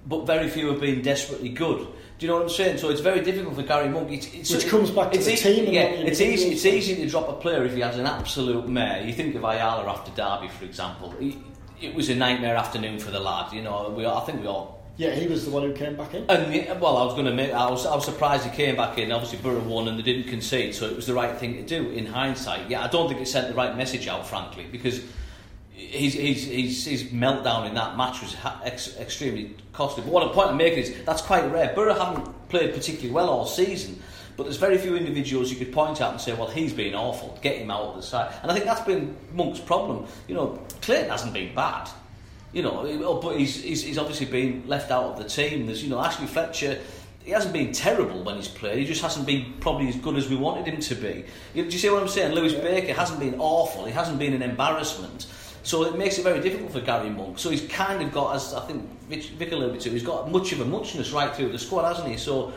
but 0.07 0.27
very 0.27 0.49
few 0.49 0.69
have 0.69 0.81
been 0.81 1.03
desperately 1.03 1.49
good. 1.49 1.87
Do 2.19 2.27
you 2.27 2.29
know 2.29 2.37
what 2.37 2.45
I'm 2.45 2.51
saying? 2.51 2.79
So 2.79 2.91
it's 2.91 3.01
very 3.01 3.23
difficult 3.23 3.57
for 3.57 3.63
Gary 3.63 3.89
Monk. 3.89 4.11
It's, 4.13 4.33
it's, 4.33 4.51
Which 4.55 4.69
comes 4.69 4.91
back 4.91 5.13
to 5.13 5.19
the 5.19 5.33
easy, 5.33 5.43
team. 5.43 5.73
Yeah, 5.73 5.83
it's 5.83 6.21
easy. 6.21 6.51
It's 6.51 6.65
easy 6.65 6.97
to 6.97 7.09
drop 7.09 7.29
a 7.29 7.33
player 7.33 7.65
if 7.65 7.75
he 7.75 7.81
has 7.81 7.99
an 7.99 8.07
absolute 8.07 8.69
mare. 8.69 9.03
You 9.05 9.13
think 9.13 9.35
of 9.35 9.43
Ayala 9.43 9.91
after 9.91 10.13
Derby, 10.13 10.49
for 10.49 10.65
example. 10.65 11.13
He, 11.19 11.39
it 11.81 11.95
was 11.95 12.09
a 12.11 12.15
nightmare 12.15 12.57
afternoon 12.57 12.99
for 12.99 13.11
the 13.11 13.21
lad. 13.21 13.53
You 13.53 13.63
know, 13.63 13.93
we, 13.97 14.07
I 14.07 14.21
think 14.21 14.41
we 14.41 14.47
all. 14.47 14.85
Yeah, 14.97 15.11
he 15.11 15.27
was 15.27 15.45
the 15.45 15.51
one 15.51 15.65
who 15.65 15.73
came 15.73 15.97
back 15.97 16.15
in. 16.15 16.25
And 16.31 16.81
well, 16.81 16.97
I 16.99 17.05
was 17.05 17.15
going 17.15 17.25
to 17.25 17.33
admit, 17.33 17.53
I 17.53 17.69
was, 17.69 17.85
I 17.85 17.97
was 17.97 18.05
surprised 18.05 18.45
he 18.45 18.51
came 18.51 18.77
back 18.77 18.97
in. 18.97 19.11
Obviously, 19.11 19.39
Borough 19.39 19.59
won 19.59 19.89
and 19.89 19.99
they 19.99 20.03
didn't 20.03 20.29
concede, 20.29 20.73
so 20.73 20.87
it 20.87 20.95
was 20.95 21.07
the 21.07 21.15
right 21.15 21.37
thing 21.37 21.55
to 21.55 21.63
do. 21.63 21.91
In 21.91 22.07
hindsight, 22.07 22.71
yeah, 22.71 22.85
I 22.85 22.87
don't 22.87 23.09
think 23.09 23.21
it 23.21 23.27
sent 23.27 23.49
the 23.49 23.55
right 23.55 23.77
message 23.77 24.07
out, 24.07 24.25
frankly, 24.25 24.67
because 24.71 25.01
his, 25.75 26.15
his, 26.15 26.45
his, 26.45 26.85
his 26.87 27.03
meltdown 27.05 27.69
in 27.69 27.75
that 27.75 27.97
match 27.97 28.23
was 28.23 28.37
ex- 28.65 28.97
extremely 28.97 29.55
costly. 29.73 30.05
But 30.05 30.13
what 30.13 30.23
a 30.23 30.29
point 30.31 30.51
I'm 30.51 30.57
making 30.57 30.79
is 30.79 31.05
that's 31.05 31.23
quite 31.23 31.51
rare. 31.51 31.73
Borough 31.75 31.95
haven't 31.95 32.49
played 32.49 32.73
particularly 32.73 33.11
well 33.11 33.29
all 33.29 33.47
season, 33.47 34.01
but 34.37 34.45
there's 34.45 34.57
very 34.57 34.79
few 34.79 34.97
individuals 34.97 35.51
you 35.51 35.57
could 35.57 35.73
point 35.73 36.01
out 36.01 36.13
and 36.13 36.21
say, 36.21 36.33
well, 36.33 36.49
he's 36.49 36.73
been 36.73 36.95
awful, 36.95 37.39
get 37.43 37.57
him 37.59 37.71
out 37.71 37.83
of 37.83 37.97
the 37.97 38.03
side. 38.03 38.33
And 38.43 38.51
I 38.51 38.55
think 38.55 38.67
that's 38.67 38.83
been 38.83 39.17
Monk's 39.33 39.61
problem. 39.61 40.07
You 40.29 40.37
know, 40.37 40.67
Clayton 40.81 41.11
hasn't 41.11 41.35
been 41.35 41.55
bad. 41.55 41.89
You 42.53 42.63
know, 42.63 42.87
oh, 43.05 43.21
but 43.21 43.37
he's, 43.37 43.61
he's, 43.63 43.83
he's 43.83 43.99
obviously 43.99 44.27
been 44.27 44.63
left 44.69 44.93
out 44.93 45.05
of 45.05 45.19
the 45.19 45.29
team. 45.29 45.67
There's, 45.67 45.83
you 45.83 45.91
know, 45.91 45.99
Ashley 45.99 46.29
Fletcher 46.29 46.79
he 47.25 47.31
hasn't 47.31 47.55
been 47.55 47.73
terrible 47.73 48.23
when 48.23 48.37
he's 48.37 48.49
played. 48.49 48.79
He 48.79 48.85
just 48.85 49.01
hasn't 49.01 49.27
been 49.27 49.55
probably 49.59 49.89
as 49.89 49.97
good 49.97 50.17
as 50.17 50.29
we 50.29 50.37
wanted 50.37 50.67
him 50.67 50.79
to 50.81 50.95
be. 50.95 51.25
Do 51.55 51.63
you 51.63 51.71
see 51.71 51.89
what 51.89 52.03
I'm 52.03 52.09
saying? 52.09 52.35
Lewis 52.35 52.53
Baker 52.53 52.93
hasn't 52.93 53.19
been 53.19 53.37
awful. 53.39 53.87
He 53.87 53.93
hasn't 53.93 54.19
been 54.19 54.35
an 54.35 54.43
embarrassment. 54.43 55.27
So 55.65 55.85
it 55.85 55.97
makes 55.97 56.19
it 56.19 56.25
very 56.25 56.41
difficult 56.41 56.73
for 56.73 56.81
Gary 56.81 57.09
Monk. 57.09 57.39
So 57.39 57.49
he's 57.49 57.67
kind 57.67 58.03
of 58.03 58.13
got, 58.13 58.37
as 58.37 58.53
I 58.53 58.61
think 58.67 58.83
Vic, 59.09 59.25
Vic 59.39 59.51
to, 59.51 59.91
he's 59.91 60.03
got 60.03 60.31
much 60.31 60.53
of 60.53 60.61
a 60.61 60.65
muchness 60.65 61.11
right 61.11 61.35
through 61.35 61.53
the 61.53 61.59
squad, 61.59 61.89
hasn't 61.89 62.09
he? 62.09 62.19
So 62.19 62.53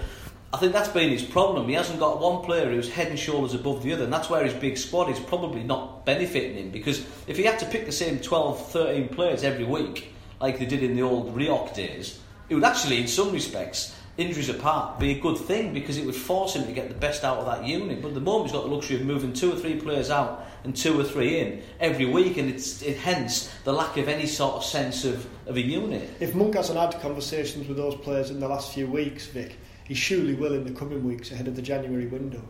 I 0.54 0.58
think 0.58 0.74
that's 0.74 0.90
been 0.90 1.10
his 1.10 1.24
problem. 1.24 1.70
He 1.70 1.74
hasn't 1.74 2.00
got 2.00 2.20
one 2.20 2.44
player 2.44 2.70
who's 2.70 2.90
head 2.90 3.08
and 3.08 3.18
shoulders 3.18 3.54
above 3.54 3.82
the 3.82 3.94
other, 3.94 4.04
and 4.04 4.12
that's 4.12 4.30
where 4.30 4.44
his 4.44 4.54
big 4.54 4.78
squad 4.78 5.10
is 5.10 5.22
probably 5.22 5.64
not 5.64 6.06
benefiting 6.06 6.58
him. 6.58 6.70
Because 6.70 7.06
if 7.28 7.38
he 7.38 7.44
had 7.44 7.60
to 7.60 7.66
pick 7.66 7.86
the 7.86 7.94
same 7.94 8.20
12, 8.20 8.72
13 8.72 9.08
players 9.08 9.46
every 9.46 9.66
week, 9.66 10.14
like 10.42 10.60
they 10.60 10.66
did 10.66 10.84
in 10.84 10.96
the 10.96 11.02
old 11.02 11.34
Rioch 11.34 11.74
days, 11.74 12.20
it 12.50 12.56
would 12.56 12.64
actually, 12.66 13.00
in 13.00 13.08
some 13.08 13.32
respects, 13.32 13.96
injuries 14.18 14.50
apart, 14.50 15.00
be 15.00 15.12
a 15.12 15.20
good 15.20 15.38
thing 15.38 15.74
because 15.74 15.98
it 15.98 16.06
would 16.06 16.16
force 16.16 16.56
him 16.56 16.66
to 16.66 16.72
get 16.72 16.90
the 16.90 16.96
best 16.96 17.24
out 17.24 17.38
of 17.38 17.46
that 17.46 17.66
unit. 17.66 18.02
But 18.02 18.10
at 18.10 18.14
the 18.16 18.22
moment, 18.22 18.50
he's 18.50 18.60
got 18.60 18.68
the 18.68 18.74
luxury 18.74 18.98
of 18.98 19.06
moving 19.06 19.32
two 19.32 19.54
or 19.54 19.56
three 19.56 19.80
players 19.80 20.10
out 20.10 20.46
and 20.64 20.76
two 20.76 21.00
or 21.00 21.04
three 21.04 21.40
in 21.40 21.62
every 21.80 22.06
week, 22.06 22.38
and 22.38 22.50
it's 22.50 22.82
it, 22.82 22.98
hence 22.98 23.54
the 23.64 23.72
lack 23.72 23.96
of 23.98 24.08
any 24.08 24.26
sort 24.26 24.56
of 24.56 24.64
sense 24.64 25.06
of, 25.06 25.28
of 25.48 25.56
a 25.56 25.62
unit. 25.62 26.10
If 26.20 26.34
Monk 26.34 26.56
hasn't 26.56 26.80
had 26.80 27.00
conversations 27.00 27.68
with 27.68 27.78
those 27.78 27.96
players 27.96 28.32
in 28.32 28.40
the 28.40 28.48
last 28.48 28.74
few 28.74 28.88
weeks, 28.88 29.28
Vic, 29.28 29.56
he 29.84 29.94
surely 29.94 30.34
will 30.34 30.54
in 30.54 30.66
the 30.66 30.74
coming 30.74 31.04
weeks 31.04 31.32
ahead 31.32 31.48
of 31.48 31.56
the 31.56 31.62
January 31.62 32.08
window. 32.08 32.42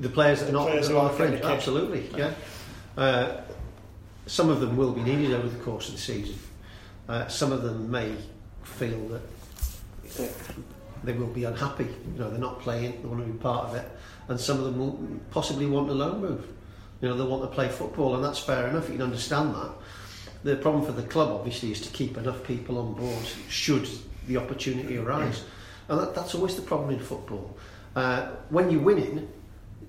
The 0.00 0.10
players 0.10 0.40
that 0.40 0.50
are 0.50 0.52
not 0.52 0.68
players 0.68 0.90
on 0.90 1.06
the 1.06 1.12
fringe, 1.14 1.40
absolutely, 1.40 2.08
yeah. 2.16 2.34
Uh, 2.96 3.40
some 4.26 4.50
of 4.50 4.60
them 4.60 4.76
will 4.76 4.92
be 4.92 5.02
needed 5.02 5.32
over 5.32 5.48
the 5.48 5.58
course 5.64 5.88
of 5.88 5.94
the 5.94 6.00
season. 6.00 6.38
Uh, 7.08 7.26
some 7.26 7.50
of 7.50 7.62
them 7.62 7.90
may 7.90 8.14
feel 8.62 9.08
that 9.08 9.22
they 11.04 11.12
will 11.12 11.26
be 11.26 11.44
unhappy. 11.44 11.84
You 11.84 12.18
know, 12.18 12.30
they're 12.30 12.38
not 12.38 12.60
playing, 12.60 13.02
they 13.02 13.08
want 13.08 13.24
to 13.24 13.32
be 13.32 13.38
part 13.38 13.68
of 13.68 13.74
it, 13.74 13.90
and 14.28 14.38
some 14.38 14.58
of 14.58 14.64
them 14.64 14.78
will 14.78 14.98
possibly 15.30 15.66
want 15.66 15.90
a 15.90 15.94
loan 15.94 16.20
move. 16.20 16.46
You 17.00 17.08
know, 17.08 17.16
they 17.16 17.24
want 17.24 17.42
to 17.42 17.48
play 17.48 17.68
football, 17.68 18.14
and 18.14 18.24
that's 18.24 18.38
fair 18.38 18.68
enough. 18.68 18.88
You 18.88 18.94
can 18.94 19.02
understand 19.02 19.54
that. 19.54 19.70
The 20.44 20.56
problem 20.56 20.84
for 20.84 20.92
the 20.92 21.02
club, 21.02 21.30
obviously, 21.30 21.72
is 21.72 21.80
to 21.82 21.90
keep 21.90 22.16
enough 22.16 22.42
people 22.44 22.78
on 22.78 22.94
board 22.94 23.24
should 23.48 23.88
the 24.26 24.36
opportunity 24.36 24.98
arise, 24.98 25.44
and 25.88 25.98
that, 25.98 26.14
that's 26.14 26.34
always 26.34 26.56
the 26.56 26.62
problem 26.62 26.90
in 26.90 27.00
football. 27.00 27.56
Uh, 27.94 28.30
when 28.50 28.70
you're 28.70 28.80
winning, 28.80 29.28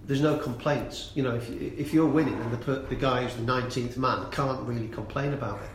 there's 0.06 0.22
no 0.22 0.38
complaints. 0.38 1.12
You 1.16 1.24
know, 1.24 1.36
if, 1.36 1.50
if 1.50 1.94
you're 1.94 2.08
winning 2.08 2.34
and 2.34 2.52
the, 2.52 2.74
the 2.90 2.96
guy 2.96 3.24
who's 3.24 3.36
the 3.36 3.44
19th 3.44 3.98
man 3.98 4.30
can't 4.32 4.62
really 4.68 4.90
complain 4.90 5.34
about 5.34 5.62
it. 5.62 5.70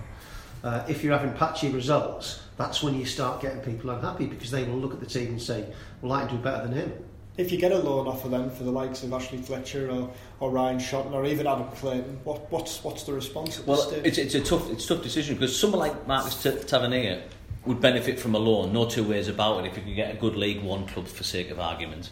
Uh, 0.64 0.84
if 0.88 1.02
you're 1.02 1.16
having 1.16 1.32
patchy 1.34 1.70
results, 1.70 2.42
that's 2.58 2.82
when 2.82 2.94
you 2.94 3.06
start 3.06 3.40
getting 3.40 3.60
people 3.60 3.88
unhappy 3.90 4.26
because 4.26 4.50
they 4.50 4.64
will 4.64 4.76
look 4.76 4.92
at 4.92 5.00
the 5.00 5.06
team 5.06 5.28
and 5.28 5.40
say, 5.40 5.64
well, 6.02 6.12
I 6.12 6.26
can 6.26 6.36
do 6.36 6.42
better 6.42 6.66
than 6.66 6.76
him. 6.76 6.92
If 7.36 7.52
you 7.52 7.58
get 7.58 7.70
a 7.70 7.78
loan 7.78 8.08
offer 8.08 8.28
then 8.28 8.50
for 8.50 8.64
the 8.64 8.72
likes 8.72 9.04
of 9.04 9.12
Ashley 9.12 9.38
Fletcher 9.38 9.88
or, 9.88 10.10
or 10.40 10.50
Ryan 10.50 10.78
Shotton 10.78 11.12
or 11.12 11.24
even 11.24 11.46
Adam 11.46 11.68
Clayton, 11.68 12.18
what, 12.24 12.50
what's 12.50 12.82
what's 12.82 13.04
the 13.04 13.12
response? 13.12 13.64
well, 13.64 13.88
it's, 13.90 14.18
it's 14.18 14.34
a 14.34 14.40
tough 14.40 14.68
it's 14.72 14.84
a 14.86 14.94
tough 14.94 15.04
decision 15.04 15.36
because 15.36 15.58
someone 15.58 15.78
like 15.78 16.06
Marcus 16.08 16.42
Tavernier 16.66 17.22
would 17.64 17.80
benefit 17.80 18.18
from 18.18 18.34
a 18.34 18.38
loan, 18.38 18.72
no 18.72 18.86
two 18.88 19.04
ways 19.04 19.28
about 19.28 19.64
it. 19.64 19.68
If 19.68 19.76
you 19.76 19.84
can 19.84 19.94
get 19.94 20.12
a 20.12 20.18
good 20.18 20.34
League 20.34 20.62
One 20.62 20.84
club 20.88 21.06
for 21.06 21.22
sake 21.22 21.50
of 21.50 21.60
argument, 21.60 22.10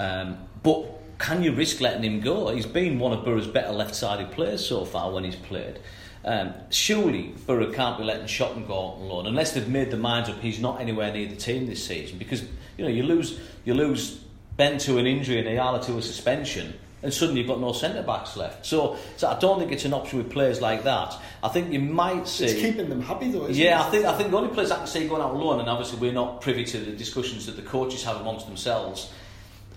um, 0.00 0.38
but 0.64 0.86
can 1.20 1.44
you 1.44 1.52
risk 1.52 1.80
letting 1.80 2.02
him 2.02 2.18
go? 2.18 2.48
He's 2.52 2.66
been 2.66 2.98
one 2.98 3.12
of 3.12 3.24
Borough's 3.24 3.46
better 3.46 3.72
left-sided 3.72 4.32
players 4.32 4.66
so 4.66 4.84
far 4.84 5.12
when 5.12 5.22
he's 5.22 5.36
played. 5.36 5.78
Um, 6.24 6.52
surely 6.70 7.34
Borough 7.46 7.72
can't 7.72 7.96
be 7.96 8.04
letting 8.04 8.26
Shotton 8.26 8.66
go 8.66 8.74
on 8.74 9.08
loan 9.08 9.26
unless 9.26 9.52
they've 9.52 9.68
made 9.68 9.90
their 9.92 10.00
minds 10.00 10.28
up 10.28 10.40
he's 10.40 10.58
not 10.58 10.80
anywhere 10.80 11.12
near 11.12 11.28
the 11.28 11.36
team 11.36 11.66
this 11.66 11.86
season 11.86 12.18
because 12.18 12.42
you 12.76 12.84
know 12.84 12.88
you 12.88 13.04
lose 13.04 13.38
you 13.64 13.72
lose 13.72 14.20
Ben 14.56 14.78
to 14.78 14.98
an 14.98 15.06
injury 15.06 15.38
and 15.38 15.46
Ayala 15.46 15.80
to 15.84 15.96
a 15.96 16.02
suspension 16.02 16.74
and 17.02 17.14
suddenly 17.14 17.40
you've 17.40 17.48
got 17.48 17.60
no 17.60 17.72
centre 17.72 18.02
backs 18.02 18.36
left. 18.36 18.66
So, 18.66 18.96
so 19.16 19.28
I 19.28 19.38
don't 19.38 19.58
think 19.58 19.70
it's 19.70 19.84
an 19.84 19.94
option 19.94 20.18
with 20.18 20.30
players 20.30 20.60
like 20.60 20.82
that. 20.84 21.14
I 21.42 21.48
think 21.48 21.72
you 21.72 21.80
might 21.80 22.26
see 22.26 22.46
it's 22.46 22.60
keeping 22.60 22.88
them 22.88 23.02
happy 23.02 23.30
though. 23.30 23.46
yeah, 23.48 23.80
it? 23.80 23.86
I 23.86 23.90
think 23.90 24.04
I 24.04 24.16
think 24.16 24.30
the 24.30 24.36
only 24.36 24.52
players 24.52 24.70
I 24.70 24.78
can 24.78 24.86
see 24.86 25.06
going 25.06 25.22
out 25.22 25.30
on 25.30 25.40
loan, 25.40 25.60
and 25.60 25.68
obviously 25.68 26.00
we're 26.00 26.12
not 26.12 26.40
privy 26.40 26.64
to 26.64 26.78
the 26.78 26.92
discussions 26.92 27.46
that 27.46 27.56
the 27.56 27.62
coaches 27.62 28.02
have 28.04 28.16
amongst 28.20 28.46
themselves. 28.46 29.12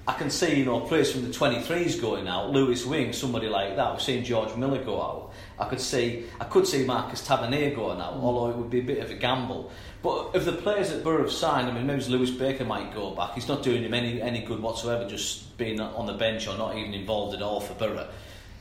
I 0.07 0.13
can 0.13 0.29
see 0.29 0.55
you 0.55 0.65
know 0.65 0.79
players 0.79 1.11
from 1.11 1.23
the 1.23 1.29
23s 1.29 2.01
going 2.01 2.27
out, 2.27 2.49
Lewis 2.49 2.85
Wing, 2.85 3.13
somebody 3.13 3.47
like 3.47 3.75
that. 3.75 3.91
We've 3.91 4.01
seen 4.01 4.23
George 4.23 4.55
Miller 4.55 4.83
go 4.83 5.01
out. 5.01 5.33
I 5.59 5.65
could 5.65 5.79
see 5.79 6.25
I 6.39 6.45
could 6.45 6.65
see 6.65 6.85
Marcus 6.85 7.25
Tavernier 7.25 7.75
going 7.75 8.01
out, 8.01 8.15
mm. 8.15 8.23
although 8.23 8.49
it 8.49 8.57
would 8.57 8.69
be 8.69 8.79
a 8.79 8.83
bit 8.83 8.99
of 8.99 9.11
a 9.11 9.15
gamble. 9.15 9.71
But 10.01 10.31
if 10.33 10.45
the 10.45 10.53
players 10.53 10.89
that 10.89 11.03
Borough 11.03 11.21
have 11.21 11.31
signed, 11.31 11.67
I 11.67 11.71
mean, 11.71 11.85
maybe 11.85 12.03
Lewis 12.05 12.31
Baker 12.31 12.65
might 12.65 12.95
go 12.95 13.11
back. 13.11 13.35
He's 13.35 13.47
not 13.47 13.61
doing 13.61 13.83
him 13.83 13.93
any 13.93 14.21
any 14.21 14.41
good 14.41 14.59
whatsoever, 14.59 15.07
just 15.07 15.55
being 15.57 15.79
on 15.79 16.07
the 16.07 16.13
bench 16.13 16.47
or 16.47 16.57
not 16.57 16.75
even 16.75 16.93
involved 16.93 17.35
at 17.35 17.43
all 17.43 17.59
for 17.59 17.75
Borough. 17.75 18.07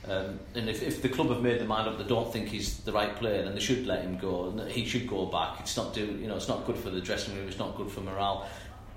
Um, 0.07 0.39
and 0.55 0.67
if, 0.67 0.81
if 0.81 1.01
the 1.03 1.09
club 1.09 1.29
have 1.29 1.41
made 1.41 1.59
their 1.59 1.67
mind 1.67 1.87
up, 1.87 1.97
they 1.97 2.03
don't 2.03 2.31
think 2.33 2.47
he's 2.47 2.79
the 2.79 2.91
right 2.91 3.15
player, 3.15 3.43
then 3.43 3.53
they 3.53 3.59
should 3.59 3.85
let 3.85 4.03
him 4.03 4.17
go. 4.17 4.49
And 4.49 4.71
he 4.71 4.85
should 4.85 5.07
go 5.07 5.27
back. 5.27 5.59
It's 5.59 5.77
not 5.77 5.93
do, 5.93 6.05
you 6.05 6.27
know, 6.27 6.35
it's 6.35 6.47
not 6.47 6.65
good 6.65 6.77
for 6.77 6.89
the 6.89 7.01
dressing 7.01 7.35
room. 7.35 7.47
It's 7.47 7.59
not 7.59 7.77
good 7.77 7.91
for 7.91 8.01
morale. 8.01 8.49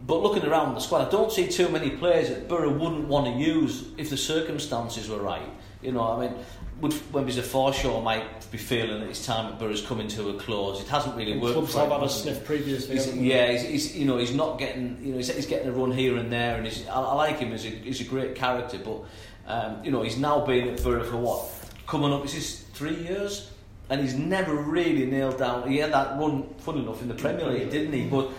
But 0.07 0.23
looking 0.23 0.45
around 0.45 0.75
the 0.75 0.81
squad, 0.81 1.07
I 1.09 1.11
don't 1.11 1.33
see 1.33 1.49
too 1.49 1.69
many 1.71 1.91
players 1.91 2.29
that 2.29 2.49
Borough 2.49 2.73
wouldn't 2.73 3.09
want 3.09 3.27
to 3.27 3.33
use 3.33 3.85
if 3.97 4.11
the 4.11 4.17
circumstances 4.17 5.09
were 5.09 5.19
right. 5.21 5.49
You 5.83 5.93
know, 5.93 6.03
I 6.03 6.27
mean, 6.27 6.35
would, 6.81 6.93
when 7.13 7.27
Mr 7.27 7.41
Forshaw 7.43 8.03
might 8.03 8.51
be 8.51 8.59
feeling 8.59 9.01
that 9.01 9.09
his 9.09 9.25
time 9.25 9.53
at 9.53 9.59
Borough's 9.59 9.81
coming 9.81 10.09
to 10.09 10.31
a 10.31 10.35
close. 10.35 10.81
It 10.81 10.89
hasn't 10.89 11.17
really 11.17 11.33
And 11.33 11.41
worked. 11.43 11.55
clubs 11.55 11.75
have 11.75 11.91
had 11.91 12.03
a 12.03 12.09
sniff 12.09 12.45
previously. 12.45 12.97
He's, 12.97 13.15
yeah, 13.17 13.53
he's, 13.53 13.63
he's 13.63 13.97
you 13.97 14.05
know 14.05 14.19
he's 14.19 14.35
not 14.35 14.59
getting 14.59 14.99
you 15.03 15.13
know 15.13 15.17
he's, 15.19 15.35
he's 15.35 15.47
getting 15.47 15.69
a 15.69 15.73
run 15.73 15.91
here 15.93 16.17
and 16.17 16.31
there, 16.33 16.57
and 16.57 16.67
he's, 16.67 16.87
I, 16.89 17.01
I 17.01 17.15
like 17.15 17.39
him 17.39 17.53
as 17.53 17.65
a 17.65 17.69
he's 17.69 18.01
a 18.01 18.05
great 18.05 18.35
character, 18.35 18.79
but 18.79 19.05
um, 19.47 19.85
you 19.85 19.91
know 19.91 20.03
he's 20.03 20.19
now 20.19 20.45
been 20.45 20.69
at 20.69 20.83
Borough 20.83 21.05
for 21.05 21.17
what 21.17 21.49
coming 21.87 22.13
up 22.13 22.25
is 22.25 22.33
his 22.35 22.61
three 22.75 22.97
years, 22.97 23.51
and 23.91 24.01
he's 24.01 24.15
never 24.15 24.55
really 24.55 25.07
nailed 25.07 25.39
down. 25.39 25.71
He 25.71 25.79
had 25.79 25.93
that 25.93 26.19
run, 26.19 26.49
fun 26.59 26.79
enough, 26.79 27.01
in 27.03 27.09
the 27.09 27.15
Premier 27.15 27.47
League, 27.47 27.71
didn't 27.71 27.93
he? 27.93 28.07
But 28.07 28.31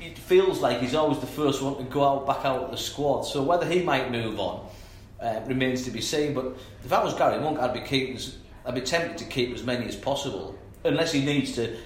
it 0.00 0.16
feels 0.18 0.60
like 0.60 0.80
he's 0.80 0.94
always 0.94 1.18
the 1.18 1.26
first 1.26 1.62
one 1.62 1.76
to 1.76 1.84
go 1.84 2.04
out 2.04 2.26
back 2.26 2.44
out 2.44 2.62
of 2.62 2.70
the 2.70 2.76
squad. 2.76 3.22
So 3.22 3.42
whether 3.42 3.66
he 3.66 3.82
might 3.82 4.10
move 4.10 4.38
on 4.38 4.66
uh, 5.20 5.40
remains 5.46 5.84
to 5.84 5.90
be 5.90 6.00
seen. 6.00 6.34
But 6.34 6.56
if 6.84 6.92
I 6.92 7.02
was 7.02 7.14
Garry 7.14 7.40
Monk, 7.40 7.58
I'd 7.58 7.74
be 7.74 7.80
keeping, 7.80 8.18
I'd 8.64 8.74
be 8.74 8.80
tempted 8.80 9.18
to 9.18 9.24
keep 9.24 9.54
as 9.54 9.64
many 9.64 9.86
as 9.86 9.96
possible, 9.96 10.56
unless 10.84 11.12
he 11.12 11.24
needs 11.24 11.52
to 11.56 11.76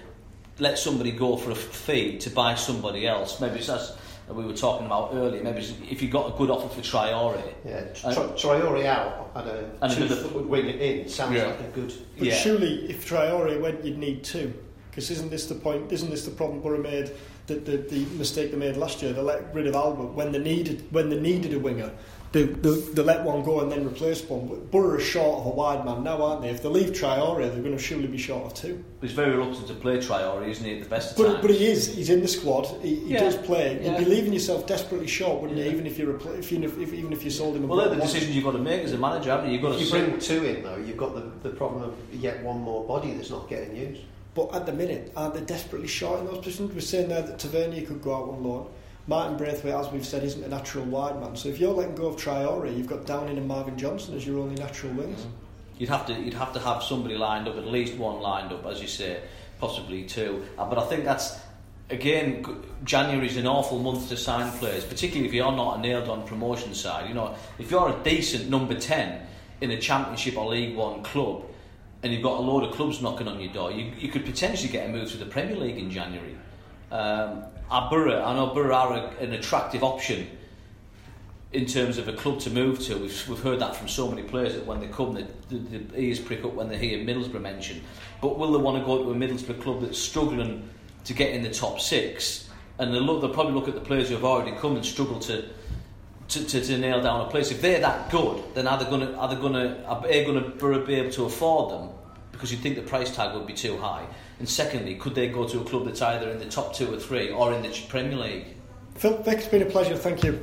let 0.59 0.79
somebody 0.79 1.11
go 1.13 1.37
for 1.37 1.51
a 1.51 1.55
fee 1.55 2.19
to 2.19 2.31
buy 2.31 2.55
somebody 2.55 3.07
else. 3.07 3.41
Maybe 3.41 3.59
it's 3.59 3.69
as 3.71 3.97
we 4.29 4.45
were 4.45 4.53
talking 4.55 4.87
about 4.87 5.11
earlier. 5.15 5.43
Maybe 5.43 5.61
if 5.91 6.01
you 6.03 6.09
got 6.09 6.33
a 6.35 6.37
good 6.39 6.51
offer 6.51 6.69
for 6.69 6.81
Traore, 6.81 7.43
Yeah, 7.65 7.85
And- 8.05 8.37
Tro- 8.39 8.87
out 8.87 9.31
and 9.35 9.49
a 9.49 9.71
And 9.83 9.93
two 9.93 10.05
another- 10.05 10.29
foot 10.29 10.47
wing 10.47 10.67
it 10.69 10.81
in 10.81 11.09
sounds 11.09 11.35
Yeah. 11.35 11.47
like 11.47 11.61
a 11.61 11.71
good. 11.75 11.93
But 12.19 12.29
yeah. 12.29 12.35
surely, 12.35 12.89
if 12.91 13.09
Traore 13.09 13.61
went, 13.61 13.85
you'd 13.85 13.99
need 13.99 14.23
two. 14.25 14.53
Because 14.91 15.11
isn't 15.11 15.31
this 15.31 15.47
the 15.47 15.55
point? 15.55 15.91
Isn't 15.91 16.11
this 16.11 16.25
the 16.27 16.31
problem 16.31 16.61
Borough 16.61 16.83
made? 16.83 17.11
The, 17.49 17.55
the, 17.57 17.77
the 17.77 18.05
mistake 18.17 18.53
they 18.53 18.57
made 18.57 18.77
last 18.77 19.03
year. 19.03 19.13
They 19.13 19.21
let 19.21 19.53
rid 19.55 19.67
of 19.67 19.75
Albert 19.75 20.13
when 20.15 20.31
they 20.33 20.39
needed 20.39 20.87
when 20.93 21.11
they 21.11 21.19
needed 21.19 21.53
a 21.55 21.59
winger. 21.59 21.91
They, 22.31 22.45
they, 22.45 22.71
they 22.95 23.03
let 23.03 23.25
one 23.25 23.43
go 23.43 23.61
and 23.61 23.71
then 23.71 23.85
replaced 23.85 24.31
one. 24.31 24.47
But 24.49 24.71
Borough 24.71 24.95
are 24.95 25.01
short 25.01 25.41
of 25.41 25.47
a 25.47 25.51
wide 25.51 25.85
man 25.85 26.03
now, 26.03 26.23
aren't 26.23 26.41
they? 26.41 26.49
If 26.49 26.63
they 26.63 26.71
leave 26.71 26.91
Traore, 26.93 27.41
they're 27.53 27.61
going 27.61 27.77
to 27.77 27.83
surely 27.83 28.07
be 28.07 28.17
short 28.17 28.47
of 28.47 28.55
two. 28.55 28.83
he's 29.03 29.13
very 29.13 29.33
reluctant 29.37 29.67
to 29.69 29.75
play 29.75 29.99
Traore, 29.99 30.49
isn't 30.49 30.65
he? 30.65 30.77
At 30.79 30.85
the 30.85 30.89
best 30.89 31.11
of 31.11 31.17
But, 31.19 31.25
times. 31.33 31.39
but 31.43 31.51
he 31.51 31.67
is. 31.67 31.95
He's 31.95 32.09
in 32.09 32.23
the 32.23 32.29
squad. 32.29 32.69
He, 32.81 32.95
he 32.95 33.13
Yeah. 33.13 33.21
does 33.21 33.37
play. 33.37 33.79
Yeah. 33.83 33.99
You'd 33.99 34.07
be 34.07 34.11
leaving 34.15 34.33
yourself 34.33 34.67
desperately 34.67 35.09
short, 35.09 35.43
wouldn't 35.43 35.59
Yeah. 35.59 35.67
you? 35.67 35.73
Even 35.73 35.87
if 35.87 35.99
you 35.99 36.07
repl- 36.07 36.39
if, 36.39 36.51
even 36.53 36.65
if, 36.65 36.79
if 36.79 36.95
even 36.95 37.13
if 37.13 37.23
you 37.23 37.31
sold 37.31 37.55
him. 37.57 37.65
a 37.65 37.67
well, 37.67 37.81
they're 37.81 37.89
the 37.91 37.97
one- 37.97 38.07
decisions 38.07 38.35
you've 38.35 38.45
got 38.45 38.53
to 38.53 38.59
make 38.61 38.83
as 38.83 38.93
a 38.93 38.99
manager, 38.99 39.31
haven't 39.31 39.49
you? 39.49 39.55
You've 39.55 39.63
got 39.63 39.77
to 39.79 39.85
you 39.85 39.91
bring 39.91 40.19
two 40.19 40.45
in 40.47 40.63
though, 40.63 40.77
you've 40.77 40.97
got 40.97 41.15
the, 41.15 41.49
the 41.51 41.55
problem 41.55 41.83
of 41.83 41.95
yet 42.15 42.43
one 42.43 42.61
more 42.61 42.87
body 42.87 43.13
that's 43.13 43.31
not 43.31 43.47
getting 43.51 43.77
used. 43.77 44.01
But 44.35 44.55
at 44.55 44.67
the 44.67 44.73
minute, 44.73 45.13
aren't 45.15 45.35
they 45.35 45.43
desperately 45.43 45.89
short 45.89 46.21
in 46.21 46.27
those 46.27 46.39
positions? 46.39 46.73
We're 46.73 46.81
saying 46.81 47.09
there 47.09 47.23
that 47.23 47.39
Tavernier 47.39 47.87
could 47.87 48.03
go 48.03 48.15
out 48.15 48.31
on 48.31 48.43
loan. 48.43 48.71
Martin 49.07 49.37
Braithwaite, 49.37 49.75
as 49.75 49.91
we've 49.91 50.07
said, 50.07 50.23
isn't 50.23 50.43
a 50.45 50.49
natural 50.49 50.85
wide 50.85 51.21
man. 51.21 51.37
So 51.37 51.49
if 51.49 51.59
you're 51.59 51.75
letting 51.75 51.97
go 51.97 52.07
of 52.07 52.17
Traore, 52.17 52.75
you've 52.75 52.87
got 52.87 53.05
Downing 53.05 53.37
and 53.37 53.49
Marvin 53.49 53.77
Johnson 53.77 54.15
as 54.15 54.27
your 54.27 54.39
only 54.39 54.55
natural 54.55 54.93
wings. 54.93 55.27
You'd 55.79 55.89
have 55.89 56.07
to 56.07 56.15
you'd 56.15 56.35
have 56.35 56.53
to 56.53 56.61
have 56.61 56.83
somebody 56.83 57.17
lined 57.17 57.49
up, 57.49 57.57
at 57.57 57.67
least 57.67 57.97
one 57.97 58.21
lined 58.21 58.53
up, 58.53 58.65
as 58.67 58.81
you 58.81 58.87
say, 58.87 59.21
possibly 59.59 60.05
two. 60.05 60.45
Uh, 60.57 60.69
but 60.69 60.79
I 60.79 60.87
think 60.87 61.05
that's 61.05 61.41
again 61.91 62.47
January 62.85 63.27
is 63.27 63.37
an 63.37 63.49
awful 63.49 63.81
month 63.81 64.09
to 64.11 64.17
sign 64.17 64.51
players, 64.59 64.85
particularly 64.85 65.27
if 65.27 65.35
you're 65.35 65.51
not 65.51 65.79
a 65.79 65.81
nailed 65.81 66.09
on 66.09 66.25
promotion 66.25 66.73
side. 66.73 67.09
You 67.09 67.15
know, 67.15 67.35
if 67.59 67.71
you're 67.71 67.89
a 67.89 68.05
decent 68.05 68.49
number 68.49 68.75
ten 68.75 69.27
in 69.61 69.73
a 69.73 69.81
Championship 69.81 70.39
or 70.39 70.47
League 70.47 70.77
One 70.77 71.03
club, 71.03 71.45
and 72.03 72.13
you've 72.13 72.23
got 72.23 72.39
a 72.39 72.43
load 72.43 72.65
of 72.65 72.75
clubs 72.75 73.01
knocking 73.01 73.29
on 73.29 73.41
your 73.41 73.53
door, 73.53 73.71
you, 73.71 73.93
you 73.97 74.09
could 74.09 74.25
potentially 74.25 74.73
get 74.73 74.89
a 74.89 74.93
move 74.93 75.11
to 75.13 75.17
the 75.17 75.27
Premier 75.27 75.57
League 75.57 75.79
in 75.79 75.91
January. 75.91 76.37
Um, 76.91 77.45
Borough, 77.91 78.23
I 78.23 78.35
know 78.35 78.53
Borough 78.53 78.75
are 78.75 78.93
a, 78.95 79.07
an 79.21 79.33
attractive 79.33 79.83
option 79.83 80.27
in 81.53 81.67
terms 81.67 81.99
of 81.99 82.09
a 82.09 82.13
club 82.13 82.41
to 82.41 82.51
move 82.51 82.81
to. 82.81 82.97
We've, 82.97 83.29
we've 83.29 83.41
heard 83.41 83.61
that 83.61 83.77
from 83.77 83.89
so 83.89 84.09
many 84.09 84.23
players 84.23 84.55
that 84.55 84.67
when 84.67 84.81
they 84.81 84.89
come, 84.89 85.15
the, 85.15 85.27
the, 85.49 85.79
the 85.79 86.01
ears 86.01 86.19
prick 86.19 86.45
up 86.45 86.55
when 86.55 86.69
they 86.69 86.79
hear 86.79 86.99
Middlesbrough 86.99 87.41
mentioned. 87.41 87.83
But 88.21 88.39
will 88.39 88.53
they 88.53 88.59
want 88.59 88.79
to 88.79 88.85
go 88.85 89.05
to 89.05 89.11
a 89.11 89.15
Middlesbrough 89.15 89.63
club 89.63 89.83
that's 89.83 89.99
struggling 89.99 90.69
to 91.05 91.15
get 91.15 91.33
in 91.33 91.43
the 91.43 91.51
top 91.51 91.81
six? 91.81 92.49
And 92.79 92.93
they'll, 92.93 93.03
look, 93.03 93.21
they'll 93.21 93.33
probably 93.33 93.53
look 93.53 93.69
at 93.69 93.75
the 93.75 93.81
players 93.81 94.09
who 94.09 94.15
have 94.15 94.25
already 94.25 94.57
come 94.57 94.77
and 94.77 94.85
struggle 94.85 95.19
to. 95.21 95.49
To, 96.33 96.43
to, 96.47 96.65
to 96.65 96.79
nail 96.79 97.03
down 97.03 97.21
a 97.21 97.31
place. 97.31 97.51
If 97.51 97.61
they're 97.61 97.81
that 97.81 98.11
good, 98.11 98.43
then 98.55 98.67
are 98.67 98.79
they 98.83 98.89
going 98.89 99.01
to 99.03 99.15
are 99.17 99.29
they 99.29 99.39
going 99.39 99.53
to 99.53 99.85
are 99.85 100.01
they 100.01 100.25
going 100.25 100.43
to 100.43 100.85
be 100.87 100.95
able 100.95 101.11
to 101.11 101.27
afford 101.27 101.73
them? 101.73 101.91
Because 102.31 102.51
you'd 102.51 102.63
think 102.63 102.77
the 102.77 102.83
price 102.83 103.15
tag 103.15 103.35
would 103.35 103.47
be 103.47 103.53
too 103.53 103.77
high. 103.77 104.07
And 104.39 104.49
secondly, 104.49 104.95
could 104.95 105.15
they 105.15 105.29
go 105.29 105.47
to 105.47 105.61
a 105.61 105.65
club 105.65 105.85
that's 105.85 106.01
either 106.01 106.31
in 106.31 106.39
the 106.39 106.47
top 106.47 106.75
two 106.75 106.91
or 106.91 106.99
three 106.99 107.31
or 107.31 107.53
in 107.53 107.63
the 107.63 107.69
Premier 107.89 108.17
League? 108.17 108.47
Phil, 108.95 109.23
it's 109.27 109.47
been 109.47 109.61
a 109.61 109.67
pleasure. 109.67 109.95
Thank 109.95 110.25
you. 110.25 110.43